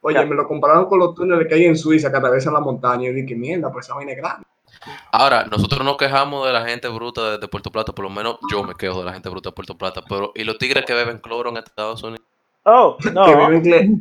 Oye, 0.00 0.24
me 0.26 0.34
lo 0.36 0.46
compararon 0.46 0.86
con 0.86 0.98
los 1.00 1.14
túneles 1.14 1.46
que 1.48 1.54
hay 1.54 1.64
en 1.66 1.76
Suiza 1.76 2.10
que 2.10 2.16
atraviesan 2.18 2.54
la 2.54 2.60
montaña 2.60 3.08
y 3.08 3.12
dije, 3.12 3.34
mierda, 3.34 3.70
pues 3.72 3.86
esa 3.86 3.94
vaina 3.96 4.12
es 4.12 4.18
grande. 4.18 4.46
Ahora, 5.10 5.44
nosotros 5.44 5.84
nos 5.84 5.96
quejamos 5.96 6.46
de 6.46 6.52
la 6.52 6.64
gente 6.64 6.86
bruta 6.88 7.32
de, 7.32 7.38
de 7.38 7.48
Puerto 7.48 7.70
Plata, 7.70 7.92
por 7.92 8.04
lo 8.04 8.10
menos 8.10 8.38
yo 8.50 8.62
me 8.62 8.74
quejo 8.74 9.00
de 9.00 9.06
la 9.06 9.12
gente 9.12 9.28
bruta 9.28 9.50
de 9.50 9.54
Puerto 9.54 9.76
Plata, 9.76 10.02
pero 10.08 10.30
¿y 10.34 10.44
los 10.44 10.56
tigres 10.58 10.84
que 10.84 10.94
beben 10.94 11.18
cloro 11.18 11.50
en 11.50 11.56
Estados 11.56 12.02
Unidos? 12.02 12.24
Oh, 12.64 12.96
no. 13.12 13.24
Que 13.24 13.34
beben, 13.34 13.62
cle- 13.62 14.00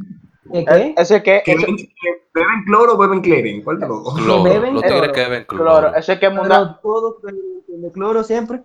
¿Qué? 0.51 0.59
Eh, 0.59 0.95
Eso 0.97 1.15
es 1.15 1.23
que, 1.23 1.41
que 1.43 1.51
eso, 1.53 1.61
beben, 1.65 1.89
beben 2.33 2.63
cloro 2.65 2.93
o 2.93 2.97
beben 2.97 3.21
clerin. 3.21 3.63
¿Cuál 3.63 3.79
de 3.79 3.87
los 3.87 4.03
dos? 4.03 4.13
Cloro, 4.15 4.43
beben 4.43 4.73
los 4.75 4.83
tigres 4.83 4.99
cloro. 5.01 5.13
que 5.13 5.21
beben 5.21 5.45
cloro. 5.45 5.63
claro, 5.65 5.95
eso 5.97 6.11
es 6.13 6.19
que 6.19 6.29
Pero 6.29 6.75
todos 6.81 7.21
beben 7.21 7.41
un 7.55 7.65
chin 7.65 7.81
de 7.81 7.91
cloro 7.91 8.23
siempre. 8.23 8.61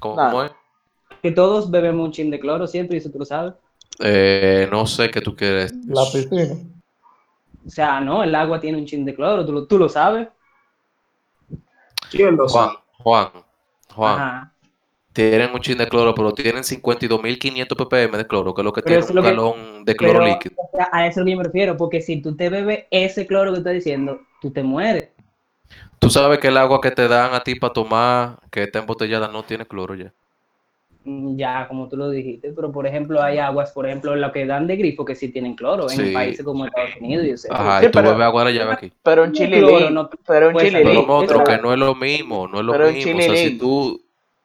¿Cómo 0.00 0.42
es? 0.42 0.52
Que 1.22 1.30
todos 1.30 1.70
bebemos 1.70 2.06
un 2.06 2.12
chin 2.12 2.30
de 2.30 2.40
cloro 2.40 2.66
siempre, 2.66 2.96
y 2.96 2.98
eso 2.98 3.10
tú 3.10 3.18
lo 3.20 3.24
sabes. 3.24 3.52
Eh, 4.00 4.68
no 4.70 4.86
sé 4.86 5.10
qué 5.10 5.20
tú 5.20 5.34
quieres. 5.36 5.72
La 5.86 6.02
piscina. 6.12 6.54
O 7.64 7.70
sea, 7.70 8.00
no, 8.00 8.22
el 8.24 8.34
agua 8.34 8.60
tiene 8.60 8.78
un 8.78 8.86
chin 8.86 9.04
de 9.04 9.14
cloro, 9.14 9.46
tú 9.46 9.52
lo, 9.52 9.66
tú 9.66 9.78
lo 9.78 9.88
sabes. 9.88 10.28
¿Quién 12.10 12.36
lo 12.36 12.48
Juan, 12.48 12.68
sabe? 12.68 12.78
Juan, 12.98 13.28
Juan, 13.94 14.16
Ajá. 14.16 14.52
tienen 15.12 15.52
un 15.54 15.60
chin 15.60 15.78
de 15.78 15.88
cloro, 15.88 16.14
pero 16.14 16.32
tienen 16.32 16.64
52.500 16.64 17.78
ppm 17.78 18.18
de 18.18 18.26
cloro, 18.26 18.52
que 18.54 18.62
es 18.62 18.64
lo 18.64 18.72
que 18.72 18.82
Pero 18.82 18.94
tiene 18.94 19.02
un 19.04 19.08
es 19.08 19.14
lo 19.14 19.22
que- 19.22 19.28
galón 19.28 19.84
de 19.84 19.96
cloro 19.96 20.18
Pero 20.18 20.26
líquido. 20.26 20.54
o 20.56 20.76
sea, 20.76 20.88
a 20.92 21.06
eso 21.06 21.10
es 21.10 21.16
lo 21.18 21.24
que 21.24 21.30
yo 21.32 21.36
me 21.38 21.44
refiero, 21.44 21.76
porque 21.76 22.00
si 22.00 22.20
tú 22.20 22.36
te 22.36 22.48
bebes 22.50 22.86
ese 22.90 23.26
cloro 23.26 23.52
que 23.52 23.58
estoy 23.58 23.74
diciendo, 23.74 24.20
tú 24.40 24.50
te 24.52 24.62
mueres. 24.62 25.10
Tú 25.98 26.10
sabes 26.10 26.38
que 26.40 26.48
el 26.48 26.56
agua 26.56 26.80
que 26.80 26.90
te 26.90 27.06
dan 27.08 27.32
a 27.32 27.40
ti 27.44 27.54
para 27.54 27.72
tomar, 27.72 28.38
que 28.50 28.64
está 28.64 28.80
embotellada, 28.80 29.28
no 29.28 29.44
tiene 29.44 29.66
cloro 29.66 29.94
ya. 29.94 30.12
Mm, 31.04 31.36
Ya, 31.36 31.66
como 31.68 31.88
tú 31.88 31.96
lo 31.96 32.10
dijiste, 32.10 32.52
pero 32.54 32.70
por 32.70 32.86
ejemplo 32.86 33.20
hay 33.22 33.38
aguas, 33.38 33.72
por 33.72 33.86
ejemplo, 33.86 34.14
lo 34.14 34.30
que 34.32 34.46
dan 34.46 34.66
de 34.66 34.76
grifo 34.76 35.04
que 35.04 35.14
sí 35.14 35.28
tienen 35.32 35.54
cloro 35.56 35.84
en 35.90 35.96
Sí. 35.96 36.12
países 36.12 36.44
como 36.44 36.64
Estados 36.66 36.90
Unidos. 37.00 37.26
Yo 37.26 37.36
sé. 37.36 37.48
Ajá, 37.50 37.80
Sí, 37.80 37.86
y 37.86 37.88
tú 37.90 37.98
pero- 37.98 38.10
bebes 38.10 38.24
agua 38.26 38.44
de 38.44 38.52
la 38.52 38.58
llave 38.58 38.72
aquí. 38.72 38.92
pero 39.02 39.24
un 39.24 39.30
cloro, 39.32 39.90
no, 39.90 40.10
pero 40.26 40.46
un 40.48 40.52
pues. 40.52 40.72
Pero 40.72 41.06
otro, 41.14 41.44
que 41.44 41.58
no 41.58 41.72
es 41.72 41.78
lo 41.78 41.94
mismo, 41.94 42.46
no 42.46 42.60
es 42.60 42.64
lo 42.64 42.72
Pero 42.72 42.88
un 42.88 42.94
mismo. 42.94 43.18
O 43.18 43.22
sea, 43.22 43.36
si 43.36 43.58
tú. 43.58 44.00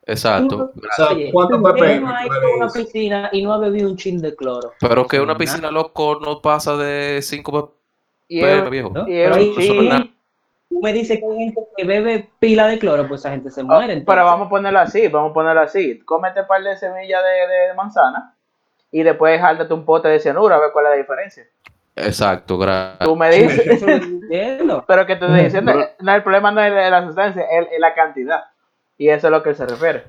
Exacto. 0.09 0.71
O 0.73 0.81
sea, 0.95 1.09
Oye, 1.09 1.31
¿cuántos 1.33 1.57
tú 1.61 1.63
ppm 1.63 1.99
no 1.99 2.15
hay 2.15 2.29
una 2.55 2.69
piscina 2.69 3.29
y 3.33 3.41
no 3.43 3.51
ha 3.53 3.57
bebido 3.59 3.89
un 3.89 3.97
chin 3.97 4.21
de 4.21 4.33
cloro. 4.35 4.71
Pero 4.79 5.05
que 5.05 5.19
una 5.19 5.37
piscina 5.37 5.69
loco 5.69 6.17
no 6.23 6.41
pasa 6.41 6.77
de 6.77 7.21
5 7.21 7.75
Y 8.29 8.39
ppm, 8.41 8.69
viejo. 8.69 8.91
¿no? 8.95 9.01
y 9.01 9.11
Pero 9.11 9.35
es 9.35 10.07
tú 10.69 10.79
me 10.81 10.93
dices 10.93 11.19
que 11.19 11.25
hay 11.25 11.37
gente 11.45 11.61
que 11.75 11.83
bebe 11.85 12.29
pila 12.39 12.67
de 12.67 12.79
cloro, 12.79 13.07
pues 13.07 13.21
esa 13.21 13.31
gente 13.31 13.49
se 13.51 13.61
Ah, 13.61 13.63
muere. 13.65 13.93
entonces. 13.93 14.05
Pero 14.07 14.25
vamos 14.25 14.47
a 14.47 14.49
ponerlo 14.49 14.79
así, 14.79 15.07
vamos 15.07 15.31
a 15.31 15.33
ponerlo 15.33 15.61
así. 15.61 15.99
Cómete 15.99 16.41
un 16.41 16.47
par 16.47 16.61
de 16.63 16.75
semillas 16.77 17.21
de, 17.23 17.67
de 17.67 17.73
manzana 17.73 18.33
y 18.91 19.03
después 19.03 19.39
jáltate 19.39 19.73
un 19.73 19.85
pote 19.85 20.07
de 20.07 20.19
cianuro 20.19 20.53
a 20.55 20.59
ver 20.59 20.69
cuál 20.71 20.85
es 20.85 20.91
la 20.91 20.97
diferencia. 20.97 21.43
Exacto, 21.95 22.57
gracias. 22.57 22.99
Tú 22.99 23.15
me 23.15 23.29
dices, 23.31 23.83
pero 24.87 25.05
que 25.05 25.15
te 25.15 25.25
estoy 25.25 25.43
diciendo, 25.43 25.73
no, 25.99 26.15
el 26.15 26.23
problema 26.23 26.51
no 26.51 26.61
es 26.61 26.71
la 26.71 26.89
la 26.89 27.05
sustancia, 27.05 27.43
es, 27.43 27.67
es 27.71 27.79
la 27.79 27.93
cantidad. 27.95 28.43
Y 28.99 29.09
eso 29.09 29.27
es 29.27 29.31
lo 29.31 29.41
que 29.43 29.53
se 29.55 29.65
refiere. 29.65 30.05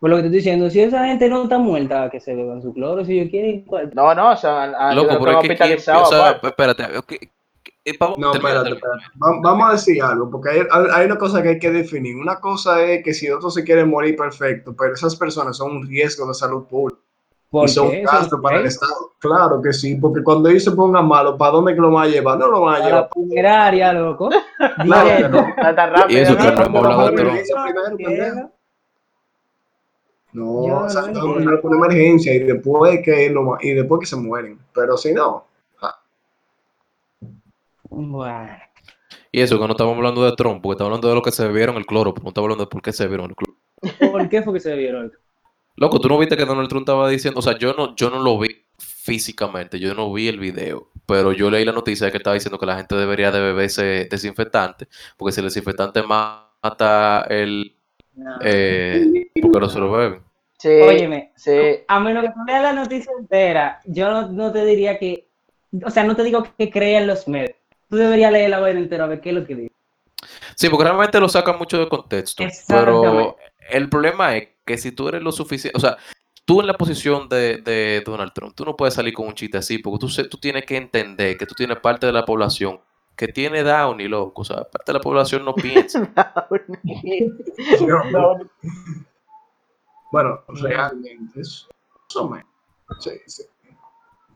Por 0.00 0.10
lo 0.10 0.16
que 0.16 0.22
te 0.22 0.26
estoy 0.28 0.38
diciendo, 0.38 0.70
si 0.70 0.80
esa 0.80 1.04
gente 1.06 1.28
no 1.28 1.42
está 1.44 1.58
muerta, 1.58 2.08
que 2.10 2.20
se 2.20 2.34
beban 2.34 2.62
su 2.62 2.72
cloro, 2.72 3.04
si 3.04 3.18
ellos 3.18 3.30
quieren. 3.30 3.64
pues, 3.64 3.92
No, 3.94 4.14
no, 4.14 4.30
o 4.30 4.36
sea, 4.36 4.62
a- 4.64 4.90
a- 4.90 4.94
Loco, 4.94 5.12
yo 5.12 5.18
pero 5.18 5.30
es 5.32 5.36
que 5.38 5.48
quién- 5.48 5.52
hospitalizado, 5.52 6.02
o 6.02 6.06
sea, 6.06 6.28
aparte. 6.30 6.46
espérate, 6.48 6.82
No, 8.18 8.32
termina, 8.32 8.32
espérate, 8.32 8.70
espérate. 8.70 9.04
Va- 9.22 9.40
Vamos 9.42 9.68
a 9.68 9.72
decir 9.72 10.02
algo, 10.02 10.30
porque 10.30 10.50
hay, 10.50 10.60
hay- 10.94 11.06
una 11.06 11.16
cosa 11.18 11.42
que 11.42 11.48
hay 11.50 11.58
que 11.58 11.70
definir. 11.70 12.16
Una 12.16 12.40
cosa 12.40 12.82
es 12.82 13.02
que 13.04 13.14
si 13.14 13.30
otros 13.30 13.54
se 13.54 13.64
quieren 13.64 13.88
morir, 13.90 14.16
perfecto, 14.16 14.74
pero 14.78 14.94
esas 14.94 15.16
personas 15.16 15.56
son 15.56 15.76
un 15.76 15.86
riesgo 15.86 16.26
de 16.28 16.34
salud 16.34 16.64
pública 16.66 17.00
¿por 17.50 17.64
y 17.64 17.68
son 17.68 17.86
un 17.88 18.02
gasto 18.02 18.40
para 18.42 18.58
el. 18.58 18.66
Estado. 18.66 19.12
Claro 19.18 19.60
que 19.62 19.72
sí, 19.72 19.94
porque 19.96 20.22
cuando 20.22 20.48
ellos 20.48 20.64
se 20.64 20.72
pongan 20.72 21.06
malos, 21.08 21.36
¿para 21.38 21.52
dónde 21.52 21.74
que 21.74 21.80
lo 21.80 21.90
van 21.90 22.04
a 22.04 22.08
llevar? 22.10 22.38
No 22.38 22.48
lo 22.48 22.60
van 22.60 22.74
a 22.74 22.78
A 22.78 22.86
llevar. 22.86 23.02
la 23.02 23.08
funeraria, 23.08 23.92
loco. 23.94 24.28
Claro 24.84 25.08
que 25.16 25.28
no. 25.28 25.40
No. 25.40 26.10
Y 26.10 26.16
eso 26.16 26.34
¿no? 26.34 26.38
que 26.38 26.52
no 26.52 26.62
hemos 26.66 26.84
hablado 26.84 27.10
de. 27.10 28.48
No, 30.32 30.52
o 30.84 30.88
sea, 30.90 31.02
no 31.10 31.38
no, 31.40 31.60
por 31.60 31.74
emergencia 31.74 32.34
y 32.34 32.40
después 32.40 33.00
que 33.02 33.30
lo, 33.30 33.56
y 33.60 33.72
después 33.72 34.00
que 34.00 34.06
se 34.06 34.16
mueren. 34.16 34.58
Pero 34.74 34.96
si 34.96 35.12
no, 35.14 35.46
Bueno. 37.90 38.56
Y 39.32 39.40
eso 39.40 39.58
que 39.58 39.66
no 39.66 39.72
estamos 39.72 39.96
hablando 39.96 40.24
de 40.24 40.32
Trump, 40.36 40.62
porque 40.62 40.74
estamos 40.74 40.88
hablando 40.90 41.08
de 41.08 41.14
lo 41.14 41.22
que 41.22 41.32
se 41.32 41.46
bebieron 41.46 41.76
el 41.76 41.86
cloro, 41.86 42.14
pero 42.14 42.24
no 42.24 42.28
estamos 42.30 42.46
hablando 42.46 42.64
de 42.64 42.70
por 42.70 42.82
qué 42.82 42.92
se 42.92 43.04
bebieron 43.04 43.30
el 43.30 43.36
cloro. 43.36 43.58
¿Por 44.12 44.28
qué 44.28 44.42
fue 44.42 44.54
que 44.54 44.60
se 44.60 44.70
bebieron? 44.70 45.12
Loco, 45.76 46.00
tú 46.00 46.08
no 46.08 46.18
viste 46.18 46.36
que 46.36 46.44
Donald 46.44 46.68
Trump 46.68 46.82
estaba 46.82 47.08
diciendo, 47.08 47.38
o 47.38 47.42
sea, 47.42 47.56
yo 47.56 47.72
no, 47.74 47.94
yo 47.94 48.10
no 48.10 48.18
lo 48.20 48.38
vi 48.38 48.48
físicamente, 48.78 49.78
yo 49.78 49.94
no 49.94 50.12
vi 50.12 50.28
el 50.28 50.38
video, 50.40 50.88
pero 51.06 51.32
yo 51.32 51.50
leí 51.50 51.64
la 51.64 51.72
noticia 51.72 52.06
de 52.06 52.10
que 52.12 52.18
estaba 52.18 52.34
diciendo 52.34 52.58
que 52.58 52.66
la 52.66 52.76
gente 52.76 52.96
debería 52.96 53.30
de 53.30 53.40
beberse 53.40 54.08
desinfectante, 54.10 54.88
porque 55.16 55.32
si 55.32 55.40
el 55.40 55.46
desinfectante 55.46 56.02
mata 56.02 57.24
el, 57.28 57.76
No. 58.14 58.38
eh, 58.42 59.30
porque 59.40 59.60
no 59.60 59.68
se 59.68 59.78
lo 59.78 59.92
beben. 59.92 60.22
Sí, 60.58 60.68
Óyeme, 60.68 61.32
sí. 61.36 61.52
a 61.86 62.00
menos 62.00 62.24
que 62.24 62.30
tú 62.30 62.40
leas 62.44 62.62
la 62.62 62.72
noticia 62.72 63.12
entera, 63.16 63.80
yo 63.84 64.10
no, 64.10 64.28
no 64.32 64.50
te 64.52 64.64
diría 64.64 64.98
que, 64.98 65.28
o 65.84 65.90
sea, 65.90 66.02
no 66.02 66.16
te 66.16 66.24
digo 66.24 66.44
que 66.58 66.68
crean 66.70 67.06
los 67.06 67.28
medios. 67.28 67.54
Tú 67.88 67.96
deberías 67.96 68.32
leer 68.32 68.50
la 68.50 68.60
vaina 68.60 68.80
entera 68.80 69.04
a 69.04 69.08
ver 69.08 69.20
qué 69.20 69.30
es 69.30 69.34
lo 69.34 69.46
que 69.46 69.54
dice. 69.54 69.74
Sí, 70.54 70.68
porque 70.68 70.84
realmente 70.84 71.20
lo 71.20 71.28
sacan 71.28 71.58
mucho 71.58 71.78
de 71.78 71.88
contexto, 71.88 72.44
pero 72.66 73.36
el 73.70 73.88
problema 73.88 74.36
es 74.36 74.48
que 74.64 74.76
si 74.76 74.92
tú 74.92 75.08
eres 75.08 75.22
lo 75.22 75.32
suficiente, 75.32 75.76
o 75.76 75.80
sea, 75.80 75.96
tú 76.44 76.60
en 76.60 76.66
la 76.66 76.74
posición 76.74 77.28
de, 77.28 77.58
de 77.58 78.02
Donald 78.04 78.32
Trump, 78.32 78.54
tú 78.54 78.64
no 78.64 78.76
puedes 78.76 78.94
salir 78.94 79.14
con 79.14 79.28
un 79.28 79.34
chiste 79.34 79.58
así, 79.58 79.78
porque 79.78 80.06
tú, 80.06 80.28
tú 80.28 80.38
tienes 80.38 80.64
que 80.64 80.76
entender 80.76 81.36
que 81.36 81.46
tú 81.46 81.54
tienes 81.54 81.78
parte 81.78 82.06
de 82.06 82.12
la 82.12 82.24
población 82.24 82.80
que 83.18 83.28
tiene 83.28 83.64
Down 83.64 84.00
y 84.00 84.08
loco, 84.08 84.42
o 84.42 84.44
sea, 84.44 84.58
parte 84.64 84.92
de 84.92 84.92
la 84.94 85.00
población 85.00 85.44
no 85.44 85.54
piensa. 85.54 86.10
bueno, 90.12 90.40
realmente 90.48 91.40
es. 91.40 91.68
Sí, 93.00 93.10
sí. 93.26 93.42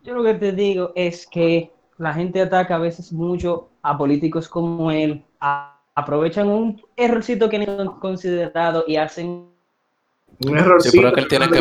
Yo 0.03 0.15
lo 0.15 0.25
que 0.25 0.35
te 0.35 0.53
digo 0.53 0.93
es 0.97 1.27
que 1.27 1.73
la 2.03 2.13
gente 2.13 2.41
ataca 2.43 2.75
a 2.77 2.79
veces 2.79 3.13
mucho 3.13 3.69
a 3.83 3.97
políticos 3.97 4.49
como 4.49 4.91
él, 4.91 5.25
a- 5.41 5.79
aprovechan 5.95 6.49
un 6.49 6.83
errorcito 6.97 7.49
que 7.49 7.59
no 7.65 7.81
han 7.81 7.89
considerado 8.01 8.85
y 8.87 8.97
hacen 8.97 9.47
Un 10.47 10.59
errorcito. 10.59 10.97
pero 10.97 11.09
es 11.09 11.15
que 11.15 11.21
él 11.21 11.29
tiene 11.29 11.49
que. 11.49 11.59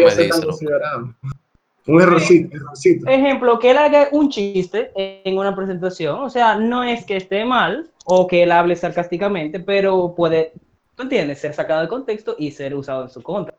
Un 1.88 2.00
errorcito, 2.00 2.56
errorcito. 2.56 3.10
ejemplo, 3.10 3.58
que 3.60 3.72
él 3.72 3.78
haga 3.78 4.08
un 4.12 4.30
chiste 4.30 4.92
en 4.96 5.38
una 5.38 5.56
presentación, 5.56 6.20
o 6.20 6.30
sea, 6.30 6.56
no 6.56 6.84
es 6.84 7.04
que 7.06 7.18
esté 7.18 7.44
mal 7.44 7.90
o 8.06 8.28
que 8.28 8.44
él 8.44 8.52
hable 8.52 8.76
sarcásticamente, 8.76 9.60
pero 9.60 10.14
puede, 10.16 10.54
¿tú 10.96 11.04
entiendes?, 11.04 11.40
ser 11.42 11.54
sacado 11.56 11.82
de 11.82 11.88
contexto 11.88 12.36
y 12.38 12.52
ser 12.52 12.76
usado 12.76 13.04
en 13.04 13.10
su 13.10 13.22
contra. 13.24 13.56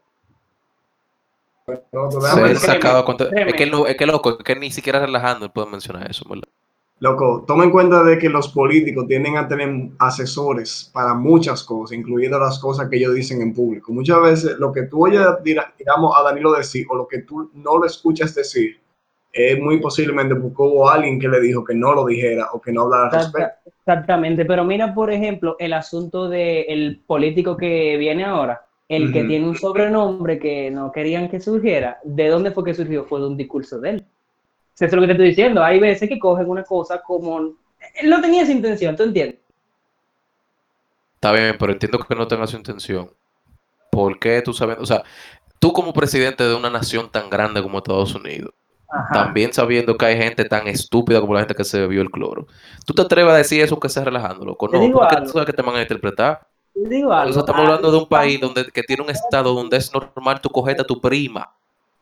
No, 1.92 2.10
Ser 2.10 2.56
sacado 2.58 2.98
a 2.98 3.04
conte- 3.04 3.28
créeme. 3.28 3.50
Es 3.50 3.56
que, 3.56 3.64
es 3.90 3.96
que 3.96 4.06
loco, 4.06 4.30
es 4.38 4.44
que 4.44 4.56
ni 4.56 4.70
siquiera 4.70 5.00
relajando 5.00 5.46
él 5.46 5.52
puede 5.52 5.68
mencionar 5.70 6.10
eso, 6.10 6.24
¿verdad? 6.28 6.48
Loco, 7.02 7.42
toma 7.48 7.64
en 7.64 7.72
cuenta 7.72 8.04
de 8.04 8.16
que 8.16 8.28
los 8.28 8.46
políticos 8.46 9.08
tienden 9.08 9.36
a 9.36 9.48
tener 9.48 9.88
asesores 9.98 10.88
para 10.94 11.14
muchas 11.14 11.64
cosas, 11.64 11.98
incluyendo 11.98 12.38
las 12.38 12.60
cosas 12.60 12.88
que 12.88 12.96
ellos 12.96 13.12
dicen 13.12 13.42
en 13.42 13.52
público. 13.52 13.92
Muchas 13.92 14.22
veces 14.22 14.56
lo 14.60 14.70
que 14.70 14.82
tú 14.84 15.06
oyes, 15.06 15.20
digamos, 15.42 16.14
a 16.16 16.22
Danilo 16.22 16.52
decir 16.52 16.86
o 16.88 16.94
lo 16.94 17.08
que 17.08 17.22
tú 17.22 17.50
no 17.54 17.78
lo 17.78 17.86
escuchas 17.86 18.32
decir, 18.36 18.78
es 19.32 19.58
muy 19.58 19.80
posiblemente 19.80 20.36
porque 20.36 20.62
hubo 20.62 20.88
alguien 20.88 21.18
que 21.18 21.26
le 21.26 21.40
dijo 21.40 21.64
que 21.64 21.74
no 21.74 21.92
lo 21.92 22.06
dijera 22.06 22.50
o 22.52 22.60
que 22.60 22.70
no 22.70 22.82
hablara 22.82 23.06
al 23.06 23.12
respecto. 23.14 23.38
Exacta- 23.48 23.70
Exactamente, 23.82 24.44
pero 24.44 24.62
mira, 24.64 24.94
por 24.94 25.10
ejemplo, 25.10 25.56
el 25.58 25.72
asunto 25.72 26.29
del 26.29 27.02
político 27.04 27.56
que 27.56 27.96
viene 27.96 28.24
ahora, 28.24 28.64
el 28.88 29.12
que 29.12 29.24
tiene 29.24 29.48
un 29.48 29.56
sobrenombre 29.56 30.38
que 30.38 30.70
no 30.70 30.92
querían 30.92 31.29
que 31.29 31.40
surgiera, 31.40 31.98
¿de 32.04 32.29
dónde 32.29 32.52
fue 32.52 32.62
que 32.62 32.74
surgió? 32.74 33.04
Fue 33.06 33.18
de 33.18 33.27
un 33.27 33.37
discurso 33.37 33.81
de 33.81 33.90
él. 33.90 34.04
Eso 34.87 34.96
es 34.96 35.00
lo 35.00 35.00
que 35.02 35.06
te 35.08 35.12
estoy 35.12 35.28
diciendo. 35.28 35.62
Hay 35.62 35.78
veces 35.80 36.08
que 36.08 36.18
cogen 36.18 36.48
una 36.48 36.64
cosa 36.64 37.00
como... 37.02 37.38
Él 37.38 38.10
no 38.10 38.20
tenía 38.20 38.42
esa 38.42 38.52
intención, 38.52 38.96
¿tú 38.96 39.02
entiendes? 39.04 39.38
Está 41.14 41.33
bien, 41.33 41.56
pero 41.58 41.72
entiendo 41.72 41.98
que 42.00 42.14
no 42.14 42.26
tenga 42.26 42.46
su 42.46 42.56
intención. 42.56 43.10
¿Por 43.90 44.18
qué 44.18 44.42
tú 44.42 44.52
sabiendo, 44.52 44.83
o 44.83 44.87
sea, 44.87 45.02
tú 45.58 45.72
como 45.72 45.92
presidente 45.92 46.42
de 46.44 46.54
una 46.54 46.70
nación 46.70 47.10
tan 47.10 47.30
grande 47.30 47.62
como 47.62 47.78
Estados 47.78 48.14
Unidos, 48.14 48.52
Ajá. 48.88 49.12
también 49.12 49.52
sabiendo 49.52 49.96
que 49.96 50.06
hay 50.06 50.16
gente 50.16 50.44
tan 50.44 50.66
estúpida 50.66 51.20
como 51.20 51.35
la 51.35 51.40
gente 51.40 51.54
que 51.54 51.64
se 51.64 51.78
bebió 51.80 52.02
el 52.02 52.10
cloro, 52.10 52.46
tú 52.87 52.94
te 52.94 53.02
atreves 53.02 53.33
a 53.33 53.37
decir 53.37 53.62
eso 53.62 53.78
que 53.78 53.87
estás 53.87 54.04
relajando, 54.04 54.44
loco. 54.44 54.66
No, 54.68 54.90
porque 54.92 55.16
tú 55.16 55.28
sabes 55.28 55.46
que 55.46 55.52
te 55.52 55.62
van 55.62 55.76
a 55.76 55.83
interpretar. 55.83 56.46
Te 56.74 56.88
digo 56.88 57.10
O 57.10 57.12
algo. 57.12 57.33
sea, 57.33 57.40
estamos 57.40 57.62
hablando 57.62 57.92
de 57.92 57.98
un 57.98 58.08
país 58.08 58.40
donde 58.40 58.64
que 58.66 58.83
tiene 58.83 59.02
un 59.02 59.10
estado 59.10 59.54
donde 59.54 59.76
es 59.76 59.92
normal 59.92 60.40
tu 60.40 60.48
cogerte 60.48 60.83
a 60.83 60.87
tu 60.87 61.00
prima. 61.00 61.52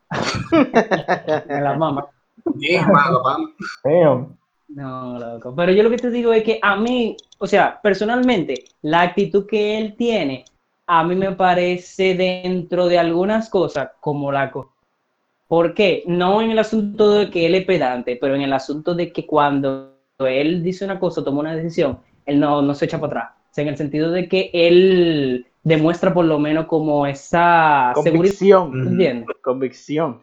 la 1.47 1.75
mama. 1.77 2.07
Damn. 3.83 4.37
No, 4.69 5.19
loco. 5.19 5.53
Pero 5.55 5.71
yo 5.73 5.83
lo 5.83 5.89
que 5.89 5.97
te 5.97 6.09
digo 6.09 6.31
es 6.33 6.43
que 6.43 6.59
a 6.61 6.75
mí, 6.77 7.17
o 7.39 7.47
sea, 7.47 7.79
personalmente, 7.81 8.63
la 8.81 9.01
actitud 9.01 9.45
que 9.45 9.77
él 9.77 9.95
tiene, 9.97 10.45
a 10.87 11.03
mí 11.03 11.15
me 11.15 11.33
parece 11.33 12.15
dentro 12.15 12.87
de 12.87 12.97
algunas 12.99 13.49
cosas 13.49 13.91
como 13.99 14.31
la 14.31 14.51
co- 14.51 14.73
¿Por 15.47 15.73
qué? 15.73 16.03
No 16.07 16.41
en 16.41 16.51
el 16.51 16.59
asunto 16.59 17.11
de 17.11 17.29
que 17.29 17.45
él 17.45 17.55
es 17.55 17.65
pedante, 17.65 18.17
pero 18.19 18.35
en 18.35 18.41
el 18.41 18.53
asunto 18.53 18.95
de 18.95 19.11
que 19.11 19.25
cuando 19.27 19.95
él 20.19 20.63
dice 20.63 20.85
una 20.85 20.99
cosa, 20.99 21.23
toma 21.23 21.41
una 21.41 21.55
decisión, 21.55 21.99
él 22.25 22.39
no, 22.39 22.61
no 22.61 22.73
se 22.73 22.85
echa 22.85 22.99
para 22.99 23.07
atrás. 23.23 23.31
O 23.51 23.53
sea, 23.53 23.63
en 23.63 23.69
el 23.69 23.77
sentido 23.77 24.11
de 24.11 24.29
que 24.29 24.49
él 24.53 25.47
demuestra 25.63 26.13
por 26.13 26.25
lo 26.25 26.39
menos 26.39 26.65
como 26.65 27.05
esa 27.05 27.91
convicción. 27.93 28.71
seguridad. 28.71 28.91
¿Entiendes? 28.91 29.37
Convicción. 29.41 30.21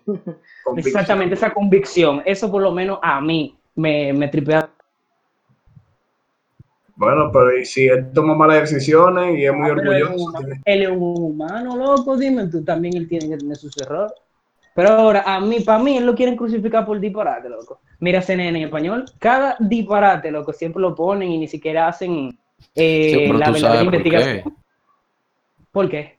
Exactamente, 0.77 1.35
esa 1.35 1.53
convicción. 1.53 2.23
Eso 2.25 2.51
por 2.51 2.63
lo 2.63 2.73
menos 2.73 2.99
a 3.03 3.21
mí 3.21 3.57
me, 3.75 4.13
me 4.13 4.29
tripea. 4.29 4.71
Bueno, 6.97 7.31
pero 7.33 7.57
¿y 7.57 7.65
si 7.65 7.87
él 7.87 8.11
toma 8.13 8.35
malas 8.35 8.63
decisiones 8.71 9.39
y 9.39 9.45
es 9.45 9.53
muy 9.53 9.69
Ah, 9.71 9.73
orgulloso. 9.75 10.33
Él 10.65 10.83
es 10.83 10.89
un 10.91 11.15
humano, 11.17 11.77
loco, 11.77 12.17
dime, 12.17 12.49
tú 12.49 12.65
también 12.65 12.97
él 12.97 13.09
tiene 13.09 13.29
que 13.29 13.37
tener 13.37 13.57
sus 13.57 13.77
errores. 13.81 14.13
Pero 14.75 14.91
ahora, 14.91 15.23
a 15.25 15.41
mí, 15.41 15.61
para 15.61 15.83
mí, 15.83 15.97
él 15.97 16.07
lo 16.07 16.15
quieren 16.17 16.37
crucificar 16.37 16.85
por 16.85 16.99
disparate, 16.99 17.49
loco. 17.49 17.81
Mira 18.01 18.21
CNN 18.21 18.59
en 18.59 18.65
español, 18.67 19.05
cada 19.19 19.57
disparate, 19.61 20.31
loco, 20.33 20.53
siempre 20.53 20.81
lo 20.83 20.95
ponen 20.95 21.31
y 21.31 21.39
ni 21.39 21.47
siquiera 21.49 21.87
hacen 21.89 22.37
eh, 22.75 23.29
Sí, 23.29 23.33
la 23.33 23.51
verdadera 23.53 23.83
investigación. 23.85 24.43
qué. 24.43 24.51
¿Por 25.73 25.89
qué? 25.89 26.19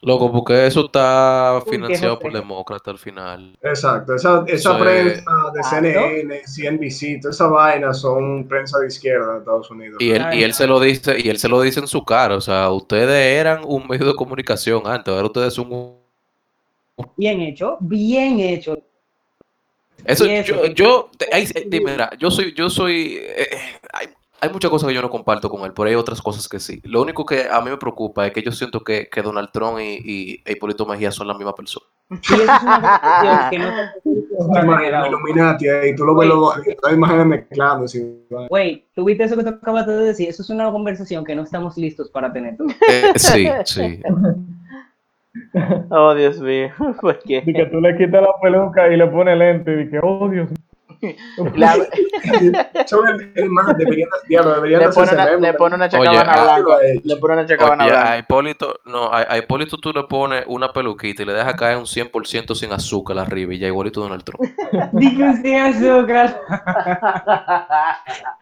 Loco, 0.00 0.30
porque 0.30 0.66
eso 0.66 0.86
está 0.86 1.54
¿Por 1.54 1.64
qué, 1.64 1.70
financiado 1.70 2.18
por 2.20 2.32
demócratas 2.32 2.88
al 2.88 2.98
final. 2.98 3.58
Exacto, 3.62 4.14
esa, 4.14 4.44
esa 4.46 4.78
prensa 4.78 5.24
de. 5.52 5.64
CNN, 5.64 6.42
CNBC, 6.46 7.20
toda 7.20 7.32
esa 7.32 7.48
vaina 7.48 7.92
son 7.92 8.46
prensa 8.46 8.78
de 8.78 8.86
izquierda 8.86 9.32
de 9.34 9.38
Estados 9.40 9.68
Unidos. 9.72 9.96
Y 10.00 10.12
él, 10.12 10.22
Ay, 10.24 10.38
y 10.38 10.42
él 10.44 10.54
se 10.54 10.68
lo 10.68 10.78
dice, 10.78 11.16
y 11.18 11.28
él 11.28 11.38
se 11.38 11.48
lo 11.48 11.60
dice 11.60 11.80
en 11.80 11.88
su 11.88 12.04
cara. 12.04 12.36
O 12.36 12.40
sea, 12.40 12.70
ustedes 12.70 13.40
eran 13.40 13.62
un 13.64 13.88
medio 13.88 14.06
de 14.06 14.14
comunicación 14.14 14.82
antes, 14.86 15.12
ahora 15.12 15.26
ustedes 15.26 15.54
son 15.54 15.72
un 15.72 15.98
Bien 17.16 17.40
hecho, 17.40 17.76
bien 17.80 18.38
hecho. 18.38 18.78
Eso, 20.04 20.26
yo, 20.26 20.66
yo, 20.66 21.10
te- 21.18 21.28
ahí- 21.32 21.48
dime, 21.66 21.92
mira, 21.92 22.10
yo 22.18 22.30
soy, 22.30 22.54
yo 22.54 22.70
soy, 22.70 23.16
eh, 23.20 23.48
eh, 23.50 24.08
hay, 24.40 24.50
muchas 24.50 24.70
cosas 24.70 24.88
que 24.88 24.94
yo 24.94 25.02
no 25.02 25.10
comparto 25.10 25.48
con 25.48 25.64
él, 25.64 25.72
pero 25.74 25.88
hay 25.88 25.94
otras 25.94 26.22
cosas 26.22 26.48
que 26.48 26.58
sí. 26.58 26.80
Lo 26.84 27.02
único 27.02 27.24
que 27.24 27.48
a 27.50 27.60
mí 27.60 27.70
me 27.70 27.76
preocupa 27.76 28.26
es 28.26 28.32
que 28.32 28.42
yo 28.42 28.52
siento 28.52 28.80
que, 28.80 29.08
que 29.08 29.22
Donald 29.22 29.50
Trump 29.52 29.78
y, 29.80 30.00
y 30.04 30.42
e 30.44 30.52
Hipólito 30.52 30.86
Mejía 30.86 31.10
son 31.10 31.28
la 31.28 31.34
misma 31.34 31.54
persona. 31.54 31.86
Y 32.10 32.14
eso 32.14 32.42
es 32.42 32.62
una 32.62 33.48
que 33.50 33.58
no 33.58 33.68
Illuminati 35.08 35.68
ahí, 35.68 35.94
tú 35.94 36.04
lo 36.04 36.14
ves, 36.16 36.30
las 36.82 36.92
imágenes 36.92 37.26
mezclando. 37.26 37.84
así, 37.84 38.24
Güey, 38.48 38.86
¿tú 38.94 39.04
viste 39.04 39.24
eso 39.24 39.36
que 39.36 39.42
te 39.42 39.50
acabas 39.50 39.86
de 39.86 39.94
decir? 39.94 40.28
Eso 40.28 40.42
es 40.42 40.50
una 40.50 40.70
conversación 40.70 41.24
que 41.24 41.34
no 41.34 41.42
estamos 41.42 41.76
listos 41.76 42.08
para 42.10 42.32
tener. 42.32 42.56
Eh, 42.88 43.12
sí, 43.16 43.48
sí. 43.64 44.02
Oh, 45.90 46.14
Dios 46.14 46.40
mío. 46.40 46.70
¿Por 47.00 47.20
Y 47.24 47.42
qué? 47.42 47.52
que 47.52 47.66
tú 47.66 47.80
le 47.80 47.96
quitas 47.96 48.22
la 48.22 48.32
peluca 48.42 48.88
y 48.92 48.96
le 48.96 49.06
pones 49.06 49.38
lente 49.38 49.82
y 49.82 49.90
que, 49.90 50.00
oh 50.02 50.28
Dios 50.28 50.48
mío. 50.48 50.58
La- 51.54 51.76
Son 52.86 53.06
el, 53.08 53.32
el 53.36 53.50
más, 53.50 53.76
deberían, 53.76 54.08
diablo, 54.28 54.54
deberían 54.56 54.80
le, 54.82 54.88
pone 54.88 55.12
una, 55.12 55.36
le 55.36 55.54
pone 55.54 55.74
una 55.76 55.88
chacabana 55.88 56.32
ah, 56.34 56.42
blanca. 56.60 56.82
eh, 56.84 57.00
Le 57.04 57.16
pone 57.16 57.34
una 57.34 57.46
chacabana 57.46 57.84
Oye, 57.84 57.92
blanca. 57.92 58.12
a 58.12 58.18
Hipólito, 58.18 58.80
no, 58.86 59.04
a, 59.12 59.18
a 59.32 59.38
Hipólito 59.38 59.76
tú 59.78 59.92
le 59.92 60.02
pones 60.04 60.44
una 60.48 60.72
peluquita 60.72 61.22
y 61.22 61.26
le 61.26 61.34
dejas 61.34 61.54
caer 61.54 61.76
un 61.76 61.86
100% 61.86 62.54
sin 62.54 62.72
azúcar 62.72 63.18
arriba 63.18 63.54
y 63.54 63.58
ya 63.58 63.66
igualito 63.68 64.00
Donald 64.00 64.24
Trump. 64.24 64.42
Dije 64.92 65.32
sin 65.42 65.56
azúcar. 65.56 66.40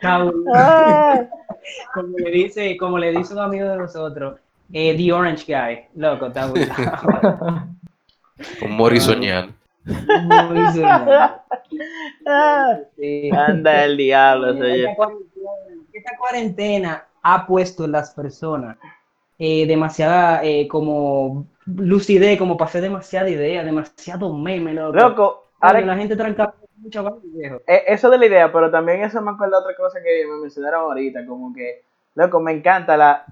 Ah, 0.03 1.23
como 1.95 2.17
le 2.19 2.31
dice, 2.31 2.77
como 2.77 2.99
le 2.99 3.11
dice 3.13 3.33
un 3.35 3.41
amigo 3.41 3.67
de 3.69 3.77
nosotros, 3.77 4.39
eh, 4.73 4.95
The 4.97 5.13
Orange 5.13 5.45
Guy, 5.47 6.01
loco, 6.01 6.27
está. 6.27 6.47
Un 8.63 8.71
morisoniano. 8.71 9.53
Muy 9.87 10.67
sonado. 10.75 11.43
Sí. 12.97 13.31
Anda 13.31 13.85
el 13.85 13.97
diablo, 13.97 14.53
señor. 14.55 14.71
Esta 14.73 14.97
cuarentena, 14.97 15.51
esta 15.93 16.19
cuarentena 16.19 17.07
ha 17.23 17.47
puesto 17.47 17.85
en 17.85 17.93
las 17.93 18.11
personas 18.13 18.77
eh, 19.39 19.67
demasiada 19.67 20.45
eh, 20.45 20.67
como 20.69 21.47
lucidez, 21.67 22.39
como 22.39 22.57
pasé 22.57 22.81
demasiada 22.81 23.29
idea, 23.29 23.63
demasiado 23.65 24.33
meme, 24.33 24.73
loco. 24.73 25.51
Ahora 25.61 25.81
la 25.81 25.97
gente 25.97 26.17
tranca 26.17 26.55
mucha 26.77 27.03
vaina, 27.03 27.21
viejo. 27.23 27.63
Eh, 27.67 27.85
eso 27.89 28.11
de 28.11 28.19
la 28.19 28.27
idea, 28.27 28.53
pero 28.53 28.71
también 28.71 29.03
eso 29.03 29.21
me 29.21 29.33
acuerda 29.33 29.59
otra 29.61 29.75
cosa 29.77 29.99
que 30.03 30.27
me 30.27 30.41
mencionaron 30.41 30.83
ahorita, 30.83 31.27
como 31.27 31.53
que, 31.53 31.85
loco, 32.15 32.41
me 32.41 32.53
encanta 32.53 32.97
la, 32.97 33.25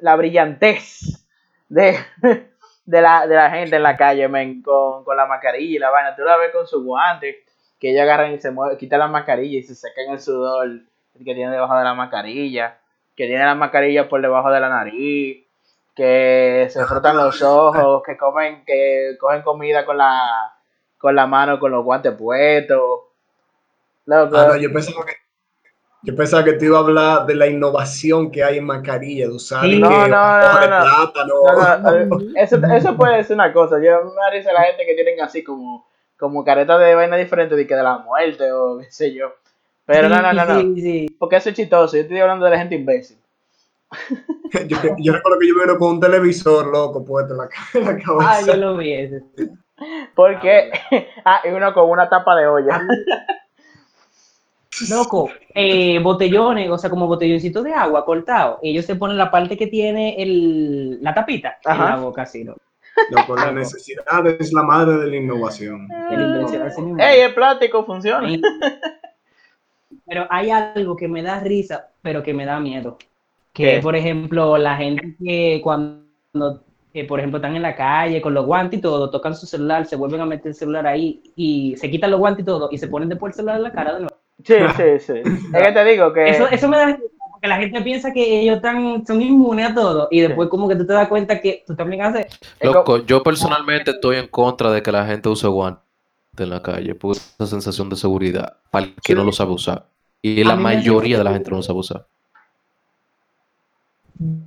la 0.00 0.16
brillantez 0.16 1.26
de, 1.68 1.96
de, 2.88 3.02
la, 3.02 3.26
de 3.26 3.34
la 3.34 3.50
gente 3.50 3.76
en 3.76 3.82
la 3.82 3.98
calle, 3.98 4.28
men, 4.28 4.62
con, 4.62 5.04
con 5.04 5.14
la 5.14 5.26
mascarilla 5.26 5.76
y 5.76 5.78
la 5.78 5.90
vaina. 5.90 6.16
Tú 6.16 6.22
la 6.22 6.38
ves 6.38 6.50
con 6.52 6.66
su 6.66 6.82
guante, 6.82 7.44
que 7.78 7.90
ellos 7.90 8.00
agarran 8.02 8.32
y 8.32 8.38
se 8.38 8.50
mueven, 8.50 8.78
quitan 8.78 9.00
la 9.00 9.08
mascarilla 9.08 9.58
y 9.58 9.62
se 9.62 9.74
secan 9.74 10.06
el 10.10 10.20
sudor 10.20 10.70
que 11.12 11.34
tiene 11.34 11.50
debajo 11.50 11.76
de 11.76 11.84
la 11.84 11.92
mascarilla, 11.92 12.78
que 13.14 13.26
tiene 13.26 13.44
la 13.44 13.54
mascarilla 13.54 14.08
por 14.08 14.22
debajo 14.22 14.50
de 14.50 14.60
la 14.60 14.70
nariz, 14.70 15.44
que 15.94 16.66
se 16.70 16.86
frotan 16.86 17.16
los 17.18 17.42
ojos, 17.42 18.02
que 18.06 18.16
comen, 18.16 18.64
que 18.64 19.16
cogen 19.20 19.42
comida 19.42 19.84
con 19.84 19.98
la 19.98 20.54
con 20.96 21.14
la 21.14 21.26
mano 21.26 21.60
con 21.60 21.70
los 21.70 21.84
guantes 21.84 22.12
puestos. 22.14 23.02
Loco, 24.06 24.36
Ah, 24.38 24.46
no, 24.48 24.56
yo 24.56 24.72
pensaba 24.72 25.04
que 25.04 25.12
yo 26.02 26.14
pensaba 26.14 26.44
que 26.44 26.52
te 26.54 26.64
iba 26.66 26.76
a 26.78 26.80
hablar 26.80 27.26
de 27.26 27.34
la 27.34 27.46
innovación 27.48 28.30
que 28.30 28.42
hay 28.44 28.58
en 28.58 28.64
mascarilla, 28.66 29.26
de 29.26 29.32
usar 29.34 29.68
No, 29.68 29.88
que 29.88 30.10
no, 30.10 30.16
hoja 30.16 30.60
de 30.60 30.68
no, 30.68 30.78
no. 30.78 30.84
plátano. 30.84 31.34
no, 31.44 31.78
no, 31.78 31.96
eh, 32.22 32.32
eso, 32.36 32.56
eso 32.74 32.96
puede 32.96 33.24
ser 33.24 33.34
una 33.34 33.52
cosa. 33.52 33.76
Yo 33.82 34.04
me 34.04 34.14
da 34.14 34.30
risa 34.30 34.52
la 34.52 34.62
gente 34.62 34.86
que 34.86 34.94
tienen 34.94 35.20
así 35.20 35.42
como, 35.42 35.86
como 36.16 36.44
careta 36.44 36.78
de 36.78 36.94
vaina 36.94 37.16
diferente 37.16 37.56
de 37.56 37.66
que 37.66 37.74
de 37.74 37.82
la 37.82 37.98
muerte 37.98 38.50
o 38.52 38.78
qué 38.78 38.90
sé 38.90 39.12
yo. 39.14 39.34
Pero 39.86 40.08
no, 40.08 40.20
no, 40.22 40.32
no, 40.32 40.44
no. 40.44 40.60
Sí, 40.60 40.80
sí. 40.80 41.16
Porque 41.18 41.36
eso 41.36 41.48
es 41.50 41.56
chistoso. 41.56 41.96
Yo 41.96 42.02
estoy 42.02 42.20
hablando 42.20 42.44
de 42.44 42.50
la 42.52 42.58
gente 42.58 42.74
imbécil. 42.74 43.18
Yo, 44.66 44.76
yo 44.98 45.12
recuerdo 45.12 45.38
que 45.38 45.48
yo 45.48 45.54
vino 45.60 45.78
con 45.78 45.92
un 45.94 46.00
televisor 46.00 46.66
loco 46.66 47.04
puesto 47.04 47.34
en 47.34 47.38
la, 47.38 47.48
ca- 47.48 47.56
en 47.78 47.84
la 47.84 47.90
Ah, 47.92 47.96
cabeza. 48.04 48.46
yo 48.52 48.56
lo 48.56 48.76
vi 48.78 48.92
ese. 48.94 49.22
Porque, 50.14 50.70
ah, 51.24 51.40
y 51.44 51.48
uno 51.50 51.72
con 51.74 51.88
una 51.90 52.08
tapa 52.08 52.34
de 52.36 52.46
olla. 52.46 52.80
Loco, 54.88 55.30
eh, 55.54 55.98
botellones, 56.00 56.70
o 56.70 56.78
sea, 56.78 56.90
como 56.90 57.06
botelloncitos 57.06 57.64
de 57.64 57.72
agua 57.72 58.04
cortados. 58.04 58.58
Ellos 58.62 58.84
se 58.84 58.96
ponen 58.96 59.16
la 59.16 59.30
parte 59.30 59.56
que 59.56 59.66
tiene 59.66 60.20
el, 60.22 61.02
la 61.02 61.14
tapita 61.14 61.58
en 61.64 61.72
Ajá. 61.72 61.90
la 61.90 61.96
boca, 61.96 62.22
así, 62.22 62.44
¿no? 62.44 62.56
Loco, 63.10 63.36
la 63.36 63.52
necesidad 63.52 64.26
es 64.26 64.52
la 64.52 64.62
madre 64.62 64.98
de 64.98 65.10
la 65.10 65.16
innovación. 65.16 65.88
¡Ey, 66.98 67.20
el 67.20 67.34
plástico 67.34 67.84
funciona! 67.84 68.28
Pero 70.06 70.26
hay 70.30 70.50
algo 70.50 70.96
que 70.96 71.08
me 71.08 71.22
da 71.22 71.40
risa, 71.40 71.88
pero 72.02 72.22
que 72.22 72.32
me 72.32 72.46
da 72.46 72.58
miedo. 72.60 72.96
Que, 73.52 73.74
¿Qué? 73.74 73.80
por 73.80 73.94
ejemplo, 73.96 74.56
la 74.56 74.76
gente 74.76 75.16
que 75.22 75.60
cuando, 75.62 76.64
eh, 76.94 77.06
por 77.06 77.18
ejemplo, 77.18 77.38
están 77.38 77.56
en 77.56 77.62
la 77.62 77.76
calle 77.76 78.20
con 78.20 78.32
los 78.32 78.46
guantes 78.46 78.78
y 78.78 78.82
todo, 78.82 79.10
tocan 79.10 79.34
su 79.34 79.46
celular, 79.46 79.86
se 79.86 79.96
vuelven 79.96 80.20
a 80.20 80.26
meter 80.26 80.48
el 80.48 80.54
celular 80.54 80.86
ahí 80.86 81.22
y 81.36 81.76
se 81.76 81.90
quitan 81.90 82.10
los 82.10 82.20
guantes 82.20 82.42
y 82.42 82.46
todo 82.46 82.68
y 82.70 82.78
se 82.78 82.88
ponen 82.88 83.08
después 83.08 83.32
el 83.32 83.36
celular 83.36 83.56
en 83.56 83.62
la 83.64 83.72
cara 83.72 83.94
de 83.94 84.00
nuevo. 84.00 84.16
Sí, 84.44 84.54
sí, 84.76 84.98
sí. 85.00 85.12
Es 85.54 85.62
que 85.62 85.72
te 85.72 85.84
digo 85.84 86.12
que. 86.12 86.30
Eso, 86.30 86.48
eso 86.48 86.68
me 86.68 86.76
da 86.76 86.98
porque 87.38 87.46
la 87.46 87.58
gente 87.58 87.80
piensa 87.82 88.12
que 88.12 88.40
ellos 88.40 88.56
están, 88.56 89.06
son 89.06 89.22
inmunes 89.22 89.70
a 89.70 89.74
todo 89.74 90.08
y 90.10 90.22
después 90.22 90.48
como 90.48 90.68
que 90.68 90.74
tú 90.74 90.84
te 90.84 90.92
das 90.92 91.06
cuenta 91.06 91.40
que 91.40 91.62
tú 91.64 91.76
también 91.76 92.02
haces... 92.02 92.26
es 92.58 92.68
Loco, 92.68 93.06
yo 93.06 93.22
personalmente 93.22 93.92
estoy 93.92 94.16
en 94.16 94.26
contra 94.26 94.72
de 94.72 94.82
que 94.82 94.90
la 94.90 95.06
gente 95.06 95.28
use 95.28 95.46
guantes 95.46 95.84
en 96.36 96.50
la 96.50 96.60
calle, 96.60 96.96
por 96.96 97.14
esa 97.14 97.46
sensación 97.46 97.88
de 97.90 97.94
seguridad, 97.94 98.56
para 98.72 98.86
el 98.86 98.94
que 99.04 99.14
no 99.14 99.22
lo 99.22 99.30
sabe 99.30 99.52
usar. 99.52 99.86
Y 100.20 100.42
la 100.42 100.54
A 100.54 100.56
mayoría 100.56 101.18
de 101.18 101.22
la 101.22 101.32
gente 101.32 101.48
no 101.48 101.58
lo 101.58 101.62
sabe 101.62 101.78
usar. 101.78 102.06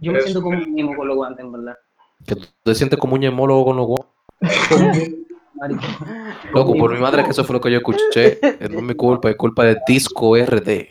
Yo 0.01 0.11
me 0.11 0.19
siento 0.19 0.41
como 0.41 0.57
un 0.57 0.73
mimo 0.73 0.93
con 0.93 1.07
los 1.07 1.15
guantes, 1.15 1.45
en 1.45 1.51
verdad. 1.53 1.77
Que 2.25 2.35
tú 2.35 2.45
te 2.63 2.75
sientes 2.75 2.99
como 2.99 3.13
un 3.13 3.21
ñemólogo 3.21 3.63
con 3.63 3.77
los 3.77 3.87
guantes. 3.87 5.15
Marico. 5.61 5.81
Loco, 6.53 6.73
por 6.75 6.91
mi 6.93 6.99
madre 6.99 7.23
que 7.23 7.29
eso 7.29 7.43
fue 7.45 7.53
lo 7.53 7.61
que 7.61 7.71
yo 7.71 7.77
escuché. 7.77 8.39
No 8.69 8.79
es 8.79 8.83
mi 8.83 8.95
culpa, 8.95 9.29
es 9.29 9.35
culpa 9.37 9.63
de 9.63 9.77
Disco 9.87 10.35
RD. 10.35 10.87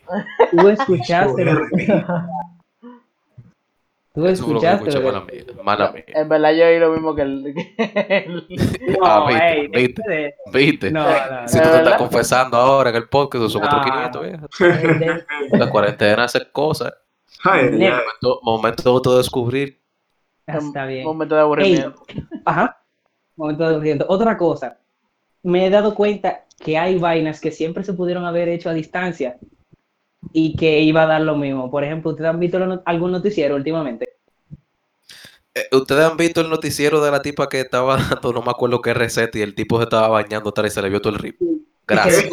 Tú 0.58 0.68
escuchaste, 0.68 1.44
lo- 1.44 1.60
tú 4.14 4.26
Eso 4.26 4.44
fue 4.44 4.54
lo 4.54 4.60
que 4.60 4.66
escuchaste. 4.66 4.88
escuché, 4.90 4.98
lo 5.00 5.04
mala 5.12 5.20
mía. 5.24 5.44
Mala 5.62 5.92
mía. 5.92 6.04
En 6.08 6.28
verdad, 6.28 6.52
yo 6.52 6.66
oí 6.66 6.78
lo 6.78 6.92
mismo 6.92 7.14
que 7.14 7.22
el. 7.22 7.54
No, 8.98 9.06
Ah, 9.06 9.26
viste, 9.28 9.68
viste. 9.78 10.02
de- 10.08 10.34
¿Viste? 10.52 10.90
No, 10.90 11.02
no, 11.04 11.48
Si 11.48 11.58
¿De 11.58 11.64
tú 11.64 11.70
te 11.70 11.76
estás 11.78 11.96
confesando 11.98 12.56
ahora 12.56 12.90
en 12.90 12.96
el 12.96 13.08
podcast, 13.08 13.48
son 13.50 13.62
otros 13.64 13.80
Ah. 13.84 14.10
500, 14.12 14.22
vieja. 14.58 15.26
La 15.52 15.70
cuarentena 15.70 16.24
hace 16.24 16.50
cosas. 16.50 16.92
Ay. 17.44 17.70
Momento, 17.70 18.40
momento 18.42 18.82
de 18.82 18.90
autodescubrir. 18.90 19.80
Está 20.46 20.84
bien. 20.86 21.04
Momento 21.04 21.34
de 21.36 21.40
aburrimiento. 21.40 22.02
Ajá. 22.44 22.76
Momento 23.40 23.62
de 23.64 23.70
aburrimiento. 23.70 24.04
Otra 24.08 24.36
cosa. 24.36 24.76
Me 25.42 25.64
he 25.66 25.70
dado 25.70 25.94
cuenta 25.94 26.44
que 26.62 26.76
hay 26.76 26.98
vainas 26.98 27.40
que 27.40 27.50
siempre 27.50 27.82
se 27.84 27.94
pudieron 27.94 28.26
haber 28.26 28.50
hecho 28.50 28.68
a 28.68 28.74
distancia 28.74 29.38
y 30.34 30.54
que 30.56 30.80
iba 30.80 31.04
a 31.04 31.06
dar 31.06 31.22
lo 31.22 31.36
mismo. 31.36 31.70
Por 31.70 31.82
ejemplo, 31.82 32.10
¿ustedes 32.10 32.28
han 32.28 32.38
visto 32.38 32.58
no- 32.58 32.82
algún 32.84 33.12
noticiero 33.12 33.56
últimamente? 33.56 34.10
Eh, 35.54 35.64
Ustedes 35.72 36.04
han 36.04 36.18
visto 36.18 36.42
el 36.42 36.50
noticiero 36.50 37.00
de 37.02 37.10
la 37.10 37.22
tipa 37.22 37.48
que 37.48 37.60
estaba 37.60 37.96
dando, 37.96 38.32
no 38.34 38.42
me 38.42 38.50
acuerdo 38.50 38.82
qué 38.82 38.92
receta, 38.92 39.38
y 39.38 39.40
el 39.42 39.54
tipo 39.54 39.78
se 39.78 39.84
estaba 39.84 40.08
bañando 40.08 40.50
atrás 40.50 40.70
y 40.72 40.74
se 40.74 40.82
le 40.82 40.90
vio 40.90 41.00
todo 41.00 41.14
el 41.14 41.18
rip. 41.20 41.40
Gracias. 41.86 42.28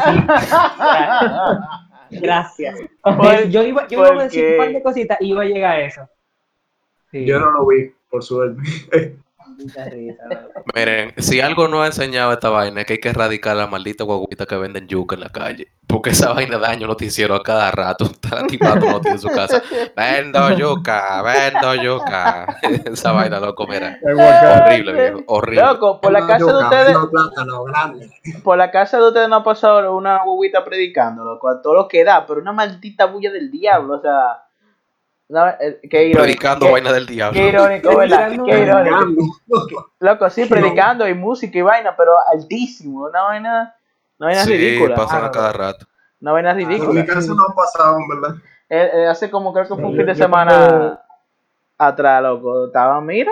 Gracias. 2.12 2.80
Por- 3.02 3.48
yo 3.50 3.64
iba, 3.64 3.88
yo 3.88 4.00
iba 4.06 4.22
a 4.22 4.24
decir 4.26 4.46
un 4.52 4.58
par 4.58 4.74
de 4.74 4.84
cositas 4.84 5.18
y 5.22 5.30
iba 5.30 5.42
a 5.44 5.46
llegar 5.46 5.72
a 5.78 5.86
eso. 5.86 6.02
Sí, 7.12 7.26
Yo 7.26 7.40
no 7.40 7.50
lo 7.52 7.66
vi, 7.68 7.92
por 8.10 8.22
suerte. 8.24 8.62
risa. 9.58 10.24
Miren, 10.76 11.14
si 11.18 11.42
algo 11.42 11.68
no 11.68 11.82
ha 11.82 11.88
enseñado 11.88 12.32
esta 12.32 12.50
vaina 12.50 12.82
es 12.82 12.88
que 12.88 12.94
hay 12.94 13.00
que 13.00 13.10
erradicar 13.10 13.56
la 13.56 13.68
maldita 13.68 14.04
guaguita 14.04 14.46
que 14.46 14.56
venden 14.56 14.88
yuca 14.88 15.16
en 15.16 15.22
la 15.22 15.30
calle. 15.30 15.72
Porque 15.88 16.10
esa 16.10 16.34
vaina 16.34 16.58
daño 16.58 16.86
noticiero 16.86 17.36
a 17.36 17.44
cada 17.44 17.72
rato. 17.72 18.06
Está 18.12 18.46
tipa 18.46 18.80
todo 18.80 19.02
en 19.06 19.20
su 19.20 19.30
casa. 19.30 19.62
Vendo 19.96 20.52
yuca, 20.58 21.22
vendo 21.22 21.76
yuca. 21.76 22.60
esa 22.86 23.12
vaina, 23.12 23.40
loco, 23.40 23.66
mira. 23.68 23.98
El 24.02 24.16
guacamole. 24.16 24.64
Horrible, 24.64 24.94
viejo. 24.94 25.24
Horrible. 25.28 25.62
Loco, 25.62 26.02
por 26.02 26.12
la 26.12 26.20
No, 26.22 26.28
casa 26.28 26.46
de 26.46 26.64
ustedes, 26.64 26.94
no, 26.94 28.42
por 28.44 28.58
la 28.58 28.72
casa 28.72 28.98
de 28.98 29.08
ustedes 29.08 29.30
no 29.30 29.38
ha 29.38 29.44
pasado 29.44 29.96
una 29.96 30.24
huevita 30.24 30.64
predicando, 30.64 31.24
loco, 31.24 31.50
a 31.50 31.62
todo 31.62 31.74
lo 31.74 31.88
que 31.88 32.04
da, 32.04 32.26
pero 32.26 32.42
una 32.42 32.52
maldita 32.52 33.06
bulla 33.06 33.32
del 33.32 33.50
diablo, 33.50 33.96
o 33.96 34.02
sea, 34.02 34.47
no, 35.30 35.48
eh, 35.60 35.80
qué 35.90 36.06
irónico, 36.08 36.22
Predicando 36.24 36.66
qué, 36.68 36.72
vaina 36.72 36.92
del 36.94 37.06
diablo. 37.06 37.40
qué 37.40 37.48
irónico, 37.50 37.98
¿verdad? 37.98 38.30
Qué 38.46 38.60
irónico. 38.62 39.92
Loco, 40.00 40.30
sí, 40.30 40.46
predicando 40.46 41.08
y 41.08 41.14
música 41.14 41.58
y 41.58 41.62
vaina, 41.62 41.96
pero 41.98 42.14
altísimo, 42.32 43.06
una 43.08 43.22
vaina, 43.24 43.76
una 44.20 44.28
vaina 44.28 44.44
Sí, 44.44 44.52
ridícula, 44.58 44.96
pasan 44.96 45.24
Ah, 45.24 45.28
a 45.28 45.32
cada 45.32 45.52
rato. 45.54 45.86
una 46.22 46.32
vaina 46.32 46.52
En 46.52 46.58
mi 46.58 46.66
ridícula. 46.66 47.06
casa 47.06 47.34
no 47.34 47.54
pasaban, 47.56 48.02
¿verdad? 48.08 48.36
Eh, 48.70 48.90
eh, 48.94 49.08
hace 49.08 49.30
como 49.30 49.54
creo 49.54 49.66
que 49.66 49.76
fue 49.76 49.84
un 49.84 49.92
Yo- 49.92 49.98
fin 49.98 50.06
de 50.06 50.14
yo 50.14 50.24
semana 50.24 50.68
tengo- 50.68 51.00
atrás, 51.78 52.24
loco, 52.24 52.66
estaba, 52.68 53.00
mira, 53.02 53.32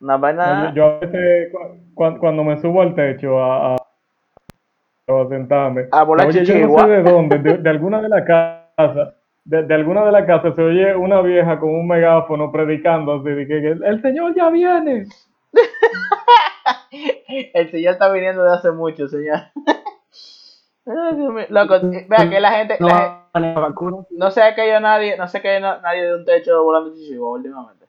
una 0.00 0.16
vaina, 0.16 0.72
Yo, 0.74 0.84
a 0.84 0.98
veces, 0.98 1.52
cu- 1.52 1.78
cu- 1.94 2.18
cuando 2.18 2.42
me 2.44 2.60
subo 2.60 2.82
al 2.82 2.94
techo 2.94 3.38
a, 3.42 3.74
a, 3.74 3.76
a 3.76 5.28
sentarme, 5.28 5.88
A 5.92 6.02
volar 6.02 6.26
oye, 6.26 6.44
yo 6.44 6.54
no 6.68 6.78
sé 6.80 6.86
de 6.88 7.02
dónde, 7.02 7.38
de, 7.38 7.58
de 7.58 7.70
alguna 7.70 8.00
de 8.02 8.08
las 8.08 8.24
casas, 8.24 9.14
de, 9.46 9.62
de 9.62 9.74
alguna 9.74 10.04
de 10.04 10.12
las 10.12 10.26
casas 10.26 10.54
se 10.54 10.62
oye 10.62 10.94
una 10.94 11.20
vieja 11.22 11.58
con 11.58 11.70
un 11.70 11.86
megáfono 11.86 12.52
predicando 12.52 13.14
así, 13.14 13.30
de 13.30 13.46
que, 13.46 13.60
que 13.60 13.68
el 13.86 14.02
Señor 14.02 14.34
ya 14.34 14.50
viene. 14.50 15.06
el 17.54 17.70
señor 17.70 17.92
está 17.94 18.10
viniendo 18.10 18.42
de 18.42 18.52
hace 18.54 18.70
mucho, 18.72 19.08
señor. 19.08 19.38
Loco, 21.48 21.80
vea 22.08 22.30
que 22.30 22.40
la 22.40 22.50
gente, 22.52 22.76
No 22.78 22.88
la 22.88 23.28
gente- 23.34 24.06
no 24.10 24.30
se 24.30 24.42
ha 24.42 24.54
caído 24.54 24.80
nadie, 24.80 25.16
no 25.16 25.26
se 25.28 25.38
ha 25.38 25.42
caído 25.42 25.60
na- 25.60 25.80
nadie 25.80 26.02
de 26.04 26.14
un 26.14 26.24
techo 26.24 26.62
volando 26.62 26.94
chichigo 26.94 27.30
últimamente. 27.32 27.86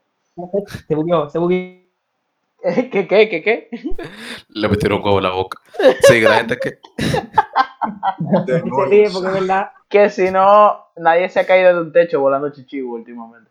Se 0.88 0.96
bugueó, 0.96 1.30
se 1.30 1.40
bugueó. 1.40 1.78
¿Qué, 2.62 2.90
qué, 2.90 3.08
qué, 3.08 3.30
qué? 3.30 3.42
qué? 3.44 3.70
Le 4.50 4.68
metieron 4.68 5.00
un 5.00 5.06
huevo 5.06 5.18
en 5.20 5.24
la 5.24 5.32
boca. 5.32 5.60
Sí, 6.02 6.22
la 6.22 6.36
gente 6.36 6.58
que. 6.58 6.80
Se 8.46 8.64
porque 8.70 9.04
es 9.04 9.22
verdad. 9.22 9.72
Que 9.90 10.10
si 10.10 10.32
no, 10.32 10.86
nadie 10.98 11.30
se 11.30 11.40
ha 11.40 11.46
caído 11.46 11.74
de 11.74 11.82
un 11.82 11.92
techo 11.92 12.20
volando 12.20 12.52
chichigo 12.52 12.94
últimamente. 12.94 13.50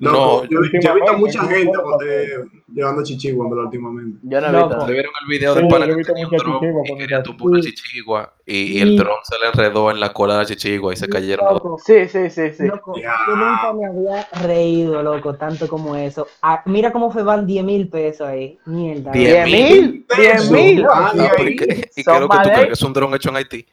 No, 0.00 0.12
No, 0.12 0.44
yo, 0.44 0.60
yo 0.80 0.90
he 0.92 0.94
visto 0.94 1.18
mucha 1.18 1.42
gente 1.44 1.72
eh, 2.06 2.28
llevando 2.72 3.02
chichigua 3.02 3.44
en 3.46 3.50
verdad, 3.50 3.64
últimamente. 3.64 4.18
Yo 4.22 4.40
no 4.40 4.46
he 4.46 4.52
Loco. 4.52 4.68
visto. 4.68 4.86
¿Le 4.86 4.92
vieron 4.92 5.12
el 5.22 5.28
video 5.28 5.54
Sí, 5.54 5.58
del 5.60 5.68
pana 5.68 5.86
yo 5.86 5.92
he 5.92 5.96
que 5.96 6.04
tenía 6.04 6.28
un 6.28 6.36
dron 6.36 6.60
chichigua 6.60 6.82
y 6.86 6.98
quería 6.98 7.22
tumbar 7.24 7.46
una 7.48 7.62
Sí. 7.62 7.72
chichigua? 7.74 8.34
Y, 8.46 8.56
y 8.56 8.80
el 8.80 8.88
Sí. 8.90 8.96
dron 8.96 9.16
se 9.24 9.34
le 9.40 9.46
enredó 9.48 9.90
en 9.90 9.98
la 10.00 10.12
cola 10.12 10.34
de 10.34 10.38
la 10.40 10.46
chichigua 10.46 10.92
y 10.92 10.96
se 10.96 11.08
cayeron 11.08 11.44
los 11.46 11.54
Loco, 11.54 11.78
Sí, 11.84 12.08
sí, 12.08 12.30
sí, 12.30 12.52
sí. 12.56 12.66
loco, 12.66 12.94
Ya. 12.96 13.12
yo 13.26 13.36
nunca 13.36 13.72
me 13.72 13.86
había 13.86 14.28
reído, 14.46 15.02
loco, 15.02 15.34
tanto 15.34 15.66
como 15.66 15.96
eso. 15.96 16.28
Ah, 16.42 16.62
mira 16.66 16.92
cómo 16.92 17.12
se 17.12 17.22
van 17.22 17.44
10 17.46 17.64
mil 17.64 17.88
pesos 17.88 18.26
ahí. 18.28 18.56
Mierda. 18.66 19.10
Diez 19.10 19.44
¿Diez 19.44 19.46
mil? 19.46 20.06
¿Diez 20.16 20.32
Pesos. 20.32 20.50
mil? 20.52 20.86
Ah, 20.92 21.10
y 21.12 21.18
pero 21.18 21.42
¿y 21.42 21.46
ahí, 21.48 21.56
qué, 21.56 21.64
es 21.96 22.06
lo 22.06 22.28
que 22.28 22.36
tú 22.36 22.42
crees? 22.52 22.66
¿Que 22.68 22.72
es 22.74 22.82
un 22.82 22.92
dron 22.92 23.14
hecho 23.14 23.30
en 23.30 23.36
Haití? 23.36 23.66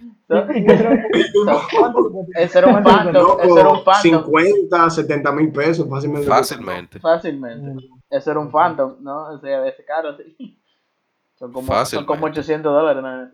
Ese 2.36 2.58
era 2.58 2.68
un 2.68 2.78
era 2.88 3.12
loco, 3.12 3.84
phantom. 3.84 4.02
50, 4.02 4.90
70 4.90 5.32
mil 5.32 5.52
pesos 5.52 5.88
fácilmente. 5.90 6.15
Fácilmente. 6.24 7.00
Fácilmente. 7.00 7.86
Ese 8.10 8.32
era 8.32 8.40
un 8.40 8.52
phantom, 8.52 8.96
¿no? 9.02 9.36
Ese, 9.38 9.68
ese 9.68 9.84
caro, 9.86 10.16
sí. 10.18 10.58
Son 11.40 11.52
como, 11.52 11.86
son 11.86 12.06
como 12.06 12.28
800 12.28 12.72
dólares, 12.74 13.04
¿no? 13.04 13.30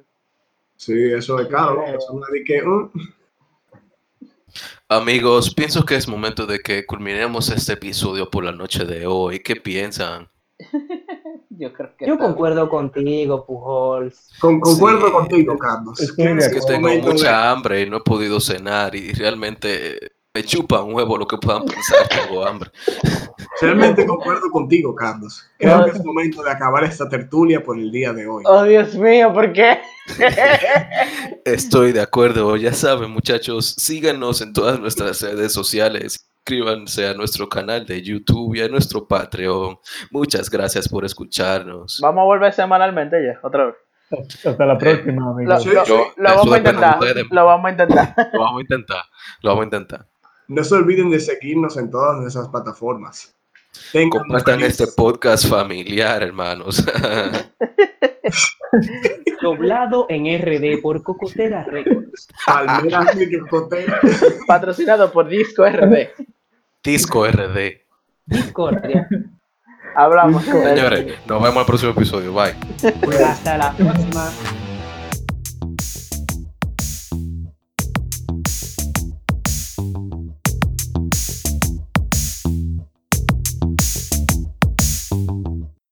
Sí, 0.76 1.14
eso 1.14 1.40
es 1.40 1.48
caro. 1.48 1.84
Eso 1.86 2.14
no 2.14 2.22
es 2.26 2.32
de 2.34 2.44
que, 2.44 2.62
mm, 2.64 2.90
Amigos, 4.90 5.54
pienso 5.54 5.86
que 5.86 5.96
es 5.96 6.08
momento 6.08 6.46
de 6.46 6.60
que 6.60 6.86
culminemos 6.86 7.50
este 7.50 7.74
episodio 7.74 8.30
por 8.30 8.44
la 8.44 8.52
noche 8.52 8.84
de 8.86 9.06
hoy. 9.08 9.40
¿Qué 9.40 9.56
piensan? 9.56 10.28
Yo 11.50 11.72
creo 11.74 11.96
que 11.96 12.08
Yo 12.08 12.18
concuerdo 12.18 12.68
contigo, 12.70 13.46
Pujols. 13.46 14.32
con- 14.40 14.60
concuerdo 14.60 15.06
Sí. 15.08 15.12
contigo, 15.14 15.58
Carlos. 15.58 16.00
Estoy 16.02 16.26
de 16.26 16.38
Es 16.40 16.46
Es 16.48 16.54
que 16.54 16.60
tengo 16.74 16.90
mucha 16.90 17.52
hambre 17.52 17.82
y 17.84 17.90
no 17.90 17.98
he 17.98 18.02
podido 18.02 18.40
cenar 18.40 18.96
y 18.96 19.14
realmente 19.14 20.06
eh, 20.06 20.11
me 20.34 20.44
chupa 20.44 20.82
un 20.82 20.94
huevo 20.94 21.18
lo 21.18 21.28
que 21.28 21.38
puedan 21.38 21.66
pensar. 21.66 22.08
Tengo 22.08 22.46
hambre. 22.46 22.72
Realmente 23.60 24.06
concuerdo 24.06 24.50
contigo, 24.50 24.96
Carlos. 24.96 25.46
Creo 25.58 25.84
que 25.86 25.92
es 25.92 26.04
momento 26.06 26.42
de 26.42 26.52
acabar 26.52 26.84
esta 26.84 27.10
tertulia 27.10 27.62
por 27.62 27.78
el 27.78 27.92
día 27.92 28.14
de 28.14 28.28
hoy. 28.28 28.44
Oh, 28.48 28.64
Dios 28.64 28.96
mío, 28.96 29.34
¿por 29.34 29.52
qué? 29.52 29.82
Estoy 31.46 31.92
de 31.92 32.02
acuerdo. 32.02 32.56
Ya 32.56 32.74
saben, 32.74 33.12
muchachos, 33.12 33.76
síganos 33.78 34.42
en 34.42 34.54
todas 34.54 34.80
nuestras 34.80 35.22
redes 35.22 35.52
sociales. 35.52 36.28
Suscríbanse 36.38 37.08
a 37.08 37.14
nuestro 37.14 37.48
canal 37.48 37.86
de 37.86 38.02
YouTube 38.02 38.56
y 38.56 38.62
a 38.62 38.68
nuestro 38.68 39.08
Patreon. 39.08 39.78
Muchas 40.12 40.50
gracias 40.50 40.88
por 40.88 41.06
escucharnos. 41.06 42.00
Vamos 42.02 42.22
a 42.22 42.26
volver 42.26 42.54
semanalmente 42.54 43.18
ya, 43.24 43.40
otra 43.44 43.66
vez. 43.66 43.76
Hasta 44.46 44.66
la 44.66 44.78
próxima, 44.78 45.24
Lo, 45.24 45.32
amigos. 45.32 45.66
Lo- 45.66 46.08
vamos 46.18 46.52
a 46.52 46.58
intentar. 46.58 46.98
Lo 47.30 47.46
vamos 47.46 47.66
a 47.66 47.72
intentar. 47.72 48.16
Lo 48.34 48.40
vamos 48.42 48.58
a 48.58 48.62
intentar. 48.62 49.04
Lo 49.42 49.50
vamos 49.50 49.62
a 49.62 49.66
intentar. 49.66 50.11
No 50.52 50.66
se 50.66 50.76
olviden 50.76 51.10
de 51.10 51.22
seguirnos 51.22 51.78
en 51.78 51.90
todas 51.90 52.20
nuestras 52.20 52.50
plataformas. 52.50 53.34
Tengan 53.94 54.10
Compartan 54.10 54.60
feliz- 54.60 54.82
este 54.82 54.88
podcast 54.98 55.48
familiar, 55.48 56.22
hermanos. 56.22 56.86
Doblado 59.42 60.08
en 60.10 60.26
RD 60.42 60.82
por 60.82 61.02
Cocotera 61.04 61.64
Records. 61.64 62.28
Palmeras 62.46 63.18
de 63.18 63.40
Cocotera. 63.40 64.02
Patrocinado 64.46 65.10
por 65.10 65.30
Disco 65.30 65.66
RD. 65.66 66.10
Disco 66.84 67.26
RD. 67.28 67.72
Discordia. 68.26 69.08
Hablamos. 69.96 70.44
Señores, 70.44 71.16
nos 71.28 71.42
vemos 71.42 71.56
en 71.56 71.60
el 71.62 71.66
próximo 71.66 71.92
episodio. 71.94 72.34
Bye. 72.34 72.56
Hasta 73.26 73.58
la 73.58 73.72
próxima. 73.72 74.30